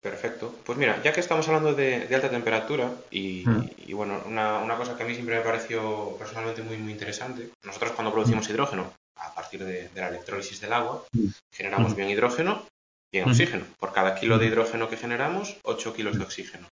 Perfecto. 0.01 0.55
Pues 0.65 0.79
mira, 0.79 1.03
ya 1.03 1.13
que 1.13 1.19
estamos 1.19 1.49
hablando 1.49 1.75
de, 1.75 2.09
alta 2.15 2.31
temperatura 2.31 2.93
y, 3.11 3.43
mm. 3.45 3.97
bueno, 3.97 4.23
una, 4.27 4.77
cosa 4.77 4.97
que 4.97 5.03
a 5.03 5.07
mí 5.07 5.15
siempre 5.15 5.37
me 5.37 5.43
pareció 5.43 6.15
personalmente 6.17 6.63
muy, 6.63 6.77
muy 6.77 6.93
interesante, 6.93 7.51
nosotros 7.65 7.91
cuando 7.91 8.13
producimos 8.13 8.49
mm. 8.49 8.53
hidrógeno, 8.53 8.93
a 9.17 9.35
partir 9.35 9.65
de, 9.65 9.91
la 9.97 10.09
electrólisis 10.09 10.61
del 10.61 10.73
agua, 10.73 11.05
mm. 11.11 11.27
generamos 11.53 11.97
bien 11.97 12.09
hidrógeno 12.09 12.63
y 13.11 13.19
bien 13.19 13.29
oxígeno. 13.29 13.65
Por 13.81 13.93
cada 13.93 14.15
kilo 14.15 14.39
de 14.39 14.47
hidrógeno 14.47 14.89
que 14.89 14.97
generamos, 14.97 15.57
8 15.65 15.93
kilos 15.95 16.17
de 16.17 16.23
oxígeno. 16.23 16.69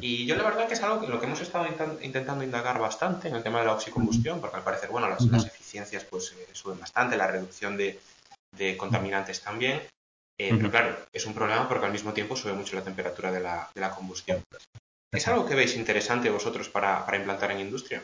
Y 0.00 0.24
yo 0.24 0.36
la 0.36 0.44
verdad 0.44 0.66
que 0.66 0.74
es 0.74 0.82
algo 0.82 1.00
que 1.00 1.06
lo 1.06 1.20
que 1.20 1.26
hemos 1.26 1.40
estado 1.40 1.66
intentando 2.00 2.42
indagar 2.42 2.78
bastante 2.78 3.28
en 3.28 3.36
el 3.36 3.42
tema 3.42 3.60
de 3.60 3.66
la 3.66 3.74
oxicombustión, 3.74 4.40
porque 4.40 4.56
al 4.56 4.64
parecer, 4.64 4.88
bueno, 4.88 5.08
las, 5.08 5.44
eficiencias 5.44 6.04
pues 6.04 6.32
eh, 6.32 6.48
suben 6.52 6.80
bastante, 6.80 7.16
la 7.16 7.26
reducción 7.26 7.76
de, 7.76 7.98
contaminantes 8.78 9.42
también. 9.42 9.82
Eh, 10.38 10.54
pero 10.56 10.70
claro, 10.70 10.96
es 11.12 11.26
un 11.26 11.34
problema 11.34 11.68
porque 11.68 11.86
al 11.86 11.92
mismo 11.92 12.12
tiempo 12.12 12.36
sube 12.36 12.52
mucho 12.52 12.76
la 12.76 12.84
temperatura 12.84 13.30
de 13.30 13.40
la, 13.40 13.94
combustión. 13.94 14.42
¿Es 15.12 15.28
algo 15.28 15.46
que 15.46 15.54
veis 15.54 15.76
interesante 15.76 16.30
vosotros 16.30 16.68
para, 16.68 17.04
implantar 17.14 17.50
en 17.50 17.60
industria? 17.60 18.02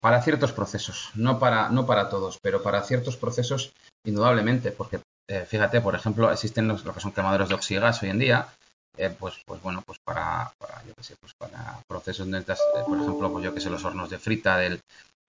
Para 0.00 0.22
ciertos 0.22 0.52
procesos, 0.52 1.10
no 1.14 1.38
para, 1.38 1.68
no 1.68 1.86
para 1.86 2.08
todos, 2.08 2.38
pero 2.40 2.62
para 2.62 2.82
ciertos 2.82 3.16
procesos 3.16 3.72
indudablemente, 4.04 4.70
porque 4.70 5.00
eh, 5.28 5.46
fíjate, 5.48 5.80
por 5.80 5.94
ejemplo, 5.94 6.30
existen 6.30 6.68
los, 6.68 6.84
lo 6.84 6.94
que 6.94 7.00
son 7.00 7.12
quemadores 7.12 7.48
de 7.48 7.54
oxigas 7.54 8.02
hoy 8.02 8.10
en 8.10 8.18
día, 8.18 8.48
eh, 8.96 9.14
pues, 9.18 9.34
pues 9.44 9.60
bueno, 9.62 9.82
pues 9.84 9.98
para, 10.04 10.52
para 10.58 10.82
yo 10.84 10.94
qué 10.94 11.02
sé, 11.02 11.14
pues 11.20 11.32
para 11.34 11.80
procesos 11.88 12.30
de, 12.30 12.42
por 12.42 12.98
ejemplo, 12.98 13.32
pues 13.32 13.44
yo 13.44 13.54
que 13.54 13.60
sé, 13.60 13.70
los 13.70 13.84
hornos 13.84 14.10
de 14.10 14.18
frita 14.18 14.58
del, 14.58 14.80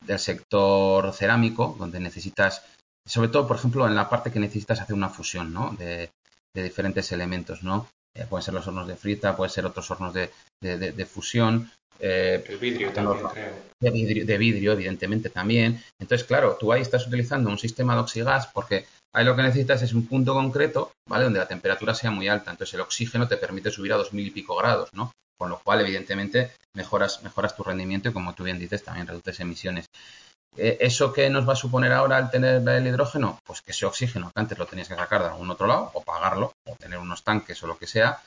del 0.06 0.20
sector 0.20 1.12
cerámico, 1.14 1.76
donde 1.80 2.00
necesitas, 2.00 2.64
sobre 3.06 3.30
todo, 3.30 3.48
por 3.48 3.58
ejemplo, 3.58 3.88
en 3.88 3.96
la 3.96 4.10
parte 4.10 4.32
que 4.32 4.40
necesitas 4.40 4.82
hacer 4.82 4.96
una 4.96 5.10
fusión, 5.10 5.54
¿no? 5.54 5.76
De, 5.78 6.12
de 6.56 6.64
diferentes 6.64 7.12
elementos, 7.12 7.64
¿no? 7.64 7.88
Eh, 8.16 8.26
pueden 8.30 8.44
ser 8.44 8.54
los 8.54 8.66
hornos 8.66 8.88
de 8.88 8.96
frita, 8.96 9.36
pueden 9.36 9.52
ser 9.52 9.66
otros 9.66 9.92
hornos 9.92 10.14
de, 10.14 10.32
de, 10.62 11.06
fusión. 11.06 11.70
Eh, 12.00 12.44
el 12.48 12.58
vidrio 12.58 12.92
también, 12.94 13.28
creo. 13.28 13.54
De 13.80 13.90
vidrio, 13.92 14.26
de 14.26 14.38
vidrio, 14.38 14.72
evidentemente, 14.72 15.30
también. 15.30 15.84
Entonces, 16.00 16.26
claro, 16.26 16.58
tú 16.58 16.72
ahí 16.72 16.82
estás 16.82 17.06
utilizando 17.08 17.50
un 17.50 17.58
sistema 17.58 17.94
de 17.94 18.02
oxigas 18.02 18.48
porque 18.48 18.86
Ahí 19.16 19.24
lo 19.24 19.34
que 19.34 19.44
necesitas 19.44 19.82
es 19.82 19.94
un 19.94 20.06
punto 20.06 20.34
concreto, 20.34 20.92
¿vale? 21.08 21.24
Donde 21.24 21.40
la 21.40 21.48
temperatura 21.48 21.96
sea 21.96 22.12
muy 22.12 22.28
alta. 22.28 22.52
Entonces 22.52 22.74
el 22.74 22.82
oxígeno 22.82 23.30
te 23.30 23.38
permite 23.38 23.72
subir 23.72 23.94
a 23.94 23.96
dos 23.96 24.12
mil 24.12 24.28
y 24.28 24.32
pico 24.32 24.58
grados, 24.58 24.90
¿no? 24.92 25.14
Con 25.38 25.50
lo 25.50 25.60
cual, 25.60 25.80
evidentemente, 25.80 26.52
mejoras, 26.74 27.24
mejoras 27.24 27.56
tu 27.56 27.64
rendimiento 27.64 28.10
y, 28.10 28.14
como 28.14 28.34
tú 28.34 28.44
bien 28.44 28.60
dices, 28.60 28.84
también 28.84 29.08
reduces 29.08 29.40
emisiones. 29.40 29.86
Eh, 30.58 30.80
¿Eso 30.82 31.14
qué 31.14 31.30
nos 31.30 31.48
va 31.48 31.54
a 31.54 31.56
suponer 31.56 31.94
ahora 31.94 32.18
al 32.18 32.30
tener 32.30 32.68
el 32.68 32.88
hidrógeno? 32.88 33.40
Pues 33.46 33.62
que 33.62 33.72
ese 33.72 33.86
oxígeno, 33.86 34.32
que 34.36 34.42
antes 34.42 34.58
lo 34.58 34.66
tenías 34.66 34.90
que 34.90 34.96
sacar 34.96 35.22
de 35.22 35.30
algún 35.30 35.50
otro 35.50 35.66
lado, 35.66 35.92
o 35.94 36.04
pagarlo, 36.04 36.52
o 36.66 36.76
tener 36.76 37.00
unos 37.00 37.24
tanques 37.24 37.64
o 37.64 37.68
lo 37.68 37.78
que 37.78 37.88
sea, 37.88 38.22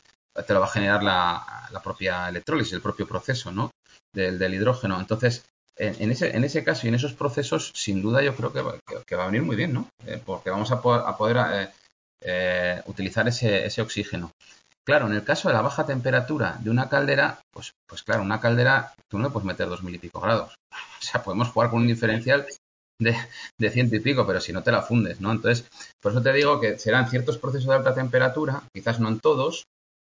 te 0.46 0.54
lo 0.54 0.60
va 0.60 0.66
a 0.66 0.70
generar 0.70 1.02
la, 1.02 1.80
propia 1.84 2.30
electrólisis, 2.30 2.72
el 2.72 2.80
propio 2.80 3.06
proceso, 3.06 3.52
¿no? 3.52 3.70
Del, 4.14 4.38
del 4.38 4.54
hidrógeno. 4.54 4.98
Entonces, 4.98 5.44
en, 5.78 6.10
ese, 6.10 6.36
en 6.36 6.44
ese 6.44 6.64
caso 6.64 6.86
y 6.86 6.88
en 6.88 6.96
esos 6.96 7.14
procesos, 7.14 7.72
sin 7.74 8.02
duda 8.02 8.22
yo 8.22 8.34
creo 8.34 8.52
que, 8.52 8.62
va 8.62 9.22
a 9.22 9.26
venir 9.26 9.42
muy 9.42 9.56
bien, 9.56 9.72
¿no? 9.72 9.88
Eh, 10.06 10.20
porque 10.24 10.50
vamos 10.50 10.70
a, 10.72 10.82
poder 10.82 11.36
eh, 11.52 11.68
eh, 12.22 12.82
utilizar 12.86 13.28
ese, 13.28 13.64
ese, 13.64 13.82
oxígeno. 13.82 14.32
Claro, 14.84 15.06
en 15.06 15.12
el 15.12 15.24
caso 15.24 15.48
de 15.48 15.54
la 15.54 15.62
baja 15.62 15.86
temperatura 15.86 16.58
de 16.60 16.70
una 16.70 16.88
caldera, 16.88 17.40
pues, 17.52 17.72
pues 17.86 18.02
claro, 18.02 18.22
una 18.22 18.40
caldera 18.40 18.94
tú 19.08 19.18
no 19.18 19.24
le 19.24 19.30
puedes 19.30 19.46
meter 19.46 19.68
dos 19.68 19.82
mil 19.82 19.94
y 19.94 19.98
pico 19.98 20.20
grados. 20.20 20.54
O 21.00 21.02
sea, 21.10 21.22
podemos 21.22 21.48
jugar 21.48 21.70
con 21.70 21.82
un 21.82 21.86
diferencial 21.86 22.44
de, 23.00 23.70
ciento 23.70 23.94
y 23.94 24.00
pico, 24.00 24.26
pero 24.26 24.40
si 24.40 24.52
no 24.52 24.64
te 24.64 24.72
la 24.72 24.82
fundes, 24.82 25.20
¿no? 25.20 25.30
Entonces, 25.30 25.68
por 26.02 26.10
eso 26.10 26.20
te 26.20 26.32
digo 26.32 26.60
que 26.60 26.76
serán 26.76 27.08
ciertos 27.08 27.38
procesos 27.38 27.68
de 27.68 27.76
alta 27.76 27.94
temperatura, 27.94 28.64
quizás 28.74 28.98
no 28.98 29.08
en 29.08 29.20
todos, 29.20 29.64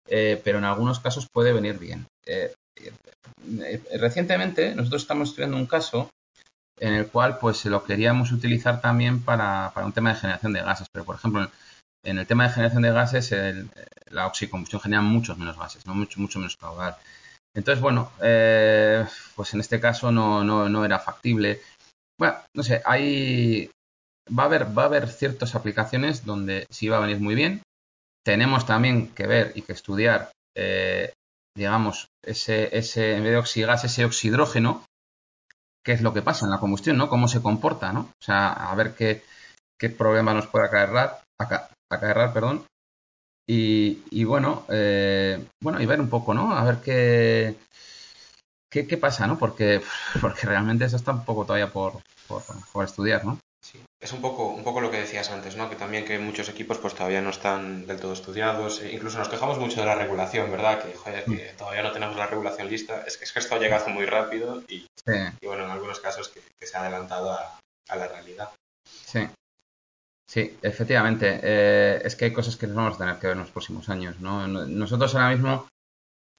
pero 0.07 0.57
en 0.57 0.63
algunos 0.63 0.99
casos 0.99 1.27
puede 1.31 1.53
venir 1.53 1.77
bien. 1.77 2.07
Recientemente 3.97 4.75
nosotros 4.75 5.01
estamos 5.01 5.29
estudiando 5.29 5.57
un 5.57 5.65
caso 5.65 6.09
en 6.79 6.93
el 6.93 7.07
cual 7.07 7.37
pues 7.39 7.65
lo 7.65 7.83
queríamos 7.83 8.31
utilizar 8.31 8.81
también 8.81 9.21
para, 9.21 9.71
un 9.83 9.93
tema 9.93 10.13
de 10.13 10.19
generación 10.19 10.53
de 10.53 10.61
gases, 10.61 10.87
pero 10.91 11.05
por 11.05 11.15
ejemplo 11.15 11.49
en 12.03 12.17
el 12.17 12.27
tema 12.27 12.47
de 12.47 12.53
generación 12.53 12.83
de 12.83 12.91
gases 12.91 13.35
la 14.09 14.27
oxicombustión 14.27 14.81
genera 14.81 15.01
muchos 15.01 15.37
menos 15.37 15.57
gases, 15.57 15.85
¿no? 15.85 15.93
mucho, 15.93 16.19
mucho 16.19 16.39
menos 16.39 16.57
caudal. 16.57 16.95
Entonces, 17.55 17.81
bueno, 17.81 18.11
eh, 18.21 19.05
pues 19.35 19.53
en 19.53 19.59
este 19.59 19.79
caso 19.79 20.11
no, 20.11 20.43
no, 20.43 20.69
no, 20.69 20.85
era 20.85 20.99
factible. 20.99 21.61
Bueno, 22.17 22.37
no 22.55 22.63
sé, 22.63 22.81
hay, 22.85 23.69
va 24.27 24.43
a 24.43 24.45
haber, 24.45 24.77
va 24.77 24.83
a 24.83 24.85
haber 24.85 25.07
ciertas 25.09 25.55
aplicaciones 25.55 26.25
donde 26.25 26.65
sí 26.69 26.87
va 26.89 26.97
a 26.97 27.01
venir 27.01 27.19
muy 27.19 27.35
bien. 27.35 27.63
Tenemos 28.23 28.65
también 28.65 29.13
que 29.13 29.27
ver 29.27 29.53
y 29.55 29.63
que 29.63 29.73
estudiar 29.73 30.31
eh, 30.55 31.13
digamos, 31.55 32.09
ese, 32.23 32.77
ese, 32.77 33.15
en 33.15 33.23
vez 33.23 33.31
de 33.33 33.37
oxigas, 33.37 33.83
ese 33.83 34.05
oxidrógeno, 34.05 34.85
qué 35.83 35.93
es 35.93 36.01
lo 36.01 36.13
que 36.13 36.21
pasa 36.21 36.45
en 36.45 36.51
la 36.51 36.59
combustión, 36.59 36.97
¿no? 36.97 37.09
Cómo 37.09 37.27
se 37.27 37.41
comporta, 37.41 37.91
¿no? 37.93 38.01
O 38.01 38.23
sea, 38.23 38.51
a 38.53 38.75
ver 38.75 38.95
qué, 38.95 39.23
qué 39.79 39.89
problema 39.89 40.33
nos 40.33 40.47
puede 40.47 40.65
acarrear, 40.65 41.21
acarrear 41.91 42.33
perdón. 42.33 42.65
Y, 43.47 44.03
y 44.11 44.23
bueno, 44.25 44.65
eh, 44.69 45.43
bueno, 45.61 45.81
y 45.81 45.85
ver 45.85 45.99
un 45.99 46.09
poco, 46.09 46.33
¿no? 46.33 46.55
A 46.55 46.63
ver 46.63 46.81
qué, 46.81 47.55
qué, 48.69 48.85
qué, 48.85 48.97
pasa, 48.97 49.25
¿no? 49.25 49.39
Porque, 49.39 49.81
porque 50.21 50.45
realmente 50.45 50.85
eso 50.85 50.97
está 50.97 51.11
un 51.11 51.25
poco 51.25 51.45
todavía 51.45 51.71
por, 51.71 51.93
por, 52.27 52.43
por 52.71 52.85
estudiar, 52.85 53.25
¿no? 53.25 53.39
Es 54.01 54.13
un 54.13 54.21
poco, 54.21 54.47
un 54.47 54.63
poco 54.63 54.79
lo 54.79 54.89
que 54.89 55.01
decías 55.01 55.29
antes, 55.29 55.57
¿no? 55.57 55.69
Que 55.69 55.75
también 55.75 56.05
que 56.05 56.17
muchos 56.19 56.47
equipos 56.47 56.77
pues 56.77 56.93
todavía 56.93 57.21
no 57.21 57.31
están 57.31 57.85
del 57.85 57.99
todo 57.99 58.13
estudiados. 58.13 58.81
E 58.81 58.93
incluso 58.93 59.19
nos 59.19 59.27
quejamos 59.27 59.59
mucho 59.59 59.81
de 59.81 59.87
la 59.87 59.95
regulación, 59.95 60.49
¿verdad? 60.49 60.81
Que, 60.81 60.93
joder, 60.93 61.25
que 61.25 61.53
todavía 61.57 61.83
no 61.83 61.91
tenemos 61.91 62.15
la 62.15 62.27
regulación 62.27 62.69
lista. 62.69 63.03
Es 63.05 63.17
que, 63.17 63.25
es 63.25 63.33
que 63.33 63.39
esto 63.39 63.55
ha 63.55 63.59
llegado 63.59 63.89
muy 63.89 64.05
rápido 64.05 64.63
y, 64.69 64.87
y 65.41 65.45
bueno, 65.45 65.65
en 65.65 65.71
algunos 65.71 65.99
casos 65.99 66.29
que, 66.29 66.41
se 66.65 66.77
ha 66.77 66.81
adelantado 66.81 67.33
a, 67.33 67.59
la 67.89 68.07
realidad. 68.07 68.49
Sí. 68.85 69.27
Sí, 70.25 70.57
efectivamente. 70.61 71.39
Eh, 71.43 72.01
es 72.05 72.15
que 72.15 72.25
hay 72.25 72.31
cosas 72.31 72.55
que 72.55 72.67
nos 72.67 72.75
vamos 72.77 72.95
a 72.95 72.99
tener 72.99 73.17
que 73.17 73.27
ver 73.27 73.35
en 73.35 73.41
los 73.41 73.51
próximos 73.51 73.89
años, 73.89 74.17
¿no? 74.21 74.47
Nosotros 74.47 75.13
ahora 75.15 75.31
mismo 75.31 75.67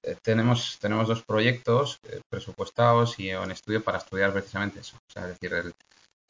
eh, 0.03 0.15
tenemos, 0.23 0.79
tenemos 0.79 1.07
dos 1.07 1.21
proyectos 1.23 1.99
eh, 2.07 2.21
presupuestados 2.27 3.19
y 3.19 3.29
en 3.29 3.51
estudio 3.51 3.83
para 3.83 3.99
estudiar 3.99 4.33
precisamente 4.33 4.79
eso. 4.79 4.97
O 4.97 5.11
sea, 5.11 5.23
es 5.23 5.39
decir, 5.39 5.53
el, 5.53 5.73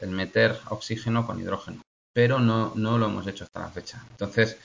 el 0.01 0.09
meter 0.09 0.59
oxígeno 0.69 1.25
con 1.25 1.39
hidrógeno, 1.39 1.81
pero 2.13 2.39
no, 2.39 2.73
no 2.75 2.97
lo 2.97 3.05
hemos 3.05 3.25
hecho 3.27 3.45
hasta 3.45 3.61
la 3.61 3.69
fecha. 3.69 4.03
Entonces, 4.11 4.57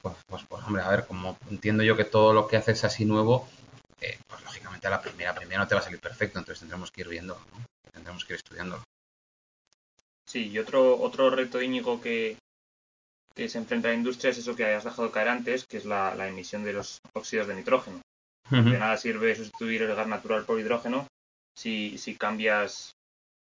pues, 0.00 0.16
pues, 0.26 0.44
pues 0.48 0.64
hombre, 0.64 0.82
a 0.82 0.88
ver, 0.88 1.06
como 1.06 1.36
entiendo 1.50 1.82
yo 1.82 1.96
que 1.96 2.04
todo 2.04 2.32
lo 2.32 2.46
que 2.46 2.56
haces 2.56 2.84
así 2.84 3.04
nuevo, 3.04 3.48
eh, 4.00 4.18
pues 4.26 4.42
lógicamente 4.42 4.86
a 4.86 4.90
la 4.90 5.02
primera, 5.02 5.34
primera 5.34 5.60
no 5.60 5.68
te 5.68 5.74
va 5.74 5.80
a 5.80 5.84
salir 5.84 6.00
perfecto, 6.00 6.38
entonces 6.38 6.60
tendremos 6.60 6.90
que 6.90 7.02
ir 7.02 7.08
viendo, 7.08 7.38
tendremos 7.92 8.24
que 8.24 8.34
ir 8.34 8.36
estudiándolo. 8.36 8.82
Sí, 10.26 10.48
y 10.48 10.58
otro, 10.58 10.98
otro 11.00 11.30
reto, 11.30 11.60
Íñigo, 11.60 12.00
que, 12.00 12.36
que 13.34 13.48
se 13.48 13.58
enfrenta 13.58 13.88
a 13.88 13.90
la 13.92 13.98
industria 13.98 14.30
es 14.30 14.38
eso 14.38 14.56
que 14.56 14.64
hayas 14.64 14.84
dejado 14.84 15.10
caer 15.10 15.28
antes, 15.28 15.66
que 15.66 15.76
es 15.76 15.84
la, 15.84 16.14
emisión 16.28 16.64
de 16.64 16.72
los 16.72 17.00
óxidos 17.12 17.46
de 17.46 17.54
nitrógeno. 17.54 18.00
De 18.50 18.78
nada 18.78 18.98
sirve 18.98 19.34
sustituir 19.34 19.82
el 19.82 19.94
gas 19.94 20.06
natural 20.06 20.44
por 20.44 20.60
hidrógeno 20.60 21.06
si, 21.54 21.96
si 21.96 22.14
cambias 22.16 22.93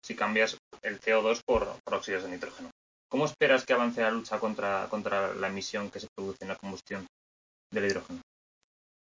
si 0.02 0.14
cambias 0.14 0.56
el 0.82 1.00
CO2 1.00 1.40
por, 1.44 1.68
óxidos 1.84 2.24
de 2.24 2.30
nitrógeno. 2.30 2.70
¿Cómo 3.08 3.24
esperas 3.24 3.64
que 3.64 3.72
avance 3.72 4.00
la 4.00 4.10
lucha 4.10 4.38
contra, 4.38 4.86
contra 4.88 5.34
la 5.34 5.48
emisión 5.48 5.90
que 5.90 6.00
se 6.00 6.08
produce 6.14 6.44
en 6.44 6.48
la 6.48 6.56
combustión 6.56 7.06
del 7.72 7.86
hidrógeno? 7.86 8.20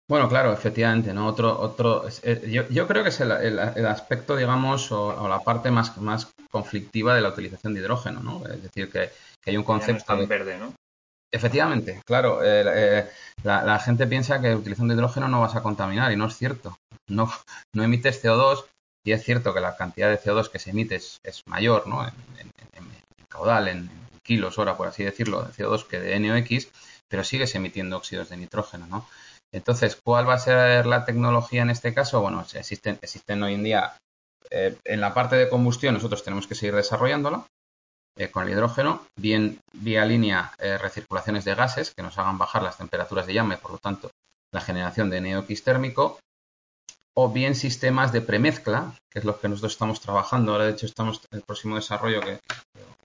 Bueno, 0.09 0.28
claro, 0.28 0.53
efectivamente, 0.53 1.14
¿no? 1.14 1.26
Otro, 1.28 1.57
otro, 1.61 2.09
yo, 2.49 2.68
yo, 2.68 2.89
creo 2.89 3.05
que 3.05 3.11
es 3.11 3.20
el, 3.20 3.31
el, 3.31 3.87
aspecto, 3.87 4.35
digamos, 4.35 4.91
o, 4.91 5.28
la 5.28 5.39
parte 5.41 5.70
más, 5.70 5.97
más 5.99 6.33
conflictiva 6.51 7.14
de 7.14 7.20
la 7.20 7.28
utilización 7.28 7.74
de 7.74 7.81
hidrógeno, 7.81 8.20
¿no? 8.20 8.45
Es 8.47 8.61
decir, 8.61 8.91
que, 8.91 9.11
que 9.41 9.51
hay 9.51 9.57
un 9.57 9.62
concepto... 9.62 10.16
de... 10.16 10.26
verde, 10.26 10.59
¿no? 10.59 10.74
Efectivamente, 11.33 12.03
claro. 12.05 12.43
Eh, 12.43 12.64
eh, 12.66 13.09
la, 13.45 13.62
la, 13.62 13.78
gente 13.78 14.09
piensa 14.09 14.41
que 14.41 14.53
utilizando 14.53 14.95
hidrógeno 14.95 15.28
no 15.28 15.41
vas 15.41 15.55
a 15.55 15.62
contaminar 15.62 16.11
y 16.11 16.16
no 16.16 16.26
es 16.26 16.37
cierto. 16.37 16.76
No, 17.09 17.31
no 17.72 17.85
emites 17.85 18.24
CO2 18.24 18.64
y 19.05 19.12
es 19.12 19.24
cierto 19.24 19.55
que 19.55 19.61
la 19.61 19.76
cantidad 19.76 20.11
de 20.11 20.18
CO2 20.18 20.51
que 20.51 20.59
se 20.59 20.70
emite 20.70 20.96
es, 20.96 21.20
es 21.24 21.46
mayor, 21.46 21.86
¿no? 21.86 22.07
En, 22.07 22.14
caudal, 23.28 23.68
en 23.68 23.88
kilos 24.22 24.59
hora, 24.59 24.76
por 24.76 24.88
así 24.88 25.05
decirlo, 25.05 25.42
de 25.42 25.53
CO2 25.53 25.86
que 25.86 26.01
de 26.01 26.18
NOx, 26.18 26.68
pero 27.09 27.24
sigues 27.24 27.55
emitiendo 27.55 27.96
óxidos 27.96 28.28
de 28.28 28.36
nitrógeno, 28.36 28.86
¿no? 28.86 29.07
Entonces, 29.53 29.96
¿cuál 29.96 30.28
va 30.28 30.34
a 30.34 30.38
ser 30.38 30.86
la 30.86 31.05
tecnología 31.05 31.62
en 31.62 31.70
este 31.70 31.94
caso? 31.94 32.20
Bueno, 32.20 32.44
existen, 32.53 32.98
existen 33.01 33.42
hoy 33.42 33.55
en 33.55 33.64
día, 33.64 33.96
eh, 34.51 34.76
en 34.84 35.01
la 35.01 35.14
parte 35.14 35.36
de 35.36 35.48
combustión 35.48 35.94
nosotros 35.94 36.22
tenemos 36.22 36.46
que 36.46 36.55
seguir 36.55 36.74
desarrollándola 36.74 37.46
eh, 38.16 38.30
con 38.30 38.44
el 38.44 38.51
hidrógeno, 38.51 39.07
bien 39.18 39.61
vía 39.72 40.05
línea 40.05 40.53
eh, 40.59 40.78
recirculaciones 40.78 41.44
de 41.44 41.55
gases 41.55 41.92
que 41.94 42.03
nos 42.03 42.18
hagan 42.18 42.38
bajar 42.38 42.62
las 42.62 42.76
temperaturas 42.76 43.26
de 43.26 43.34
llama 43.34 43.55
y 43.55 43.59
por 43.59 43.72
lo 43.72 43.78
tanto 43.78 44.11
la 44.53 44.61
generación 44.61 45.11
de 45.11 45.20
NOx 45.20 45.62
térmico, 45.62 46.18
o 47.17 47.31
bien 47.31 47.55
sistemas 47.55 48.13
de 48.13 48.21
premezcla, 48.21 48.95
que 49.11 49.19
es 49.19 49.25
lo 49.25 49.39
que 49.41 49.49
nosotros 49.49 49.73
estamos 49.73 50.01
trabajando. 50.01 50.53
Ahora, 50.53 50.67
de 50.67 50.73
hecho, 50.73 50.87
estamos 50.87 51.21
el 51.31 51.43
próximo 51.43 51.77
desarrollo 51.77 52.21
que, 52.21 52.41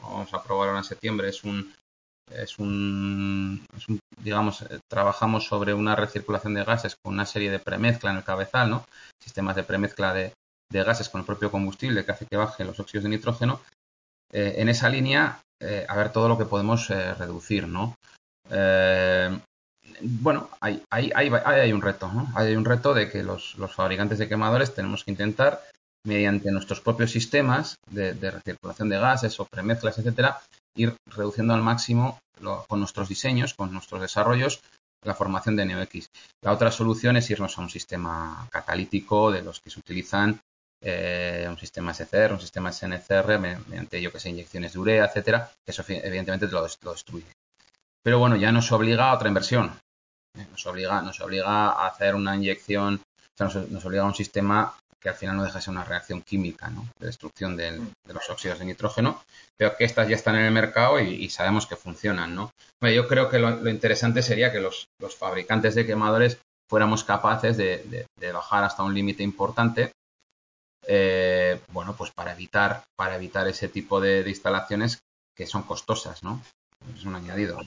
vamos 0.01 0.33
a 0.33 0.43
probar 0.43 0.69
ahora 0.69 0.79
en 0.79 0.85
septiembre 0.85 1.29
es 1.29 1.43
un 1.43 1.73
es 2.31 2.57
un, 2.57 3.63
digamos, 4.23 4.63
eh, 4.63 4.79
trabajamos 4.89 5.45
sobre 5.45 5.73
una 5.73 5.95
recirculación 5.95 6.55
de 6.55 6.63
gases 6.63 6.95
con 6.95 7.13
una 7.13 7.25
serie 7.25 7.51
de 7.51 7.59
premezcla 7.59 8.09
en 8.09 8.17
el 8.17 8.23
cabezal, 8.23 8.69
¿no? 8.69 8.85
Sistemas 9.21 9.55
de 9.55 9.63
premezcla 9.63 10.11
de, 10.11 10.33
de 10.71 10.83
gases 10.83 11.09
con 11.09 11.21
el 11.21 11.25
propio 11.25 11.51
combustible 11.51 12.03
que 12.03 12.11
hace 12.11 12.25
que 12.25 12.37
bajen 12.37 12.65
los 12.67 12.79
óxidos 12.79 13.03
de 13.03 13.09
nitrógeno. 13.09 13.61
Eh, 14.33 14.55
en 14.57 14.69
esa 14.69 14.89
línea, 14.89 15.39
eh, 15.61 15.85
a 15.87 15.95
ver 15.95 16.11
todo 16.11 16.27
lo 16.27 16.37
que 16.37 16.45
podemos 16.45 16.87
reducir, 16.89 17.67
¿no? 17.67 17.95
Bueno, 20.01 20.49
hay, 20.59 20.81
hay, 20.89 21.71
un 21.71 21.81
reto, 21.81 22.11
¿no? 22.11 22.31
Hay 22.35 22.55
un 22.55 22.65
reto 22.65 22.93
de 22.93 23.09
que 23.09 23.23
los, 23.23 23.55
fabricantes 23.73 24.17
de 24.17 24.27
quemadores 24.27 24.73
tenemos 24.73 25.03
que 25.03 25.11
intentar 25.11 25.61
mediante 26.05 26.51
nuestros 26.51 26.81
propios 26.81 27.11
sistemas 27.11 27.75
de, 27.89 28.13
recirculación 28.13 28.89
de 28.89 28.99
gases 28.99 29.39
o 29.39 29.45
premezclas, 29.45 29.97
etcétera, 29.97 30.39
ir 30.75 30.95
reduciendo 31.07 31.53
al 31.53 31.63
máximo 31.63 32.19
con 32.67 32.79
nuestros 32.79 33.09
diseños, 33.09 33.53
con 33.53 33.71
nuestros 33.71 34.01
desarrollos, 34.01 34.61
la 35.03 35.15
formación 35.15 35.55
de 35.55 35.65
NOx. 35.65 36.09
La 36.41 36.51
otra 36.51 36.71
solución 36.71 37.17
es 37.17 37.29
irnos 37.29 37.57
a 37.57 37.61
un 37.61 37.69
sistema 37.69 38.47
catalítico 38.51 39.31
de 39.31 39.41
los 39.41 39.59
que 39.59 39.69
se 39.69 39.79
utilizan 39.79 40.39
eh, 40.81 41.47
un 41.49 41.57
sistema 41.57 41.93
SCR, 41.93 42.33
un 42.33 42.41
sistema 42.41 42.71
SNCR, 42.71 43.39
mediante, 43.39 44.01
yo 44.01 44.11
que 44.11 44.19
sé, 44.19 44.29
inyecciones 44.29 44.73
de 44.73 44.79
urea, 44.79 45.05
etcétera, 45.05 45.49
que 45.63 45.71
eso 45.71 45.83
evidentemente 45.87 46.47
lo, 46.47 46.61
lo 46.61 46.91
destruye. 46.91 47.25
Pero 48.03 48.19
bueno, 48.19 48.35
ya 48.35 48.51
nos 48.51 48.71
obliga 48.71 49.09
a 49.09 49.15
otra 49.15 49.29
inversión. 49.29 49.71
Nos 50.51 50.65
obliga, 50.65 51.01
nos 51.01 51.19
obliga 51.21 51.69
a 51.69 51.87
hacer 51.87 52.15
una 52.15 52.35
inyección, 52.35 52.95
o 52.95 53.49
sea, 53.49 53.63
nos, 53.69 53.85
obliga 53.85 54.03
a 54.03 54.07
un 54.07 54.15
sistema 54.15 54.75
que 54.99 55.09
al 55.09 55.15
final 55.15 55.37
no 55.37 55.43
deja 55.43 55.59
de 55.59 55.61
ser 55.61 55.71
una 55.71 55.83
reacción 55.83 56.23
química 56.23 56.69
¿no? 56.69 56.87
de 56.99 57.07
destrucción 57.07 57.55
de 57.55 57.79
los 58.07 58.29
óxidos 58.29 58.59
de 58.59 58.65
nitrógeno, 58.65 59.21
pero 59.55 59.77
que 59.77 59.85
estas 59.85 60.07
ya 60.07 60.15
están 60.15 60.35
en 60.35 60.45
el 60.45 60.51
mercado 60.51 60.99
y, 60.99 61.29
sabemos 61.29 61.67
que 61.67 61.75
funcionan. 61.75 62.33
¿no? 62.33 62.51
Bueno, 62.81 62.95
yo 62.95 63.07
creo 63.07 63.29
que 63.29 63.39
lo, 63.39 63.69
interesante 63.69 64.23
sería 64.23 64.51
que 64.51 64.59
los, 64.59 64.87
los, 64.99 65.15
fabricantes 65.15 65.75
de 65.75 65.85
quemadores 65.85 66.39
fuéramos 66.67 67.03
capaces 67.03 67.55
de, 67.55 68.07
de, 68.17 68.31
bajar 68.31 68.63
hasta 68.63 68.81
un 68.81 68.95
límite 68.95 69.21
importante, 69.21 69.91
eh, 70.87 71.59
bueno, 71.71 71.95
pues 71.95 72.11
para 72.11 72.33
evitar, 72.33 72.83
para 72.95 73.15
evitar 73.15 73.47
ese 73.47 73.69
tipo 73.69 73.99
de, 74.01 74.27
instalaciones 74.27 74.99
que 75.35 75.47
son 75.47 75.63
costosas, 75.63 76.23
¿no? 76.23 76.41
Es 76.95 77.05
un 77.05 77.15
añadido. 77.15 77.59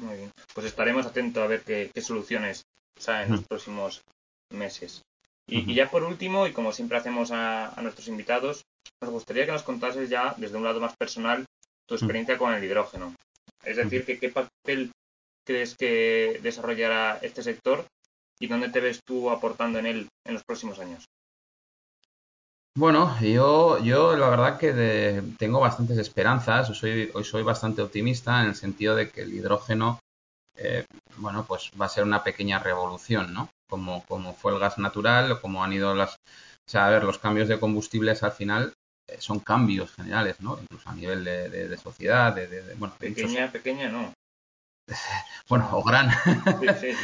Muy 0.00 0.16
bien. 0.16 0.32
Pues 0.54 0.66
estaremos 0.66 1.06
atentos 1.06 1.42
a 1.42 1.46
ver 1.46 1.62
qué, 1.62 1.90
qué 1.94 2.00
soluciones 2.00 2.64
salen 2.98 3.26
en 3.26 3.32
los 3.36 3.44
próximos 3.44 4.02
meses. 4.50 5.02
Y, 5.46 5.58
uh 5.58 5.60
-huh. 5.62 5.70
y, 5.70 5.74
ya 5.74 5.90
por 5.90 6.04
último, 6.04 6.46
y 6.46 6.52
como 6.52 6.72
siempre 6.72 6.98
hacemos 6.98 7.30
a, 7.30 7.68
a, 7.68 7.82
nuestros 7.82 8.08
invitados, 8.08 8.64
nos 9.00 9.10
gustaría 9.10 9.46
que 9.46 9.52
nos 9.52 9.62
contases 9.62 10.08
ya 10.08 10.34
desde 10.36 10.56
un 10.56 10.64
lado 10.64 10.80
más 10.80 10.96
personal 10.96 11.44
tu 11.86 11.94
experiencia 11.94 12.38
con 12.38 12.54
el 12.54 12.64
hidrógeno. 12.64 13.14
Es 13.62 13.76
decir, 13.76 14.04
que, 14.04 14.18
qué 14.18 14.30
papel 14.30 14.90
crees 15.44 15.76
que 15.76 16.40
desarrollará 16.42 17.18
este 17.22 17.42
sector 17.42 17.86
y 18.40 18.46
dónde 18.46 18.70
te 18.70 18.80
ves 18.80 19.00
tú 19.04 19.30
aportando 19.30 19.78
en 19.78 19.86
él 19.86 20.08
en 20.24 20.34
los 20.34 20.44
próximos 20.44 20.78
años. 20.78 21.04
Bueno, 22.76 23.16
yo, 23.20 23.78
yo 23.84 24.16
la 24.16 24.28
verdad 24.28 24.58
que 24.58 24.72
de, 24.72 25.22
tengo 25.38 25.60
bastantes 25.60 25.96
esperanzas. 25.98 26.76
Soy, 26.76 27.10
hoy 27.14 27.22
soy 27.22 27.44
bastante 27.44 27.82
optimista 27.82 28.40
en 28.40 28.48
el 28.48 28.56
sentido 28.56 28.96
de 28.96 29.10
que 29.10 29.22
el 29.22 29.32
hidrógeno, 29.32 30.00
eh, 30.56 30.84
bueno, 31.16 31.44
pues 31.46 31.70
va 31.80 31.86
a 31.86 31.88
ser 31.88 32.02
una 32.02 32.24
pequeña 32.24 32.58
revolución, 32.58 33.32
¿no? 33.32 33.48
Como, 33.70 34.04
como 34.06 34.34
fue 34.34 34.52
el 34.52 34.58
gas 34.58 34.78
natural, 34.78 35.40
como 35.40 35.62
han 35.62 35.72
ido 35.72 35.94
las, 35.94 36.14
o 36.14 36.70
sea, 36.70 36.86
a 36.86 36.90
ver, 36.90 37.04
los 37.04 37.18
cambios 37.18 37.46
de 37.46 37.60
combustibles 37.60 38.24
al 38.24 38.32
final 38.32 38.72
eh, 39.08 39.20
son 39.20 39.38
cambios 39.38 39.92
generales, 39.92 40.40
¿no? 40.40 40.58
Incluso 40.60 40.88
a 40.88 40.94
nivel 40.94 41.22
de, 41.22 41.48
de, 41.48 41.68
de 41.68 41.78
sociedad, 41.78 42.34
de, 42.34 42.48
de 42.48 42.74
bueno, 42.74 42.94
pequeña, 42.98 43.28
muchos... 43.28 43.50
pequeña, 43.52 43.88
no. 43.88 44.12
bueno, 45.48 45.68
o 45.72 45.82
gran. 45.84 46.10
Sí, 46.60 46.68
sí. 46.80 46.96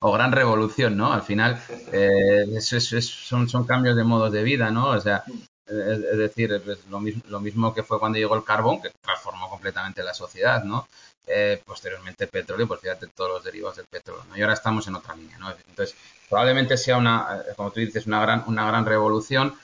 O 0.00 0.12
gran 0.12 0.32
revolución, 0.32 0.96
¿no? 0.96 1.12
Al 1.12 1.22
final 1.22 1.60
eh, 1.92 2.46
son, 2.60 3.48
son, 3.48 3.66
cambios 3.66 3.96
de 3.96 4.04
modos 4.04 4.32
de 4.32 4.42
vida, 4.42 4.70
¿no? 4.70 4.90
O 4.90 5.00
sea, 5.00 5.24
es, 5.66 6.16
decir, 6.16 6.62
lo, 6.88 7.40
mismo, 7.40 7.74
que 7.74 7.82
fue 7.82 7.98
cuando 7.98 8.18
llegó 8.18 8.34
el 8.36 8.44
carbón, 8.44 8.80
que 8.80 8.90
transformó 9.00 9.50
completamente 9.50 10.02
la 10.02 10.14
sociedad, 10.14 10.62
¿no? 10.64 10.88
Eh, 11.26 11.60
posteriormente 11.64 12.26
petróleo, 12.26 12.66
pues 12.66 12.80
fíjate 12.80 13.08
todos 13.08 13.30
los 13.30 13.44
derivados 13.44 13.76
del 13.76 13.86
petróleo, 13.86 14.24
¿no? 14.28 14.36
Y 14.36 14.40
ahora 14.40 14.54
estamos 14.54 14.86
en 14.86 14.94
otra 14.94 15.14
línea, 15.14 15.36
¿no? 15.38 15.50
Entonces, 15.68 15.94
probablemente 16.28 16.76
sea 16.76 16.96
una, 16.96 17.42
como 17.56 17.70
tú 17.70 17.80
dices, 17.80 18.06
una 18.06 18.20
gran, 18.22 18.44
una 18.46 18.66
gran 18.66 18.86
revolución. 18.86 19.54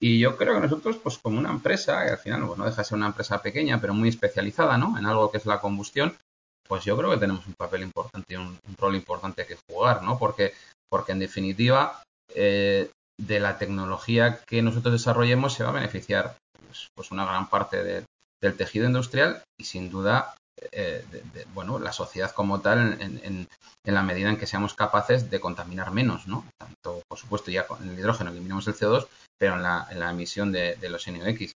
Y 0.00 0.18
yo 0.18 0.36
creo 0.36 0.54
que 0.54 0.60
nosotros, 0.60 0.96
pues 0.96 1.18
como 1.18 1.38
una 1.38 1.50
empresa, 1.50 2.04
que 2.04 2.12
al 2.12 2.18
final 2.18 2.46
pues, 2.46 2.58
no 2.58 2.64
deja 2.64 2.78
de 2.78 2.84
ser 2.84 2.96
una 2.96 3.06
empresa 3.06 3.42
pequeña, 3.42 3.80
pero 3.80 3.94
muy 3.94 4.08
especializada, 4.08 4.78
¿no? 4.78 4.98
En 4.98 5.06
algo 5.06 5.30
que 5.30 5.38
es 5.38 5.46
la 5.46 5.60
combustión, 5.60 6.16
pues 6.66 6.84
yo 6.84 6.96
creo 6.96 7.10
que 7.10 7.18
tenemos 7.18 7.46
un 7.46 7.54
papel 7.54 7.82
importante 7.82 8.34
y 8.34 8.36
un, 8.36 8.58
rol 8.78 8.96
importante 8.96 9.46
que 9.46 9.58
jugar, 9.68 10.02
¿no? 10.02 10.18
Porque, 10.18 10.54
porque 10.88 11.12
en 11.12 11.18
definitiva, 11.18 12.02
eh, 12.34 12.90
de 13.20 13.40
la 13.40 13.58
tecnología 13.58 14.40
que 14.46 14.62
nosotros 14.62 14.92
desarrollemos 14.92 15.52
se 15.52 15.64
va 15.64 15.70
a 15.70 15.74
beneficiar 15.74 16.36
pues, 16.66 16.88
pues 16.94 17.10
una 17.10 17.24
gran 17.24 17.48
parte 17.48 17.82
de, 17.84 18.04
del 18.40 18.56
tejido 18.56 18.86
industrial 18.86 19.42
y 19.58 19.64
sin 19.64 19.90
duda, 19.90 20.34
eh, 20.72 21.04
bueno, 21.54 21.78
la 21.78 21.92
sociedad 21.92 22.32
como 22.32 22.60
tal 22.60 23.00
en, 23.00 23.20
en, 23.22 23.48
la 23.84 24.02
medida 24.02 24.28
en 24.28 24.36
que 24.36 24.46
seamos 24.46 24.74
capaces 24.74 25.30
de 25.30 25.40
contaminar 25.40 25.92
menos, 25.92 26.26
¿no? 26.26 26.46
Tanto, 26.58 27.02
por 27.08 27.18
supuesto, 27.18 27.50
ya 27.50 27.66
con 27.66 27.88
el 27.88 27.98
hidrógeno 27.98 28.30
eliminamos 28.30 28.66
el 28.68 28.74
CO2, 28.74 29.06
pero 29.38 29.54
en 29.56 29.62
la, 29.62 29.86
en 29.90 30.00
la 30.00 30.10
emisión 30.10 30.52
de, 30.52 30.76
de 30.76 30.88
los 30.88 31.06
NOx. 31.06 31.52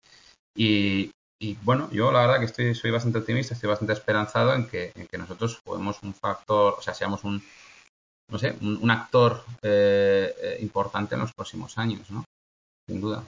Y, 0.56 1.12
y 1.44 1.58
bueno, 1.62 1.90
yo 1.92 2.10
la 2.14 2.22
verdad 2.22 2.40
que 2.40 2.46
estoy, 2.46 2.74
soy 2.74 2.90
bastante 2.90 3.20
optimista, 3.20 3.54
estoy 3.54 3.68
bastante 3.68 3.92
esperanzado 3.92 4.56
en 4.56 4.66
que, 4.66 4.94
en 4.96 5.08
que 5.08 5.18
nosotros 5.18 5.60
juguemos 5.66 6.02
un 6.02 6.14
factor, 6.14 6.76
o 6.78 6.82
sea, 6.82 6.94
seamos 6.94 7.26
un, 7.26 7.44
no 8.32 8.40
sé, 8.40 8.56
un, 8.62 8.80
un 8.82 8.90
actor 8.90 9.44
eh, 9.62 10.34
eh, 10.42 10.58
importante 10.62 11.16
en 11.16 11.22
los 11.22 11.34
próximos 11.34 11.78
años, 11.78 12.10
¿no? 12.10 12.24
Sin 12.88 13.02
duda. 13.02 13.26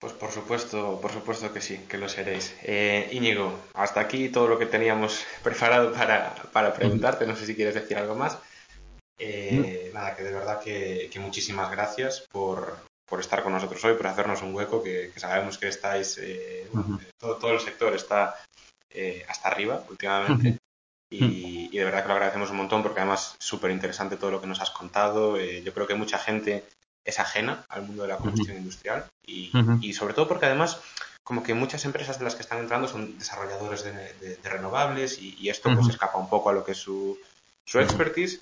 Pues 0.00 0.14
por 0.14 0.30
supuesto, 0.30 0.98
por 0.98 1.12
supuesto 1.12 1.52
que 1.52 1.60
sí, 1.60 1.84
que 1.86 1.98
lo 1.98 2.08
seréis. 2.08 2.56
Eh, 2.62 3.10
Íñigo, 3.12 3.52
hasta 3.74 4.00
aquí 4.00 4.30
todo 4.30 4.48
lo 4.48 4.58
que 4.58 4.64
teníamos 4.64 5.22
preparado 5.42 5.92
para, 5.92 6.34
para 6.54 6.72
preguntarte. 6.72 7.26
No 7.26 7.36
sé 7.36 7.44
si 7.44 7.54
quieres 7.54 7.74
decir 7.74 7.98
algo 7.98 8.14
más. 8.14 8.38
Eh, 9.18 9.90
nada, 9.92 10.16
que 10.16 10.22
de 10.22 10.32
verdad 10.32 10.62
que, 10.62 11.10
que 11.12 11.20
muchísimas 11.20 11.70
gracias 11.70 12.26
por, 12.32 12.78
por 13.10 13.20
estar 13.20 13.42
con 13.42 13.52
nosotros 13.52 13.84
hoy, 13.84 13.94
por 13.94 14.06
hacernos 14.06 14.40
un 14.40 14.54
hueco, 14.54 14.82
que, 14.82 15.10
que 15.12 15.20
sabemos 15.20 15.58
que 15.58 15.68
estáis, 15.68 16.16
eh, 16.18 16.68
uh 16.72 16.78
-huh. 16.78 17.00
todo, 17.18 17.36
todo, 17.36 17.52
el 17.52 17.60
sector 17.60 17.92
está 17.94 18.36
eh, 18.88 19.26
hasta 19.28 19.48
arriba 19.48 19.82
últimamente. 19.90 20.48
Uh 20.48 20.52
-huh. 20.52 20.58
y, 21.10 21.68
y, 21.72 21.76
de 21.78 21.84
verdad 21.84 22.02
que 22.02 22.08
lo 22.08 22.14
agradecemos 22.14 22.50
un 22.50 22.58
montón 22.58 22.82
porque 22.84 23.00
además 23.00 23.34
es 23.38 23.44
súper 23.44 23.72
interesante 23.72 24.16
todo 24.16 24.30
lo 24.30 24.40
que 24.40 24.46
nos 24.46 24.60
has 24.60 24.70
contado. 24.70 25.36
Eh, 25.36 25.62
yo 25.64 25.74
creo 25.74 25.88
que 25.88 25.96
mucha 25.96 26.18
gente 26.18 26.64
es 27.04 27.18
ajena 27.18 27.64
al 27.68 27.82
mundo 27.82 28.02
de 28.02 28.08
la 28.08 28.16
combustión 28.16 28.52
uh 28.52 28.60
-huh. 28.60 28.62
industrial 28.62 29.04
y, 29.26 29.50
y, 29.80 29.92
sobre 29.92 30.14
todo 30.14 30.28
porque 30.28 30.46
además 30.46 30.80
como 31.24 31.42
que 31.42 31.54
muchas 31.54 31.84
empresas 31.84 32.18
de 32.18 32.24
las 32.24 32.34
que 32.36 32.42
están 32.42 32.58
entrando 32.58 32.86
son 32.88 33.18
desarrolladores 33.18 33.82
de, 33.84 33.92
de, 33.92 34.36
de 34.36 34.48
renovables 34.48 35.18
y, 35.18 35.34
y, 35.38 35.48
esto 35.48 35.68
pues 35.74 35.88
escapa 35.88 36.18
un 36.18 36.28
poco 36.28 36.50
a 36.50 36.52
lo 36.52 36.64
que 36.64 36.72
es 36.72 36.78
su, 36.78 37.18
su 37.64 37.78
expertise 37.80 38.40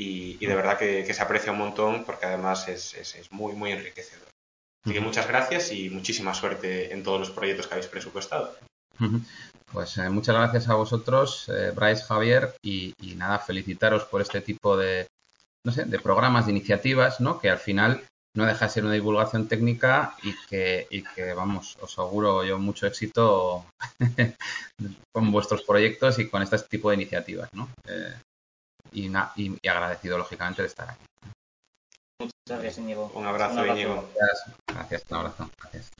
y, 0.00 0.38
y 0.40 0.46
de 0.46 0.54
verdad 0.54 0.78
que, 0.78 1.04
que, 1.04 1.12
se 1.12 1.22
aprecia 1.22 1.52
un 1.52 1.58
montón 1.58 2.04
porque 2.04 2.24
además 2.24 2.66
es, 2.68 2.94
es, 2.94 3.14
es 3.16 3.30
muy, 3.30 3.52
muy 3.52 3.72
enriquecedor. 3.72 4.28
Así 4.82 4.94
que 4.94 5.00
muchas 5.00 5.28
gracias 5.28 5.72
y 5.72 5.90
muchísima 5.90 6.32
suerte 6.32 6.92
en 6.94 7.02
todos 7.02 7.20
los 7.20 7.30
proyectos 7.30 7.66
que 7.66 7.74
habéis 7.74 7.88
presupuestado. 7.88 8.56
Pues 9.70 9.98
eh, 9.98 10.08
muchas 10.08 10.34
gracias 10.34 10.68
a 10.70 10.74
vosotros, 10.74 11.50
eh, 11.50 11.72
Bryce, 11.74 12.04
Javier, 12.04 12.54
y, 12.62 12.94
nada, 13.16 13.38
felicitaros 13.38 14.04
por 14.04 14.22
este 14.22 14.40
tipo 14.40 14.76
de, 14.76 15.06
no 15.66 15.72
sé, 15.72 15.84
de 15.84 15.98
programas, 15.98 16.46
de 16.46 16.52
iniciativas, 16.52 17.20
¿no? 17.20 17.38
Que 17.38 17.50
al 17.50 17.58
final 17.58 18.02
no 18.34 18.46
deja 18.46 18.66
de 18.66 18.72
ser 18.72 18.84
una 18.84 18.94
divulgación 18.94 19.48
técnica 19.48 20.16
y 20.22 20.34
que, 20.48 20.86
y 20.90 21.02
que 21.02 21.34
vamos, 21.34 21.76
os 21.82 21.98
auguro 21.98 22.42
yo 22.44 22.58
mucho 22.58 22.86
éxito 22.86 23.66
con 25.14 25.30
vuestros 25.30 25.62
proyectos 25.62 26.18
y 26.18 26.28
con 26.28 26.42
este 26.42 26.58
tipo 26.60 26.88
de 26.88 26.96
iniciativas, 26.96 27.50
¿no? 27.52 27.68
Eh, 27.86 28.14
y, 28.92 29.10
y, 29.36 29.68
agradecido, 29.68 30.18
lógicamente, 30.18 30.62
de 30.62 30.68
estar 30.68 30.90
aquí. 30.90 31.04
Muchas 32.20 32.34
gracias, 32.48 32.78
Íñigo. 32.78 33.10
Un 33.14 33.26
abrazo, 33.26 33.66
Íñigo. 33.66 34.08
Gracias, 34.16 34.56
gracias, 34.66 35.02
un 35.10 35.16
abrazo. 35.16 35.50
Gracias. 35.60 35.90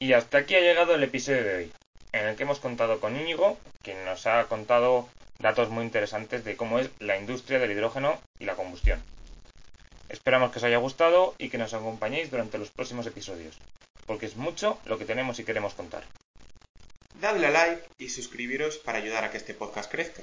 Y 0.00 0.12
hasta 0.12 0.38
aquí 0.38 0.54
ha 0.54 0.60
llegado 0.60 0.94
el 0.94 1.02
episodio 1.02 1.42
de 1.42 1.56
hoy, 1.56 1.72
en 2.12 2.26
el 2.26 2.36
que 2.36 2.44
hemos 2.44 2.60
contado 2.60 3.00
con 3.00 3.16
Íñigo, 3.16 3.58
quien 3.82 4.04
nos 4.04 4.26
ha 4.26 4.44
contado 4.44 5.08
datos 5.38 5.70
muy 5.70 5.84
interesantes 5.84 6.44
de 6.44 6.56
cómo 6.56 6.78
es 6.78 6.90
la 7.00 7.18
industria 7.18 7.58
del 7.58 7.72
hidrógeno 7.72 8.20
y 8.38 8.44
la 8.44 8.54
combustión. 8.54 9.02
Esperamos 10.08 10.52
que 10.52 10.58
os 10.58 10.64
haya 10.64 10.78
gustado 10.78 11.34
y 11.38 11.50
que 11.50 11.58
nos 11.58 11.74
acompañéis 11.74 12.30
durante 12.30 12.58
los 12.58 12.70
próximos 12.70 13.06
episodios, 13.06 13.58
porque 14.06 14.26
es 14.26 14.36
mucho 14.36 14.78
lo 14.86 14.98
que 14.98 15.04
tenemos 15.04 15.38
y 15.38 15.44
queremos 15.44 15.74
contar. 15.74 16.04
Dadle 17.20 17.48
a 17.48 17.50
like 17.50 17.82
y 17.98 18.08
suscribiros 18.08 18.78
para 18.78 18.98
ayudar 18.98 19.24
a 19.24 19.30
que 19.30 19.36
este 19.36 19.54
podcast 19.54 19.90
crezca. 19.90 20.22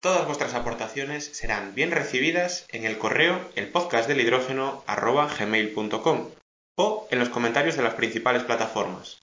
Todas 0.00 0.26
vuestras 0.26 0.54
aportaciones 0.54 1.26
serán 1.26 1.74
bien 1.74 1.90
recibidas 1.90 2.64
en 2.70 2.84
el 2.84 2.96
correo 2.96 3.38
elpodcastdelhidrógeno@gmail.com 3.54 6.30
o 6.76 7.08
en 7.10 7.18
los 7.18 7.28
comentarios 7.28 7.76
de 7.76 7.82
las 7.82 7.92
principales 7.94 8.44
plataformas. 8.44 9.18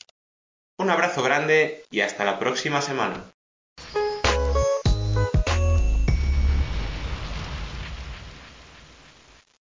Un 0.78 0.92
abrazo 0.92 1.24
grande 1.24 1.84
y 1.90 2.02
hasta 2.02 2.26
la 2.26 2.38
próxima 2.38 2.84
semana. 2.84 3.24